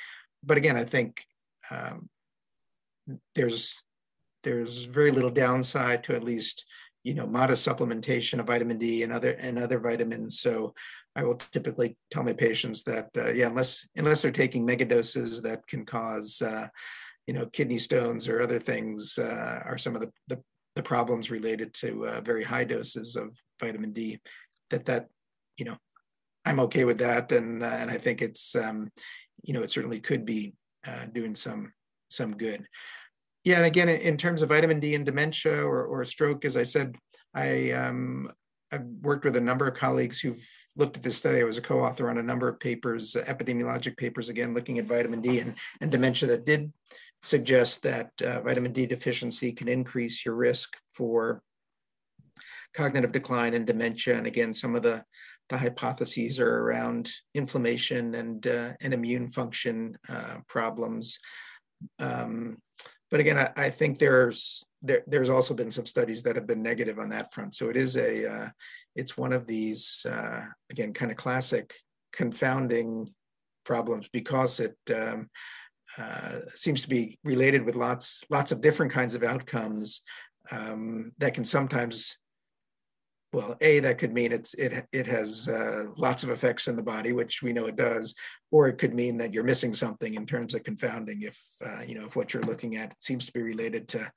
But 0.43 0.57
again, 0.57 0.77
I 0.77 0.85
think 0.85 1.25
um, 1.71 2.09
there's, 3.35 3.83
there's 4.45 4.85
very 4.85 5.11
little 5.11 5.31
downside 5.31 6.05
to 6.05 6.15
at 6.15 6.25
least 6.25 6.65
you 7.05 7.15
know, 7.15 7.27
modest 7.27 7.67
supplementation 7.67 8.39
of 8.39 8.47
vitamin 8.47 8.77
D 8.77 9.03
and 9.03 9.13
other 9.13 9.31
and 9.31 9.59
other 9.59 9.79
vitamins. 9.79 10.41
So 10.41 10.75
I 11.17 11.23
will 11.23 11.41
typically 11.53 11.97
tell 12.11 12.23
my 12.23 12.35
patients 12.35 12.83
that 12.85 13.09
uh, 13.17 13.31
yeah, 13.31 13.47
unless 13.47 13.89
unless 13.97 14.21
they're 14.21 14.31
taking 14.31 14.67
mega 14.67 14.85
doses 14.85 15.41
that 15.43 15.67
can 15.67 15.87
cause 15.87 16.43
uh, 16.43 16.69
you 17.27 17.35
know 17.35 17.47
kidney 17.47 17.79
stones 17.79 18.29
or 18.29 18.43
other 18.43 18.59
things 18.59 19.19
uh, 19.19 19.63
are 19.65 19.79
some 19.79 19.95
of 19.95 20.03
the, 20.03 20.11
the, 20.29 20.43
the 20.77 20.83
problems 20.83 21.31
related 21.31 21.73
to 21.75 22.07
uh, 22.07 22.21
very 22.21 22.45
high 22.45 22.65
doses 22.65 23.17
of 23.17 23.35
vitamin 23.59 23.93
D. 23.93 24.19
That 24.71 24.85
that 24.87 25.09
you 25.57 25.65
know 25.65 25.79
I'm 26.49 26.61
okay 26.61 26.85
with 26.85 26.99
that, 26.99 27.31
and 27.33 27.63
uh, 27.63 27.67
and 27.67 27.91
I 27.91 27.99
think 27.99 28.23
it's 28.23 28.57
um, 28.57 28.91
you 29.43 29.53
know 29.53 29.63
it 29.63 29.71
certainly 29.71 30.01
could 30.01 30.25
be 30.25 30.55
uh, 30.87 31.05
doing 31.13 31.35
some 31.35 31.73
some 32.09 32.37
good. 32.37 32.67
Yeah, 33.45 33.57
and 33.57 33.67
again, 33.67 33.89
in 33.89 34.17
terms 34.17 34.43
of 34.43 34.49
vitamin 34.49 34.81
D 34.81 34.95
and 34.95 35.05
dementia 35.05 35.63
or, 35.63 35.85
or 35.85 36.05
stroke, 36.05 36.45
as 36.45 36.57
I 36.57 36.63
said, 36.63 36.97
I 37.35 37.73
um, 37.73 38.33
I've 38.73 38.85
worked 39.03 39.25
with 39.25 39.37
a 39.37 39.41
number 39.41 39.67
of 39.67 39.75
colleagues 39.75 40.21
who've 40.21 40.43
looked 40.77 40.97
at 40.97 41.03
this 41.03 41.17
study. 41.17 41.41
I 41.41 41.45
was 41.45 41.59
a 41.59 41.63
co-author 41.63 42.09
on 42.09 42.19
a 42.19 42.23
number 42.23 42.49
of 42.49 42.61
papers, 42.61 43.15
uh, 43.15 43.25
epidemiologic 43.25 43.97
papers, 43.97 44.29
again 44.29 44.55
looking 44.55 44.79
at 44.79 44.87
vitamin 44.87 45.21
D 45.21 45.41
and, 45.41 45.55
and 45.81 45.91
dementia 45.91 46.29
that 46.31 46.47
did 46.47 46.73
suggest 47.23 47.83
that 47.83 48.11
uh, 48.23 48.41
vitamin 48.41 48.73
D 48.73 48.87
deficiency 48.87 49.53
can 49.53 49.69
increase 49.69 50.25
your 50.25 50.35
risk 50.35 50.77
for 50.91 51.43
cognitive 52.75 53.13
decline 53.13 53.55
and 53.55 53.67
dementia. 53.67 54.17
And 54.17 54.27
again, 54.27 54.55
some 54.55 54.77
of 54.77 54.83
the 54.83 55.05
the 55.49 55.59
hypotheses 55.59 56.39
are 56.39 56.59
around 56.61 57.11
inflammation 57.35 58.15
and 58.15 58.47
uh, 58.47 58.73
and 58.81 58.95
immune 58.95 59.31
function 59.31 59.97
uh, 60.09 60.37
problems. 60.47 61.19
Um, 61.99 62.59
but 63.11 63.21
again, 63.21 63.39
I, 63.39 63.51
I 63.57 63.71
think 63.71 63.99
there's 63.99 64.65
there, 64.83 65.03
there's 65.07 65.31
also 65.31 65.55
been 65.55 65.71
some 65.71 65.87
studies 65.87 66.23
that 66.23 66.37
have 66.37 66.47
been 66.47 66.63
negative 66.63 66.99
on 66.99 67.09
that 67.11 67.33
front. 67.33 67.55
So 67.55 67.69
it 67.69 67.77
is 67.77 67.97
a 67.97 68.31
uh, 68.31 68.49
it's 68.95 69.17
one 69.17 69.33
of 69.33 69.47
these 69.47 70.07
uh, 70.11 70.43
again 70.71 70.93
kind 70.93 71.11
of 71.11 71.17
classic 71.17 71.75
confounding 72.13 73.09
problems 73.65 74.09
because 74.13 74.61
it 74.61 74.77
um, 74.95 75.29
uh, 75.97 76.41
seems 76.55 76.83
to 76.83 76.89
be 76.89 77.19
related 77.25 77.65
with 77.65 77.75
lots 77.75 78.25
lots 78.31 78.53
of 78.53 78.61
different 78.61 78.93
kinds 78.93 79.15
of 79.15 79.23
outcomes 79.23 80.03
um, 80.51 81.13
that 81.19 81.35
can 81.35 81.45
sometimes 81.45 82.19
well, 83.33 83.57
a 83.61 83.81
that 83.81 83.99
could 83.99 84.15
mean 84.15 84.33
it's 84.33 84.55
it 84.55 84.87
it 84.91 85.07
has 85.07 85.49
uh, 85.49 85.87
lots 85.97 86.23
of 86.23 86.31
effects 86.31 86.67
in 86.67 86.77
the 86.77 86.83
body, 86.83 87.13
which 87.13 87.43
we 87.43 87.53
know 87.53 87.67
it 87.67 87.77
does, 87.77 88.15
or 88.51 88.69
it 88.69 88.79
could 88.79 88.95
mean 88.95 89.19
that 89.19 89.35
you're 89.35 89.45
missing 89.45 89.75
something 89.75 90.15
in 90.15 90.25
terms 90.25 90.55
of 90.55 90.65
confounding. 90.65 91.23
If 91.23 91.39
uh, 91.65 91.83
you 91.87 91.95
know 91.95 92.07
if 92.07 92.17
what 92.17 92.33
you're 92.33 92.43
looking 92.43 92.77
at 92.77 92.95
seems 93.03 93.27
to 93.27 93.33
be 93.33 93.43
related 93.43 93.87
to 93.89 94.11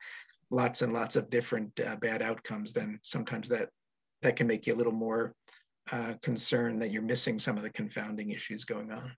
lots 0.49 0.81
and 0.81 0.93
lots 0.93 1.15
of 1.17 1.29
different 1.29 1.77
uh, 1.85 1.97
bad 1.97 2.21
outcomes, 2.21 2.71
then 2.71 2.99
sometimes 3.03 3.49
that 3.49 3.69
that 4.21 4.37
can 4.37 4.47
make 4.47 4.65
you 4.65 4.73
a 4.73 4.77
little 4.77 4.93
more 4.93 5.33
uh, 5.91 6.13
concerned 6.21 6.81
that 6.81 6.91
you're 6.91 7.01
missing 7.01 7.37
some 7.37 7.57
of 7.57 7.63
the 7.63 7.69
confounding 7.69 8.31
issues 8.31 8.63
going 8.63 8.91
on. 8.91 9.11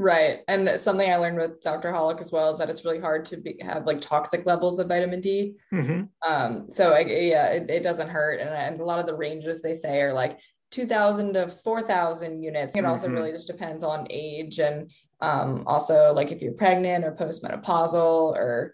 Right. 0.00 0.38
And 0.48 0.80
something 0.80 1.10
I 1.10 1.16
learned 1.16 1.36
with 1.36 1.60
Dr. 1.60 1.92
Holick 1.92 2.22
as 2.22 2.32
well 2.32 2.50
is 2.50 2.56
that 2.56 2.70
it's 2.70 2.86
really 2.86 3.00
hard 3.00 3.26
to 3.26 3.36
be, 3.36 3.58
have 3.60 3.84
like 3.84 4.00
toxic 4.00 4.46
levels 4.46 4.78
of 4.78 4.88
vitamin 4.88 5.20
D. 5.20 5.56
Mm-hmm. 5.70 6.04
Um, 6.26 6.68
so 6.70 6.92
I, 6.92 7.00
yeah, 7.00 7.48
it, 7.48 7.68
it, 7.68 7.82
doesn't 7.82 8.08
hurt. 8.08 8.40
And, 8.40 8.48
and 8.48 8.80
a 8.80 8.84
lot 8.84 8.98
of 8.98 9.04
the 9.04 9.14
ranges 9.14 9.60
they 9.60 9.74
say 9.74 10.00
are 10.00 10.14
like 10.14 10.40
2000 10.70 11.34
to 11.34 11.48
4000 11.48 12.42
units. 12.42 12.74
It 12.74 12.78
mm-hmm. 12.78 12.90
also 12.90 13.10
really 13.10 13.30
just 13.30 13.46
depends 13.46 13.84
on 13.84 14.06
age 14.08 14.58
and 14.58 14.90
um, 15.20 15.64
also 15.66 16.14
like 16.14 16.32
if 16.32 16.40
you're 16.40 16.54
pregnant 16.54 17.04
or 17.04 17.12
postmenopausal 17.12 18.32
or 18.34 18.72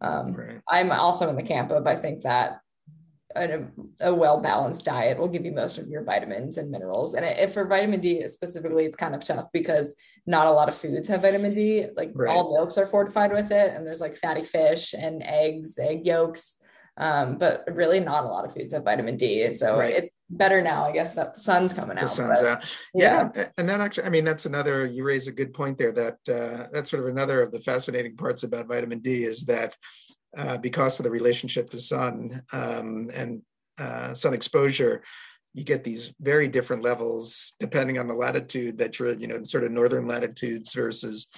um, 0.00 0.34
right. 0.34 0.60
I'm 0.68 0.90
also 0.90 1.30
in 1.30 1.36
the 1.36 1.44
camp 1.44 1.70
of, 1.70 1.86
I 1.86 1.94
think 1.94 2.22
that 2.22 2.58
a, 3.36 3.66
a 4.00 4.14
well 4.14 4.40
balanced 4.40 4.84
diet 4.84 5.18
will 5.18 5.28
give 5.28 5.44
you 5.44 5.52
most 5.52 5.78
of 5.78 5.88
your 5.88 6.04
vitamins 6.04 6.58
and 6.58 6.70
minerals. 6.70 7.14
And 7.14 7.24
if 7.24 7.54
for 7.54 7.66
vitamin 7.66 8.00
D 8.00 8.26
specifically, 8.28 8.84
it's 8.84 8.96
kind 8.96 9.14
of 9.14 9.24
tough 9.24 9.46
because 9.52 9.94
not 10.26 10.46
a 10.46 10.52
lot 10.52 10.68
of 10.68 10.74
foods 10.74 11.08
have 11.08 11.22
vitamin 11.22 11.54
D. 11.54 11.86
Like 11.96 12.12
right. 12.14 12.34
all 12.34 12.54
milks 12.54 12.78
are 12.78 12.86
fortified 12.86 13.32
with 13.32 13.50
it, 13.50 13.74
and 13.74 13.86
there's 13.86 14.00
like 14.00 14.16
fatty 14.16 14.44
fish 14.44 14.94
and 14.94 15.22
eggs, 15.22 15.78
egg 15.78 16.06
yolks. 16.06 16.56
Um, 16.98 17.36
but 17.36 17.64
really, 17.70 18.00
not 18.00 18.24
a 18.24 18.28
lot 18.28 18.46
of 18.46 18.54
foods 18.54 18.72
have 18.72 18.84
vitamin 18.84 19.16
D. 19.16 19.54
So 19.54 19.78
right. 19.78 19.92
it's 19.94 20.16
better 20.30 20.62
now, 20.62 20.84
I 20.84 20.92
guess, 20.92 21.14
that 21.14 21.34
the 21.34 21.40
sun's 21.40 21.74
coming 21.74 21.98
out. 21.98 22.04
The 22.04 22.08
sun's 22.08 22.40
but, 22.40 22.48
out. 22.48 22.74
Yeah. 22.94 23.28
yeah. 23.34 23.48
And 23.58 23.68
that 23.68 23.80
actually, 23.80 24.04
I 24.04 24.08
mean, 24.08 24.24
that's 24.24 24.46
another, 24.46 24.86
you 24.86 25.04
raise 25.04 25.28
a 25.28 25.32
good 25.32 25.52
point 25.52 25.76
there 25.76 25.92
that 25.92 26.18
uh, 26.28 26.68
that's 26.72 26.90
sort 26.90 27.02
of 27.02 27.10
another 27.10 27.42
of 27.42 27.52
the 27.52 27.60
fascinating 27.60 28.16
parts 28.16 28.44
about 28.44 28.66
vitamin 28.66 29.00
D 29.00 29.24
is 29.24 29.44
that 29.44 29.76
uh, 30.36 30.58
because 30.58 30.98
of 30.98 31.04
the 31.04 31.10
relationship 31.10 31.70
to 31.70 31.78
sun 31.78 32.42
um, 32.52 33.10
and 33.14 33.42
uh, 33.78 34.14
sun 34.14 34.34
exposure, 34.34 35.02
you 35.54 35.64
get 35.64 35.84
these 35.84 36.14
very 36.20 36.48
different 36.48 36.82
levels 36.82 37.54
depending 37.58 37.98
on 37.98 38.06
the 38.06 38.14
latitude 38.14 38.78
that 38.78 38.98
you're, 38.98 39.14
you 39.14 39.26
know, 39.26 39.42
sort 39.42 39.64
of 39.64 39.72
northern 39.72 40.06
latitudes 40.06 40.74
versus 40.74 41.28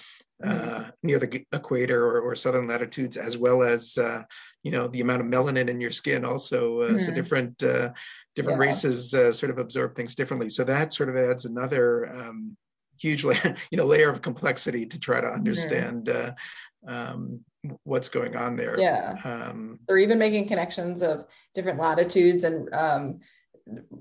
uh, 0.44 0.48
mm-hmm. 0.48 0.90
near 1.02 1.18
the 1.18 1.44
equator 1.52 2.04
or, 2.04 2.20
or, 2.20 2.36
southern 2.36 2.68
latitudes, 2.68 3.16
as 3.16 3.36
well 3.36 3.62
as 3.62 3.98
uh, 3.98 4.22
you 4.62 4.70
know 4.70 4.86
the 4.86 5.00
amount 5.00 5.20
of 5.20 5.26
melanin 5.26 5.68
in 5.68 5.80
your 5.80 5.90
skin. 5.90 6.24
Also, 6.24 6.82
uh, 6.82 6.88
mm-hmm. 6.90 6.98
so 6.98 7.12
different 7.12 7.60
uh, 7.62 7.90
different 8.36 8.60
yeah. 8.60 8.68
races 8.68 9.14
uh, 9.14 9.32
sort 9.32 9.50
of 9.50 9.58
absorb 9.58 9.96
things 9.96 10.14
differently. 10.14 10.48
So 10.48 10.62
that 10.62 10.92
sort 10.92 11.08
of 11.08 11.16
adds 11.16 11.44
another 11.44 12.06
um, 12.14 12.56
huge 13.00 13.24
layer, 13.24 13.56
you 13.72 13.78
know, 13.78 13.84
layer 13.84 14.10
of 14.10 14.22
complexity 14.22 14.86
to 14.86 15.00
try 15.00 15.20
to 15.20 15.26
mm-hmm. 15.26 15.36
understand 15.36 16.06
mm-hmm. 16.06 16.30
Um, 16.86 17.44
what's 17.84 18.08
going 18.08 18.36
on 18.36 18.56
there. 18.56 18.78
Yeah. 18.78 19.14
Um, 19.24 19.80
or 19.88 19.98
even 19.98 20.18
making 20.18 20.48
connections 20.48 21.02
of 21.02 21.24
different 21.54 21.78
latitudes 21.78 22.44
and 22.44 22.72
um, 22.72 23.20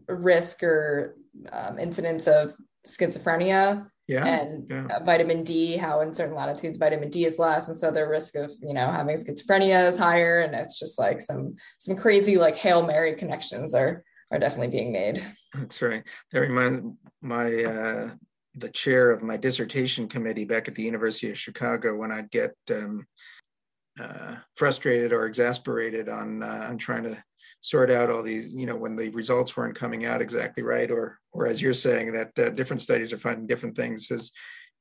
risk 0.07 0.63
or 0.63 1.17
um, 1.51 1.79
incidence 1.79 2.27
of 2.27 2.53
schizophrenia. 2.85 3.89
Yeah, 4.07 4.25
and 4.25 4.65
yeah. 4.69 4.85
Uh, 4.85 5.03
vitamin 5.03 5.43
D, 5.43 5.75
how 5.75 5.99
in 5.99 6.13
certain 6.13 6.33
latitudes 6.35 6.77
vitamin 6.77 7.09
D 7.09 7.25
is 7.25 7.39
less, 7.39 7.67
and 7.67 7.75
so 7.75 7.91
the 7.91 8.07
risk 8.07 8.35
of 8.35 8.53
you 8.61 8.73
know 8.73 8.89
having 8.89 9.17
schizophrenia 9.17 9.85
is 9.85 9.97
higher, 9.97 10.43
and 10.43 10.55
it's 10.55 10.79
just 10.79 10.97
like 10.97 11.19
some 11.19 11.55
some 11.77 11.97
crazy 11.97 12.37
like 12.37 12.55
hail 12.55 12.87
mary 12.87 13.15
connections 13.15 13.75
are 13.75 14.05
are 14.31 14.39
definitely 14.39 14.69
being 14.69 14.93
made. 14.93 15.21
That's 15.53 15.81
right. 15.81 16.03
That 16.31 16.39
reminds 16.39 16.95
my 17.21 17.63
uh, 17.65 18.09
the 18.57 18.69
chair 18.69 19.11
of 19.11 19.23
my 19.23 19.37
dissertation 19.37 20.07
committee 20.07 20.45
back 20.45 20.67
at 20.67 20.75
the 20.75 20.83
University 20.83 21.29
of 21.29 21.37
Chicago 21.37 21.95
when 21.95 22.11
I'd 22.11 22.31
get 22.31 22.55
um, 22.71 23.05
uh, 23.99 24.35
frustrated 24.55 25.13
or 25.13 25.25
exasperated 25.25 26.09
on 26.09 26.43
uh, 26.43 26.67
on 26.69 26.77
trying 26.77 27.03
to 27.03 27.23
sort 27.61 27.91
out 27.91 28.09
all 28.09 28.23
these 28.23 28.53
you 28.53 28.65
know 28.65 28.75
when 28.75 28.95
the 28.95 29.09
results 29.09 29.55
weren't 29.57 29.75
coming 29.75 30.05
out 30.05 30.21
exactly 30.21 30.63
right 30.63 30.91
or 30.91 31.19
or 31.31 31.47
as 31.47 31.61
you're 31.61 31.73
saying 31.73 32.13
that 32.13 32.31
uh, 32.39 32.49
different 32.49 32.81
studies 32.81 33.13
are 33.13 33.17
finding 33.17 33.47
different 33.47 33.75
things. 33.75 34.07
His 34.07 34.31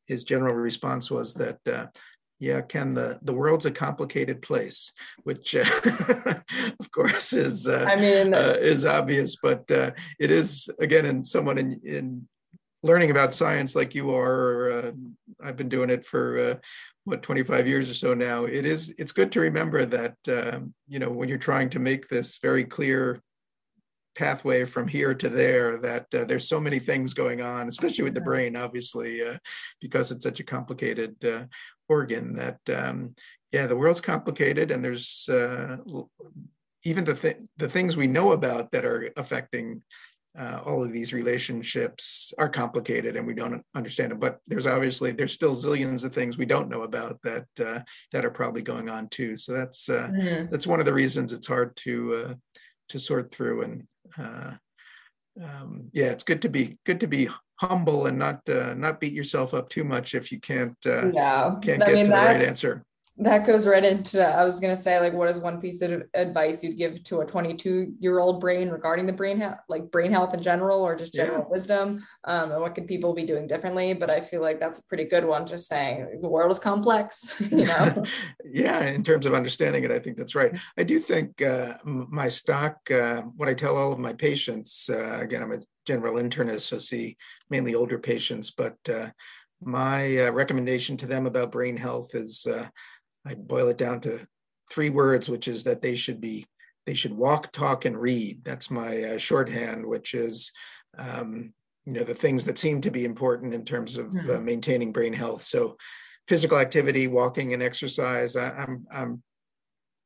his 0.06 0.24
general 0.24 0.54
response 0.54 1.10
was 1.10 1.34
that 1.34 1.58
uh, 1.66 1.86
yeah 2.38 2.60
ken 2.60 2.90
the 2.90 3.18
the 3.22 3.32
world's 3.32 3.66
a 3.66 3.70
complicated 3.70 4.42
place 4.42 4.92
which 5.22 5.56
uh, 5.56 5.64
of 6.80 6.90
course 6.90 7.32
is 7.32 7.66
uh, 7.66 7.86
i 7.88 7.96
mean 7.96 8.34
uh, 8.34 8.56
is 8.60 8.84
obvious 8.84 9.36
but 9.42 9.68
uh, 9.70 9.90
it 10.20 10.30
is 10.30 10.68
again 10.78 11.06
in 11.06 11.24
someone 11.24 11.56
in 11.56 11.80
in 11.82 12.28
learning 12.82 13.10
about 13.10 13.34
science 13.34 13.74
like 13.74 13.94
you 13.94 14.14
are, 14.14 14.70
uh, 14.70 14.92
I've 15.42 15.56
been 15.56 15.68
doing 15.68 15.90
it 15.90 16.04
for 16.04 16.38
uh, 16.38 16.54
what 17.04 17.22
25 17.22 17.66
years 17.66 17.88
or 17.88 17.94
so 17.94 18.14
now. 18.14 18.44
It 18.44 18.66
is 18.66 18.94
it's 18.98 19.12
good 19.12 19.32
to 19.32 19.40
remember 19.40 19.84
that 19.84 20.16
um, 20.28 20.74
you 20.88 20.98
know 20.98 21.10
when 21.10 21.28
you're 21.28 21.38
trying 21.38 21.70
to 21.70 21.78
make 21.78 22.08
this 22.08 22.38
very 22.38 22.64
clear 22.64 23.22
pathway 24.16 24.64
from 24.64 24.88
here 24.88 25.14
to 25.14 25.28
there 25.28 25.76
that 25.76 26.06
uh, 26.14 26.24
there's 26.24 26.48
so 26.48 26.58
many 26.58 26.78
things 26.78 27.12
going 27.12 27.42
on 27.42 27.68
especially 27.68 28.02
with 28.02 28.14
the 28.14 28.20
brain 28.20 28.56
obviously 28.56 29.22
uh, 29.22 29.36
because 29.78 30.10
it's 30.10 30.24
such 30.24 30.40
a 30.40 30.44
complicated 30.44 31.14
uh, 31.22 31.44
organ 31.90 32.34
that 32.34 32.58
um, 32.74 33.14
yeah 33.52 33.66
the 33.66 33.76
world's 33.76 34.00
complicated 34.00 34.70
and 34.70 34.82
there's 34.82 35.28
uh, 35.28 35.76
even 36.84 37.04
the, 37.04 37.14
th- 37.14 37.36
the 37.58 37.68
things 37.68 37.96
we 37.96 38.06
know 38.06 38.32
about 38.32 38.70
that 38.70 38.86
are 38.86 39.12
affecting 39.16 39.82
uh, 40.38 40.60
all 40.64 40.82
of 40.82 40.92
these 40.92 41.14
relationships 41.14 42.32
are 42.38 42.48
complicated 42.48 43.16
and 43.16 43.26
we 43.26 43.34
don't 43.34 43.62
understand 43.74 44.12
them. 44.12 44.18
But 44.18 44.40
there's 44.46 44.66
obviously 44.66 45.12
there's 45.12 45.32
still 45.32 45.54
zillions 45.54 46.04
of 46.04 46.14
things 46.14 46.36
we 46.36 46.46
don't 46.46 46.68
know 46.68 46.82
about 46.82 47.20
that 47.22 47.46
uh, 47.64 47.80
that 48.12 48.24
are 48.24 48.30
probably 48.30 48.62
going 48.62 48.88
on 48.88 49.08
too. 49.08 49.36
So 49.36 49.52
that's 49.52 49.88
uh, 49.88 50.08
mm-hmm. 50.08 50.50
that's 50.50 50.66
one 50.66 50.80
of 50.80 50.86
the 50.86 50.92
reasons 50.92 51.32
it's 51.32 51.46
hard 51.46 51.74
to 51.76 52.14
uh, 52.14 52.34
to 52.90 52.98
sort 52.98 53.32
through 53.32 53.62
and 53.62 53.86
uh, 54.18 54.52
um, 55.42 55.90
yeah 55.92 56.06
it's 56.06 56.24
good 56.24 56.42
to 56.42 56.48
be 56.48 56.78
good 56.84 57.00
to 57.00 57.06
be 57.06 57.28
humble 57.60 58.06
and 58.06 58.18
not 58.18 58.46
uh, 58.48 58.74
not 58.74 59.00
beat 59.00 59.12
yourself 59.12 59.54
up 59.54 59.68
too 59.68 59.84
much 59.84 60.14
if 60.14 60.30
you 60.30 60.38
can't 60.38 60.76
yeah. 60.84 61.56
can't 61.62 61.82
I 61.82 61.86
get 61.86 61.94
mean, 61.94 62.04
to 62.04 62.10
that, 62.10 62.32
the 62.32 62.38
right 62.38 62.48
answer 62.48 62.84
that 63.18 63.46
goes 63.46 63.66
right 63.66 63.84
into 63.84 64.22
i 64.22 64.44
was 64.44 64.60
going 64.60 64.74
to 64.74 64.80
say 64.80 65.00
like 65.00 65.14
what 65.14 65.30
is 65.30 65.40
one 65.40 65.58
piece 65.58 65.80
of 65.80 66.02
advice 66.12 66.62
you'd 66.62 66.76
give 66.76 67.02
to 67.02 67.20
a 67.20 67.26
22 67.26 67.94
year 67.98 68.18
old 68.18 68.40
brain 68.40 68.68
regarding 68.68 69.06
the 69.06 69.12
brain 69.12 69.38
health 69.38 69.58
like 69.68 69.90
brain 69.90 70.12
health 70.12 70.34
in 70.34 70.42
general 70.42 70.82
or 70.82 70.94
just 70.94 71.14
general 71.14 71.38
yeah. 71.38 71.50
wisdom? 71.50 72.04
Um, 72.24 72.52
and 72.52 72.60
what 72.60 72.74
could 72.74 72.86
people 72.86 73.14
be 73.14 73.24
doing 73.24 73.46
differently? 73.46 73.94
But 73.94 74.10
i 74.10 74.20
feel 74.20 74.42
like 74.42 74.60
that's 74.60 74.78
a 74.78 74.84
pretty 74.84 75.04
good 75.04 75.24
one 75.24 75.46
just 75.46 75.66
saying 75.66 76.18
the 76.20 76.28
world 76.28 76.52
is 76.52 76.58
complex 76.58 77.34
you 77.50 77.66
know? 77.66 78.04
Yeah 78.44 78.84
in 78.86 79.02
terms 79.02 79.24
of 79.26 79.34
understanding 79.34 79.84
it 79.84 79.90
i 79.90 79.98
think 79.98 80.16
that's 80.16 80.34
right. 80.34 80.56
I 80.76 80.82
do 80.82 80.98
think 80.98 81.40
uh, 81.40 81.78
my 81.84 82.28
stock 82.28 82.90
uh, 82.90 83.22
what 83.22 83.48
i 83.48 83.54
tell 83.54 83.76
all 83.76 83.92
of 83.92 83.98
my 83.98 84.12
patients 84.12 84.90
uh, 84.90 85.18
again 85.20 85.42
i'm 85.42 85.52
a 85.52 85.60
general 85.86 86.16
internist 86.16 86.62
so 86.62 86.78
see 86.78 87.16
mainly 87.48 87.74
older 87.74 87.98
patients 87.98 88.50
but 88.50 88.76
uh, 88.88 89.08
my 89.62 90.18
uh, 90.18 90.32
recommendation 90.32 90.96
to 90.98 91.06
them 91.06 91.26
about 91.26 91.52
brain 91.52 91.76
health 91.76 92.14
is 92.14 92.46
uh, 92.46 92.66
I 93.26 93.34
boil 93.34 93.68
it 93.68 93.76
down 93.76 94.00
to 94.02 94.26
three 94.70 94.90
words, 94.90 95.28
which 95.28 95.48
is 95.48 95.64
that 95.64 95.82
they 95.82 95.96
should 95.96 96.20
be 96.20 96.46
they 96.86 96.94
should 96.94 97.12
walk, 97.12 97.50
talk, 97.50 97.84
and 97.84 98.00
read. 98.00 98.44
That's 98.44 98.70
my 98.70 99.02
uh, 99.02 99.18
shorthand, 99.18 99.84
which 99.84 100.14
is 100.14 100.52
um, 100.96 101.52
you 101.84 101.94
know 101.94 102.04
the 102.04 102.14
things 102.14 102.44
that 102.44 102.58
seem 102.58 102.80
to 102.82 102.90
be 102.90 103.04
important 103.04 103.54
in 103.54 103.64
terms 103.64 103.98
of 103.98 104.06
uh, 104.06 104.18
mm-hmm. 104.18 104.44
maintaining 104.44 104.92
brain 104.92 105.12
health. 105.12 105.42
So 105.42 105.76
physical 106.28 106.58
activity, 106.58 107.08
walking, 107.08 107.54
and 107.54 107.62
exercise. 107.62 108.36
I, 108.36 108.48
am 108.48 108.56
I'm, 108.58 108.86
I'm 108.92 109.22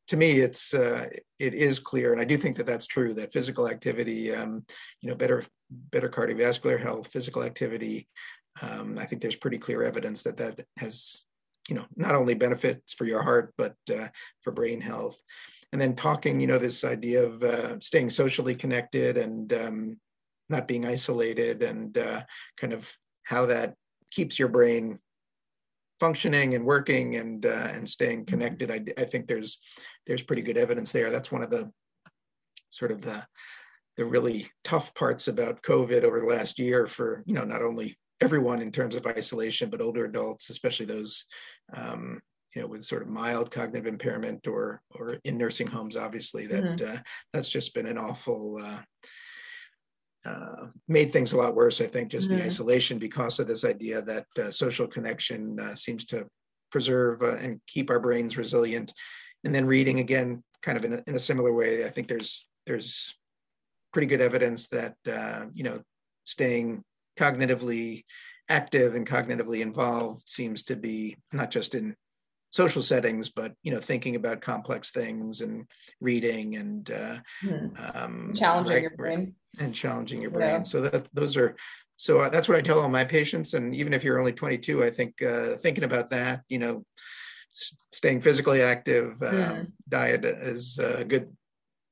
to 0.09 0.17
me, 0.17 0.41
it's 0.41 0.75
uh, 0.75 1.07
it 1.39 1.55
is 1.55 1.79
clear, 1.79 2.13
and 2.13 2.21
I 2.21 2.25
do 2.25 2.37
think 2.37 2.57
that 2.57 2.67
that's 2.67 2.87
true. 2.87 3.15
That 3.15 3.33
physical 3.33 3.69
activity, 3.69 4.35
um, 4.35 4.65
you 5.01 5.09
know, 5.09 5.15
better 5.15 5.45
better 5.71 6.09
cardiovascular 6.09 6.81
health, 6.81 7.09
physical 7.09 7.43
activity. 7.45 8.09
Um, 8.61 8.99
I 8.99 9.05
think 9.05 9.23
there's 9.23 9.37
pretty 9.37 9.59
clear 9.59 9.83
evidence 9.83 10.25
that 10.25 10.39
that 10.39 10.67
has 10.79 11.25
you 11.69 11.75
know 11.75 11.87
not 11.97 12.15
only 12.15 12.35
benefits 12.35 12.93
for 12.93 13.05
your 13.05 13.23
heart 13.23 13.53
but 13.57 13.77
uh, 13.95 14.09
for 14.43 14.53
brain 14.53 14.81
health. 14.81 15.21
And 15.73 15.81
then 15.81 15.95
talking 15.95 16.41
you 16.41 16.47
know 16.47 16.59
this 16.59 16.85
idea 16.85 17.25
of 17.25 17.43
uh, 17.43 17.79
staying 17.81 18.11
socially 18.11 18.55
connected 18.55 19.17
and 19.17 19.53
um, 19.53 20.01
not 20.49 20.67
being 20.67 20.85
isolated 20.85 21.63
and 21.63 21.97
uh, 21.97 22.23
kind 22.57 22.73
of 22.73 22.93
how 23.23 23.47
that 23.47 23.75
keeps 24.11 24.39
your 24.39 24.49
brain 24.49 24.99
functioning 26.01 26.55
and 26.55 26.65
working 26.65 27.17
and 27.17 27.47
uh, 27.47 27.69
and 27.73 27.89
staying 27.89 28.25
mm-hmm. 28.25 28.33
connected. 28.33 28.71
I, 28.71 28.85
I 29.01 29.05
think 29.05 29.29
there's 29.29 29.61
there's 30.07 30.23
pretty 30.23 30.43
good 30.43 30.59
evidence 30.59 30.91
there. 30.93 31.11
That's 31.11 31.31
one 31.31 31.43
of 31.43 31.51
the 31.51 31.71
sort 32.71 32.91
of 32.91 33.03
the 33.03 33.25
the 33.97 34.05
really 34.05 34.49
tough 34.65 34.95
parts 34.95 35.29
about 35.29 35.63
covid 35.63 36.05
over 36.05 36.21
the 36.21 36.27
last 36.27 36.59
year 36.59 36.87
for 36.87 37.23
you 37.27 37.35
know 37.35 37.45
not 37.45 37.61
only 37.61 37.99
everyone 38.21 38.63
in 38.63 38.71
terms 38.71 38.95
of 38.95 39.07
isolation, 39.07 39.71
but 39.71 39.81
older 39.81 40.05
adults, 40.05 40.51
especially 40.51 40.87
those 40.87 41.25
um, 41.75 42.21
you 42.55 42.63
know 42.63 42.69
with 42.69 42.85
sort 42.85 43.03
of 43.03 43.09
mild 43.09 43.51
cognitive 43.51 43.87
impairment 43.87 44.47
or 44.47 44.83
or 44.95 45.19
in 45.25 45.39
nursing 45.39 45.67
homes, 45.67 45.97
obviously 45.97 46.47
that 46.47 46.63
mm-hmm. 46.63 46.97
uh, 46.97 46.99
that's 47.33 47.49
just 47.49 47.75
been 47.75 47.87
an 47.87 47.99
awful. 47.99 48.61
Uh, 48.63 48.81
uh, 50.23 50.67
made 50.87 51.15
things 51.15 51.33
a 51.33 51.37
lot 51.37 51.55
worse, 51.55 51.81
I 51.81 51.87
think, 51.87 52.11
just 52.11 52.29
mm-hmm. 52.29 52.41
the 52.41 52.45
isolation 52.45 52.99
because 52.99 53.41
of 53.41 53.47
this 53.47 53.65
idea 53.65 54.03
that 54.03 54.27
uh, 54.39 54.51
social 54.51 54.87
connection 54.87 55.59
uh, 55.59 55.75
seems 55.75 56.05
to 56.07 56.27
preserve 56.71 57.23
uh, 57.23 57.37
and 57.37 57.59
keep 57.67 57.89
our 57.89 57.99
brains 57.99 58.37
resilient. 58.37 58.93
And 59.45 59.55
then 59.55 59.65
reading 59.65 59.99
again, 59.99 60.45
kind 60.61 60.77
of 60.77 60.85
in 60.85 60.93
a, 60.93 61.03
in 61.07 61.15
a 61.15 61.19
similar 61.19 61.55
way, 61.55 61.87
I 61.87 61.89
think 61.89 62.09
there's 62.09 62.47
there's 62.67 63.15
pretty 63.95 64.09
good 64.09 64.21
evidence 64.21 64.69
that 64.69 64.95
you 65.55 65.65
know 65.65 65.81
staying 66.25 66.85
cognitively 67.21 68.05
active 68.49 68.95
and 68.95 69.07
cognitively 69.07 69.61
involved 69.61 70.29
seems 70.29 70.63
to 70.65 70.77
be 70.77 71.17
not 71.33 71.51
just 71.51 71.75
in 71.75 71.95
social 72.51 72.83
settings 72.83 73.29
but 73.29 73.55
you 73.63 73.73
know 73.73 73.79
thinking 73.79 74.17
about 74.17 74.41
complex 74.41 74.91
things 74.91 75.41
and 75.41 75.67
reading 76.01 76.57
and 76.57 76.91
uh, 76.91 77.19
hmm. 77.43 77.69
um, 77.95 78.33
challenging 78.35 78.75
right, 78.75 78.83
your 78.83 78.97
brain 78.97 79.35
and 79.61 79.75
challenging 79.75 80.21
your 80.21 80.33
brain 80.33 80.49
yeah. 80.49 80.63
so 80.63 80.81
that 80.81 81.07
those 81.15 81.37
are 81.37 81.55
so 81.97 82.21
uh, 82.21 82.29
that's 82.29 82.49
what 82.49 82.59
i 82.59 82.61
tell 82.61 82.81
all 82.81 82.89
my 82.89 83.05
patients 83.05 83.55
and 83.55 83.75
even 83.75 83.93
if 83.93 84.03
you're 84.03 84.19
only 84.19 84.33
22 84.33 84.83
i 84.83 84.91
think 84.91 85.23
uh, 85.23 85.57
thinking 85.59 85.85
about 85.85 86.11
that 86.11 86.43
you 86.49 86.59
know 86.59 86.85
staying 87.93 88.21
physically 88.21 88.63
active 88.63 89.17
hmm. 89.19 89.63
diet 89.89 90.25
is 90.25 90.79
a 90.79 91.05
good 91.05 91.29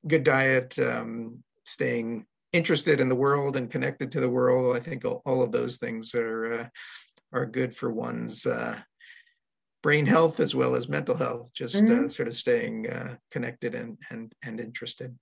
good 0.07 0.25
diet 0.25 0.77
um, 0.79 1.43
staying 1.65 2.27
interested 2.53 3.01
in 3.01 3.09
the 3.09 3.15
world 3.15 3.57
and 3.57 3.71
connected 3.71 4.11
to 4.13 4.21
the 4.21 4.29
world. 4.29 4.77
I 4.77 4.81
think 4.81 5.05
all, 5.05 5.23
all 5.25 5.43
of 5.43 5.53
those 5.53 5.77
things 5.77 6.15
are 6.15 6.61
uh, 6.61 6.69
are 7.33 7.47
good 7.47 7.75
for 7.75 7.93
one's 7.93 8.47
uh, 8.47 8.79
brain 9.83 10.07
health 10.07 10.41
as 10.41 10.55
well 10.55 10.75
as 10.75 10.89
mental 10.89 11.17
health. 11.17 11.53
Just 11.53 11.77
uh, 11.77 11.81
mm-hmm. 11.81 12.05
uh, 12.07 12.09
sort 12.09 12.29
of 12.29 12.35
staying 12.35 12.89
uh, 12.89 13.17
connected 13.31 13.75
and 13.75 13.99
and 14.11 14.33
and 14.43 14.61
interested. 14.61 15.17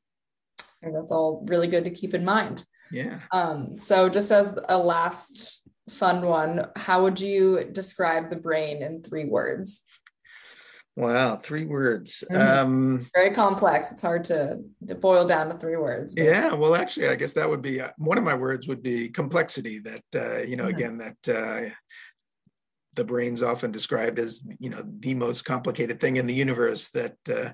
And 0.82 0.94
that's 0.94 1.12
all 1.12 1.44
really 1.48 1.68
good 1.68 1.84
to 1.84 1.90
keep 1.90 2.14
in 2.14 2.24
mind. 2.24 2.64
Yeah. 2.92 3.20
Um, 3.32 3.76
so 3.76 4.08
just 4.08 4.30
as 4.30 4.56
a 4.68 4.78
last 4.78 5.68
fun 5.90 6.26
one, 6.26 6.68
how 6.76 7.02
would 7.02 7.20
you 7.20 7.64
describe 7.72 8.30
the 8.30 8.36
brain 8.36 8.82
in 8.82 9.02
three 9.02 9.24
words? 9.24 9.82
Wow, 10.96 11.36
three 11.36 11.66
words. 11.66 12.24
Mm-hmm. 12.30 12.58
Um, 12.58 13.06
Very 13.14 13.34
complex. 13.34 13.92
It's 13.92 14.00
hard 14.00 14.24
to, 14.24 14.60
to 14.88 14.94
boil 14.94 15.26
down 15.28 15.50
to 15.50 15.58
three 15.58 15.76
words. 15.76 16.14
But. 16.14 16.24
Yeah, 16.24 16.54
well, 16.54 16.74
actually, 16.74 17.08
I 17.08 17.16
guess 17.16 17.34
that 17.34 17.48
would 17.48 17.60
be 17.60 17.82
uh, 17.82 17.90
one 17.98 18.16
of 18.16 18.24
my 18.24 18.34
words 18.34 18.66
would 18.66 18.82
be 18.82 19.10
complexity. 19.10 19.78
That 19.80 20.04
uh, 20.14 20.42
you 20.42 20.56
know, 20.56 20.64
mm-hmm. 20.64 20.76
again, 20.76 20.98
that 20.98 21.28
uh, 21.28 21.70
the 22.94 23.04
brain's 23.04 23.42
often 23.42 23.70
described 23.72 24.18
as 24.18 24.46
you 24.58 24.70
know 24.70 24.82
the 25.00 25.14
most 25.14 25.44
complicated 25.44 26.00
thing 26.00 26.16
in 26.16 26.26
the 26.26 26.34
universe. 26.34 26.88
That 26.88 27.16
uh, 27.30 27.50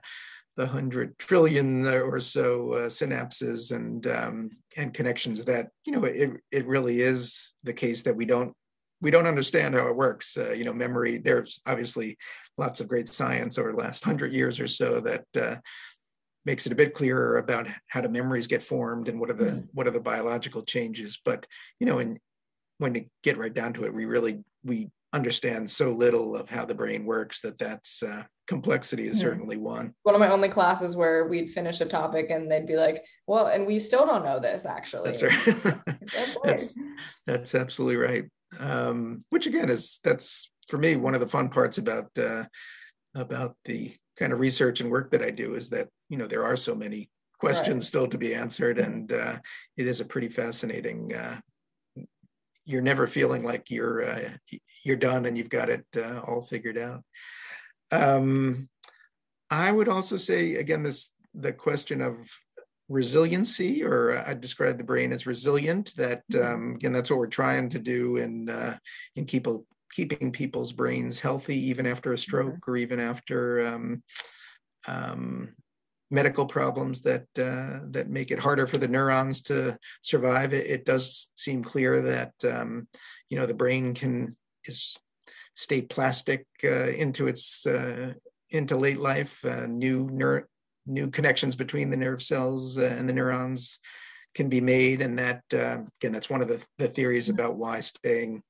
the 0.57 0.67
hundred 0.67 1.19
trillion 1.19 1.85
or 1.87 2.21
so 2.21 2.75
uh, 2.75 2.89
synapses 2.89 3.75
and 3.75 4.07
um, 4.07 4.51
and 4.77 4.95
connections. 4.95 5.47
That 5.47 5.71
you 5.85 5.93
know, 5.93 6.05
it 6.05 6.31
it 6.53 6.67
really 6.67 7.01
is 7.01 7.55
the 7.65 7.73
case 7.73 8.05
that 8.05 8.15
we 8.15 8.25
don't 8.25 8.55
we 9.03 9.11
don't 9.11 9.27
understand 9.27 9.75
how 9.75 9.89
it 9.89 9.97
works. 9.97 10.39
Uh, 10.39 10.53
you 10.53 10.65
know, 10.65 10.73
memory. 10.73 11.19
There's 11.19 11.61
obviously 11.67 12.17
lots 12.57 12.81
of 12.81 12.89
great 12.89 13.09
science 13.09 13.59
over 13.59 13.73
the 13.73 13.79
last 13.79 14.05
hundred 14.05 14.33
years 14.33 14.61
or 14.61 14.69
so 14.69 15.01
that 15.01 15.25
uh, 15.39 15.57
makes 16.47 16.67
it 16.67 16.73
a 16.73 16.77
bit 16.77 16.95
clearer 16.95 17.37
about 17.37 17.67
how 17.89 18.01
do 18.01 18.09
memories 18.09 18.47
get 18.47 18.63
formed 18.63 19.09
and 19.09 19.21
what 19.21 19.29
are 19.29 19.35
the 19.35 19.45
mm. 19.45 19.69
what 19.73 19.87
are 19.87 19.93
the 19.93 20.01
biological 20.01 20.63
changes. 20.63 21.19
But 21.23 21.47
you 21.81 21.87
know, 21.87 21.99
and 21.99 22.19
when 22.79 22.95
you 22.95 23.07
get 23.23 23.39
right 23.39 23.53
down 23.53 23.73
to 23.75 23.85
it, 23.85 23.93
we 23.93 24.05
really 24.05 24.45
we 24.65 24.89
understand 25.13 25.69
so 25.69 25.91
little 25.91 26.35
of 26.35 26.49
how 26.49 26.65
the 26.65 26.75
brain 26.75 27.05
works 27.05 27.43
that 27.43 27.59
that's 27.59 28.03
uh, 28.03 28.23
complexity 28.47 29.09
is 29.09 29.21
certainly 29.21 29.59
one. 29.59 29.93
One 30.05 30.15
of 30.15 30.21
my 30.21 30.31
only 30.31 30.49
classes 30.49 30.97
where 30.97 31.27
we'd 31.27 31.51
finish 31.51 31.81
a 31.83 31.85
topic 31.85 32.31
and 32.31 32.51
they'd 32.51 32.67
be 32.67 32.77
like, 32.77 33.05
"Well, 33.27 33.49
and 33.49 33.67
we 33.67 33.81
still 33.81 34.07
don't 34.07 34.25
know 34.25 34.39
this 34.39 34.65
actually." 34.65 35.11
That's 35.11 35.23
right. 35.25 35.77
that's, 36.45 36.75
that's 37.27 37.55
absolutely 37.57 37.97
right. 37.97 38.25
Um, 38.61 39.25
which 39.31 39.47
again 39.47 39.71
is 39.71 40.01
that's 40.05 40.51
for 40.69 40.79
me 40.79 40.97
one 40.97 41.15
of 41.15 41.21
the 41.21 41.27
fun 41.27 41.49
parts 41.49 41.79
about 41.79 42.11
uh, 42.19 42.45
about 43.15 43.57
the 43.65 43.95
kind 44.17 44.33
of 44.33 44.41
research 44.41 44.81
and 44.81 44.91
work 44.91 45.11
that 45.11 45.23
I 45.23 45.31
do 45.31 45.55
is 45.55 45.71
that 45.71 45.89
you 46.09 46.19
know 46.19 46.27
there 46.27 46.45
are 46.45 46.57
so 46.57 46.75
many 46.75 47.11
questions 47.39 47.77
right. 47.77 47.85
still 47.85 48.07
to 48.09 48.19
be 48.19 48.35
answered, 48.35 48.79
and 48.79 49.13
uh, 49.13 49.39
it 49.77 49.87
is 49.87 50.01
a 50.01 50.05
pretty 50.05 50.29
fascinating. 50.29 51.15
Uh, 51.15 51.41
you're 52.65 52.83
never 52.83 53.07
feeling 53.07 53.43
like 53.43 53.71
you're 53.71 54.05
uh, 54.05 54.31
you're 54.85 54.97
done 54.97 55.27
and 55.27 55.37
you've 55.37 55.51
got 55.51 55.69
it 55.69 55.85
uh, 55.97 56.21
all 56.21 56.43
figured 56.43 56.79
out. 56.79 57.03
Um, 57.91 58.69
I 59.51 59.71
would 59.71 59.89
also 59.89 60.17
say 60.17 60.55
again 60.55 60.83
this 60.83 61.09
the 61.35 61.53
question 61.53 62.01
of 62.01 62.17
resiliency, 62.93 63.83
or 63.83 64.23
I 64.27 64.35
describe 64.35 64.79
the 64.79 64.85
brain 64.85 65.13
as 65.13 65.27
resilient. 65.27 65.95
That 65.97 66.23
mm-hmm. 66.31 66.55
um, 66.55 66.75
again, 66.75 66.93
that's 66.93 67.11
what 67.11 67.19
we're 67.19 67.27
trying 67.27 67.71
to 67.71 67.79
do 67.79 68.17
in 68.17 68.49
uh, 68.49 68.77
in 69.17 69.25
people 69.25 69.67
keeping 69.93 70.33
people's 70.33 70.73
brains 70.73 71.21
healthy 71.21 71.57
even 71.69 71.87
after 71.87 72.13
a 72.13 72.19
stroke 72.19 72.55
mm-hmm. 72.55 72.71
or 72.71 72.77
even 72.77 72.99
after 72.99 73.67
um, 73.67 74.03
um, 74.89 75.51
medical 76.11 76.47
problems 76.47 77.03
that 77.03 77.27
uh, 77.39 77.81
that 77.91 78.09
make 78.09 78.31
it 78.31 78.39
harder 78.39 78.67
for 78.67 78.79
the 78.79 78.89
neurons 78.89 79.43
to 79.43 79.77
survive. 80.03 80.53
It, 80.53 80.67
it 80.67 80.85
does 80.85 81.31
seem 81.35 81.65
clear 81.65 82.03
that 82.03 82.33
um, 82.45 82.89
you 83.29 83.39
know 83.39 83.47
the 83.47 83.55
brain 83.55 83.95
can 83.95 84.37
is 84.65 84.97
stay 85.55 85.83
plastic 85.83 86.47
uh, 86.65 86.89
into 86.89 87.27
its 87.27 87.67
uh, 87.67 88.13
into 88.51 88.77
late 88.77 89.01
life. 89.01 89.45
Uh, 89.45 89.67
new 89.67 90.07
neur- 90.09 90.45
new 90.87 91.11
connections 91.11 91.57
between 91.57 91.91
the 91.91 91.97
nerve 91.97 92.23
cells 92.23 92.79
uh, 92.79 92.83
and 92.83 93.09
the 93.09 93.13
neurons 93.13 93.79
can 94.35 94.49
be 94.49 94.61
made, 94.61 95.03
and 95.03 95.19
that 95.19 95.43
uh, 95.53 95.79
again, 96.01 96.13
that's 96.13 96.31
one 96.31 96.43
of 96.43 96.49
the, 96.49 96.65
the 96.79 96.89
theories 96.89 97.29
mm-hmm. 97.29 97.39
about 97.39 97.57
why 97.57 97.81
staying 97.81 98.43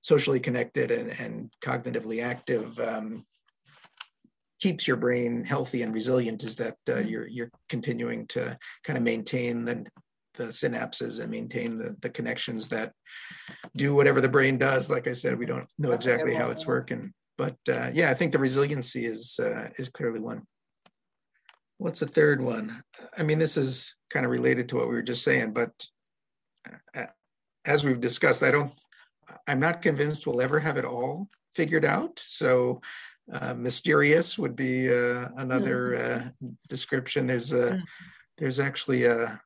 socially 0.00 0.40
connected 0.40 0.90
and, 0.90 1.10
and 1.18 1.50
cognitively 1.62 2.22
active 2.22 2.78
um, 2.78 3.24
keeps 4.60 4.86
your 4.86 4.96
brain 4.96 5.44
healthy 5.44 5.82
and 5.82 5.94
resilient 5.94 6.44
is 6.44 6.56
that 6.56 6.76
uh, 6.88 6.92
mm-hmm. 6.92 7.08
you're 7.08 7.26
you're 7.26 7.50
continuing 7.68 8.26
to 8.28 8.56
kind 8.84 8.96
of 8.96 9.02
maintain 9.02 9.64
the 9.64 9.84
the 10.34 10.44
synapses 10.44 11.20
and 11.20 11.30
maintain 11.30 11.78
the, 11.78 11.96
the 12.00 12.10
connections 12.10 12.68
that 12.68 12.92
do 13.74 13.94
whatever 13.94 14.20
the 14.20 14.28
brain 14.28 14.58
does 14.58 14.90
like 14.90 15.06
i 15.06 15.12
said 15.12 15.38
we 15.38 15.46
don't 15.46 15.68
know 15.78 15.92
exactly 15.92 16.34
how 16.34 16.50
it's 16.50 16.66
working 16.66 17.12
but 17.38 17.56
uh, 17.70 17.90
yeah 17.92 18.10
i 18.10 18.14
think 18.14 18.32
the 18.32 18.38
resiliency 18.38 19.06
is 19.06 19.40
uh, 19.42 19.68
is 19.78 19.88
clearly 19.88 20.20
one 20.20 20.42
what's 21.78 22.00
the 22.00 22.06
third 22.06 22.40
one 22.40 22.82
i 23.16 23.22
mean 23.22 23.38
this 23.38 23.56
is 23.56 23.96
kind 24.10 24.24
of 24.24 24.32
related 24.32 24.68
to 24.68 24.76
what 24.76 24.88
we 24.88 24.94
were 24.94 25.02
just 25.02 25.24
saying 25.24 25.52
but 25.52 25.72
uh, 26.94 27.06
as 27.64 27.84
we've 27.84 28.00
discussed 28.00 28.42
i 28.42 28.50
don't 28.50 28.70
i'm 29.46 29.60
not 29.60 29.82
convinced 29.82 30.26
we'll 30.26 30.40
ever 30.40 30.60
have 30.60 30.76
it 30.76 30.84
all 30.84 31.28
figured 31.52 31.84
out 31.84 32.18
so 32.18 32.80
uh, 33.32 33.54
mysterious 33.54 34.38
would 34.38 34.54
be 34.54 34.88
uh, 34.88 35.28
another 35.36 35.96
mm-hmm. 35.98 36.46
uh, 36.46 36.50
description. 36.68 37.26
There's 37.26 37.52
a 37.52 37.72
mm-hmm. 37.72 37.80
there's 38.38 38.60
actually 38.60 39.04
a 39.04 39.40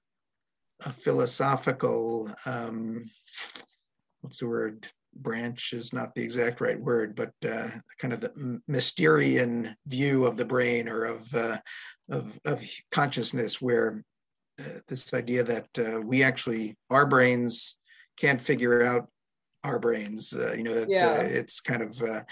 a 0.84 0.90
philosophical 0.90 2.30
um, 2.46 3.10
what's 4.20 4.38
the 4.38 4.48
word 4.48 4.88
branch 5.14 5.72
is 5.72 5.92
not 5.92 6.14
the 6.14 6.22
exact 6.22 6.60
right 6.60 6.80
word, 6.80 7.16
but 7.16 7.32
uh, 7.44 7.68
kind 7.98 8.12
of 8.12 8.20
the 8.20 8.60
Mysterian 8.68 9.74
view 9.86 10.24
of 10.24 10.36
the 10.36 10.44
brain 10.44 10.88
or 10.88 11.04
of 11.04 11.34
uh, 11.34 11.58
of, 12.10 12.38
of 12.44 12.62
consciousness, 12.90 13.60
where 13.60 14.04
uh, 14.58 14.80
this 14.88 15.14
idea 15.14 15.42
that 15.44 16.02
we 16.04 16.22
actually 16.22 16.76
our 16.90 17.06
brains 17.06 17.76
can't 18.18 18.40
figure 18.40 18.82
out 18.82 19.08
our 19.64 19.78
brains. 19.78 20.34
Uh, 20.36 20.52
you 20.52 20.62
know 20.62 20.74
that 20.74 20.88
yeah. 20.88 21.06
uh, 21.06 21.22
it's 21.22 21.60
kind 21.60 21.82
of 21.82 22.00
uh, 22.02 22.22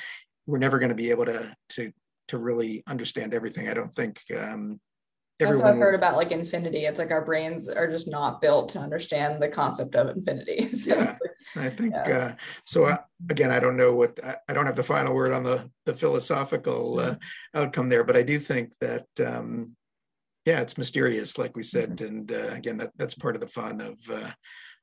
we're 0.47 0.59
never 0.59 0.79
going 0.79 0.91
to 0.91 0.95
be 0.95 1.11
able 1.11 1.27
to 1.27 1.55
to 1.71 1.93
to 2.29 2.39
really 2.39 2.83
understand 2.87 3.35
everything. 3.35 3.69
I 3.69 3.75
don't 3.75 3.93
think. 3.93 4.21
Um, 4.39 4.81
That's 5.39 5.61
what 5.61 5.67
I've 5.67 5.77
heard 5.77 5.95
about 5.95 6.17
like 6.17 6.33
infinity. 6.33 6.87
It's 6.87 6.99
like 6.99 7.13
our 7.13 7.25
brains 7.25 7.69
are 7.69 7.89
just 7.89 8.09
not 8.09 8.41
built 8.41 8.71
to 8.71 8.81
understand 8.81 9.41
the 9.41 9.49
concept 9.49 9.95
of 9.95 10.09
infinity. 10.09 10.69
So, 10.79 10.95
yeah, 10.95 11.17
I 11.57 11.71
think 11.71 11.95
yeah. 11.95 12.17
uh, 12.17 12.33
so. 12.65 12.85
Uh, 12.85 12.99
again, 13.31 13.51
I 13.51 13.59
don't 13.59 13.77
know 13.77 13.95
what 13.95 14.19
I, 14.25 14.37
I, 14.49 14.53
don't 14.53 14.67
have 14.67 14.77
the 14.77 14.83
final 14.83 15.15
word 15.15 15.33
on 15.33 15.43
the 15.43 15.71
the 15.87 15.95
philosophical 15.95 17.01
uh, 17.01 17.11
mm-hmm. 17.11 17.59
outcome 17.59 17.89
there, 17.89 18.05
but 18.05 18.17
I 18.17 18.23
do 18.23 18.39
think 18.39 18.73
that 18.81 19.07
um, 19.25 19.77
yeah, 20.45 20.61
it's 20.61 20.79
mysterious, 20.79 21.37
like 21.37 21.57
we 21.57 21.63
said, 21.63 21.97
mm-hmm. 21.97 22.07
and 22.07 22.33
uh, 22.33 22.55
again, 22.55 22.79
that 22.79 22.93
that's 22.97 23.15
part 23.15 23.35
of 23.35 23.41
the 23.41 23.49
fun 23.49 23.81
of 23.81 23.99
uh, 24.11 24.31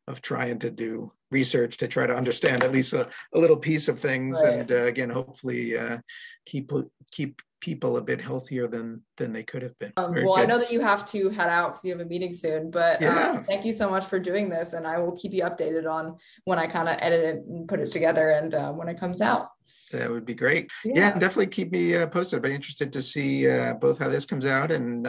of 0.07 0.21
trying 0.21 0.59
to 0.59 0.69
do 0.69 1.11
research 1.31 1.77
to 1.77 1.87
try 1.87 2.05
to 2.05 2.15
understand 2.15 2.63
at 2.63 2.71
least 2.71 2.93
a, 2.93 3.09
a 3.33 3.39
little 3.39 3.57
piece 3.57 3.87
of 3.87 3.99
things 3.99 4.39
right. 4.43 4.59
and 4.59 4.71
uh, 4.71 4.85
again 4.85 5.09
hopefully 5.09 5.77
uh, 5.77 5.97
keep 6.45 6.71
keep 7.11 7.41
people 7.65 7.97
a 7.97 8.01
bit 8.01 8.21
healthier 8.21 8.67
than 8.67 9.01
than 9.17 9.33
they 9.33 9.41
could 9.41 9.63
have 9.63 9.77
been 9.79 9.91
um, 9.97 10.13
well 10.13 10.35
good. 10.35 10.43
i 10.43 10.45
know 10.45 10.59
that 10.59 10.71
you 10.71 10.79
have 10.79 11.03
to 11.03 11.29
head 11.29 11.49
out 11.49 11.69
because 11.69 11.83
you 11.83 11.91
have 11.91 11.99
a 11.99 12.05
meeting 12.05 12.31
soon 12.31 12.69
but 12.69 13.01
um, 13.01 13.15
yeah. 13.15 13.31
um, 13.31 13.43
thank 13.43 13.65
you 13.65 13.73
so 13.73 13.89
much 13.89 14.05
for 14.05 14.19
doing 14.19 14.47
this 14.47 14.73
and 14.73 14.85
i 14.85 14.99
will 14.99 15.13
keep 15.13 15.33
you 15.33 15.41
updated 15.41 15.89
on 15.89 16.15
when 16.43 16.59
i 16.59 16.67
kind 16.67 16.87
of 16.87 16.95
edit 16.99 17.23
it 17.25 17.35
and 17.47 17.67
put 17.67 17.79
it 17.79 17.91
together 17.91 18.29
and 18.29 18.53
uh, 18.53 18.71
when 18.71 18.87
it 18.87 18.99
comes 18.99 19.19
out 19.19 19.49
that 19.91 20.11
would 20.11 20.25
be 20.25 20.35
great 20.35 20.69
yeah, 20.83 20.93
yeah 20.95 21.13
definitely 21.17 21.47
keep 21.47 21.71
me 21.71 21.95
uh, 21.95 22.05
posted 22.05 22.37
i'd 22.37 22.43
be 22.43 22.53
interested 22.53 22.93
to 22.93 23.01
see 23.01 23.49
uh, 23.49 23.73
both 23.73 23.97
how 23.97 24.07
this 24.07 24.27
comes 24.27 24.45
out 24.45 24.69
and 24.71 25.07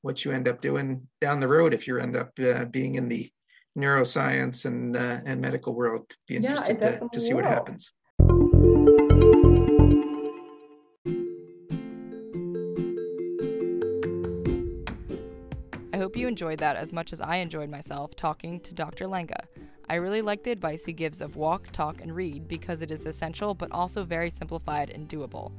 what 0.00 0.24
you 0.24 0.32
end 0.32 0.48
up 0.48 0.62
doing 0.62 1.06
down 1.20 1.38
the 1.40 1.48
road 1.48 1.74
if 1.74 1.86
you 1.86 1.98
end 1.98 2.16
up 2.16 2.34
being 2.70 2.94
in 2.94 3.08
the 3.08 3.30
neuroscience 3.76 4.64
and 4.64 4.96
uh, 4.96 5.20
and 5.24 5.40
medical 5.40 5.74
world. 5.74 6.12
Be 6.28 6.36
interested 6.36 6.78
yeah, 6.80 6.98
to, 6.98 7.08
to 7.12 7.20
see 7.20 7.34
will. 7.34 7.42
what 7.42 7.50
happens. 7.50 7.92
Hope 16.14 16.20
you 16.20 16.28
enjoyed 16.28 16.60
that 16.60 16.76
as 16.76 16.92
much 16.92 17.12
as 17.12 17.20
I 17.20 17.38
enjoyed 17.38 17.68
myself 17.68 18.14
talking 18.14 18.60
to 18.60 18.72
Dr. 18.72 19.06
Langa. 19.06 19.46
I 19.90 19.96
really 19.96 20.22
like 20.22 20.44
the 20.44 20.52
advice 20.52 20.84
he 20.84 20.92
gives 20.92 21.20
of 21.20 21.34
walk, 21.34 21.72
talk, 21.72 22.00
and 22.00 22.14
read 22.14 22.46
because 22.46 22.82
it 22.82 22.92
is 22.92 23.04
essential 23.04 23.52
but 23.52 23.72
also 23.72 24.04
very 24.04 24.30
simplified 24.30 24.90
and 24.90 25.08
doable. 25.08 25.50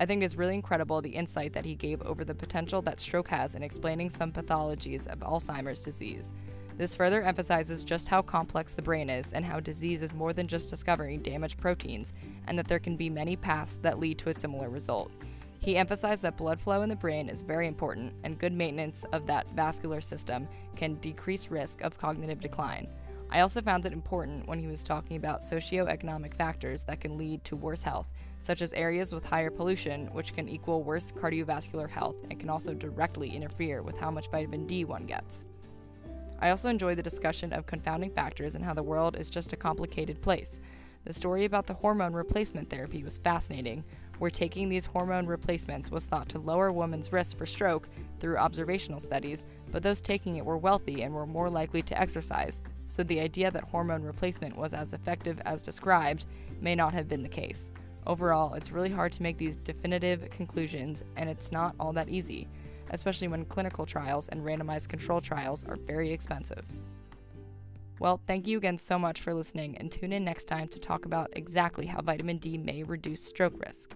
I 0.00 0.06
think 0.06 0.22
it's 0.22 0.34
really 0.34 0.54
incredible 0.54 1.02
the 1.02 1.10
insight 1.10 1.52
that 1.52 1.66
he 1.66 1.74
gave 1.74 2.00
over 2.00 2.24
the 2.24 2.34
potential 2.34 2.80
that 2.82 3.00
stroke 3.00 3.28
has 3.28 3.54
in 3.54 3.62
explaining 3.62 4.08
some 4.08 4.32
pathologies 4.32 5.06
of 5.08 5.18
Alzheimer's 5.18 5.84
disease. 5.84 6.32
This 6.78 6.96
further 6.96 7.22
emphasizes 7.22 7.84
just 7.84 8.08
how 8.08 8.22
complex 8.22 8.72
the 8.72 8.80
brain 8.80 9.10
is 9.10 9.34
and 9.34 9.44
how 9.44 9.60
disease 9.60 10.00
is 10.00 10.14
more 10.14 10.32
than 10.32 10.48
just 10.48 10.70
discovering 10.70 11.20
damaged 11.20 11.60
proteins, 11.60 12.14
and 12.46 12.58
that 12.58 12.66
there 12.66 12.78
can 12.78 12.96
be 12.96 13.10
many 13.10 13.36
paths 13.36 13.78
that 13.82 13.98
lead 13.98 14.16
to 14.20 14.30
a 14.30 14.34
similar 14.34 14.70
result. 14.70 15.12
He 15.60 15.76
emphasized 15.76 16.22
that 16.22 16.36
blood 16.36 16.60
flow 16.60 16.82
in 16.82 16.88
the 16.88 16.96
brain 16.96 17.28
is 17.28 17.42
very 17.42 17.66
important, 17.66 18.14
and 18.24 18.38
good 18.38 18.52
maintenance 18.52 19.04
of 19.12 19.26
that 19.26 19.46
vascular 19.54 20.00
system 20.00 20.48
can 20.76 20.94
decrease 20.96 21.50
risk 21.50 21.80
of 21.82 21.98
cognitive 21.98 22.40
decline. 22.40 22.88
I 23.30 23.40
also 23.40 23.60
found 23.60 23.84
it 23.84 23.92
important 23.92 24.46
when 24.48 24.58
he 24.58 24.68
was 24.68 24.82
talking 24.82 25.16
about 25.16 25.42
socioeconomic 25.42 26.32
factors 26.32 26.84
that 26.84 27.00
can 27.00 27.18
lead 27.18 27.44
to 27.44 27.56
worse 27.56 27.82
health, 27.82 28.06
such 28.40 28.62
as 28.62 28.72
areas 28.72 29.14
with 29.14 29.26
higher 29.26 29.50
pollution, 29.50 30.06
which 30.12 30.32
can 30.32 30.48
equal 30.48 30.82
worse 30.82 31.12
cardiovascular 31.12 31.90
health 31.90 32.16
and 32.30 32.40
can 32.40 32.48
also 32.48 32.72
directly 32.72 33.28
interfere 33.28 33.82
with 33.82 33.98
how 33.98 34.10
much 34.10 34.30
vitamin 34.30 34.66
D 34.66 34.84
one 34.86 35.04
gets. 35.04 35.44
I 36.40 36.50
also 36.50 36.70
enjoy 36.70 36.94
the 36.94 37.02
discussion 37.02 37.52
of 37.52 37.66
confounding 37.66 38.12
factors 38.12 38.54
and 38.54 38.64
how 38.64 38.72
the 38.72 38.82
world 38.82 39.16
is 39.16 39.28
just 39.28 39.52
a 39.52 39.56
complicated 39.56 40.22
place. 40.22 40.60
The 41.04 41.12
story 41.12 41.44
about 41.44 41.66
the 41.66 41.74
hormone 41.74 42.12
replacement 42.12 42.70
therapy 42.70 43.02
was 43.02 43.18
fascinating, 43.18 43.84
where 44.18 44.30
taking 44.30 44.68
these 44.68 44.86
hormone 44.86 45.26
replacements 45.26 45.90
was 45.90 46.06
thought 46.06 46.28
to 46.30 46.38
lower 46.38 46.72
women's 46.72 47.12
risk 47.12 47.36
for 47.36 47.46
stroke 47.46 47.88
through 48.18 48.36
observational 48.36 49.00
studies, 49.00 49.46
but 49.70 49.82
those 49.82 50.00
taking 50.00 50.36
it 50.36 50.44
were 50.44 50.56
wealthy 50.56 51.02
and 51.02 51.14
were 51.14 51.26
more 51.26 51.50
likely 51.50 51.82
to 51.82 52.00
exercise, 52.00 52.60
so 52.88 53.02
the 53.02 53.20
idea 53.20 53.50
that 53.50 53.64
hormone 53.64 54.02
replacement 54.02 54.56
was 54.56 54.72
as 54.72 54.92
effective 54.92 55.40
as 55.44 55.62
described 55.62 56.26
may 56.60 56.74
not 56.74 56.94
have 56.94 57.08
been 57.08 57.22
the 57.22 57.28
case. 57.28 57.70
Overall, 58.06 58.54
it's 58.54 58.72
really 58.72 58.90
hard 58.90 59.12
to 59.12 59.22
make 59.22 59.36
these 59.36 59.56
definitive 59.56 60.30
conclusions, 60.30 61.02
and 61.16 61.28
it's 61.28 61.52
not 61.52 61.74
all 61.78 61.92
that 61.92 62.08
easy 62.08 62.48
especially 62.90 63.28
when 63.28 63.44
clinical 63.44 63.86
trials 63.86 64.28
and 64.28 64.44
randomized 64.44 64.88
control 64.88 65.20
trials 65.20 65.64
are 65.64 65.76
very 65.76 66.10
expensive. 66.12 66.64
Well, 68.00 68.20
thank 68.26 68.46
you 68.46 68.58
again 68.58 68.78
so 68.78 68.98
much 68.98 69.20
for 69.20 69.34
listening, 69.34 69.76
and 69.78 69.90
tune 69.90 70.12
in 70.12 70.24
next 70.24 70.44
time 70.46 70.68
to 70.68 70.78
talk 70.78 71.04
about 71.04 71.30
exactly 71.32 71.86
how 71.86 72.00
vitamin 72.00 72.38
D 72.38 72.56
may 72.56 72.82
reduce 72.82 73.22
stroke 73.22 73.54
risk. 73.66 73.94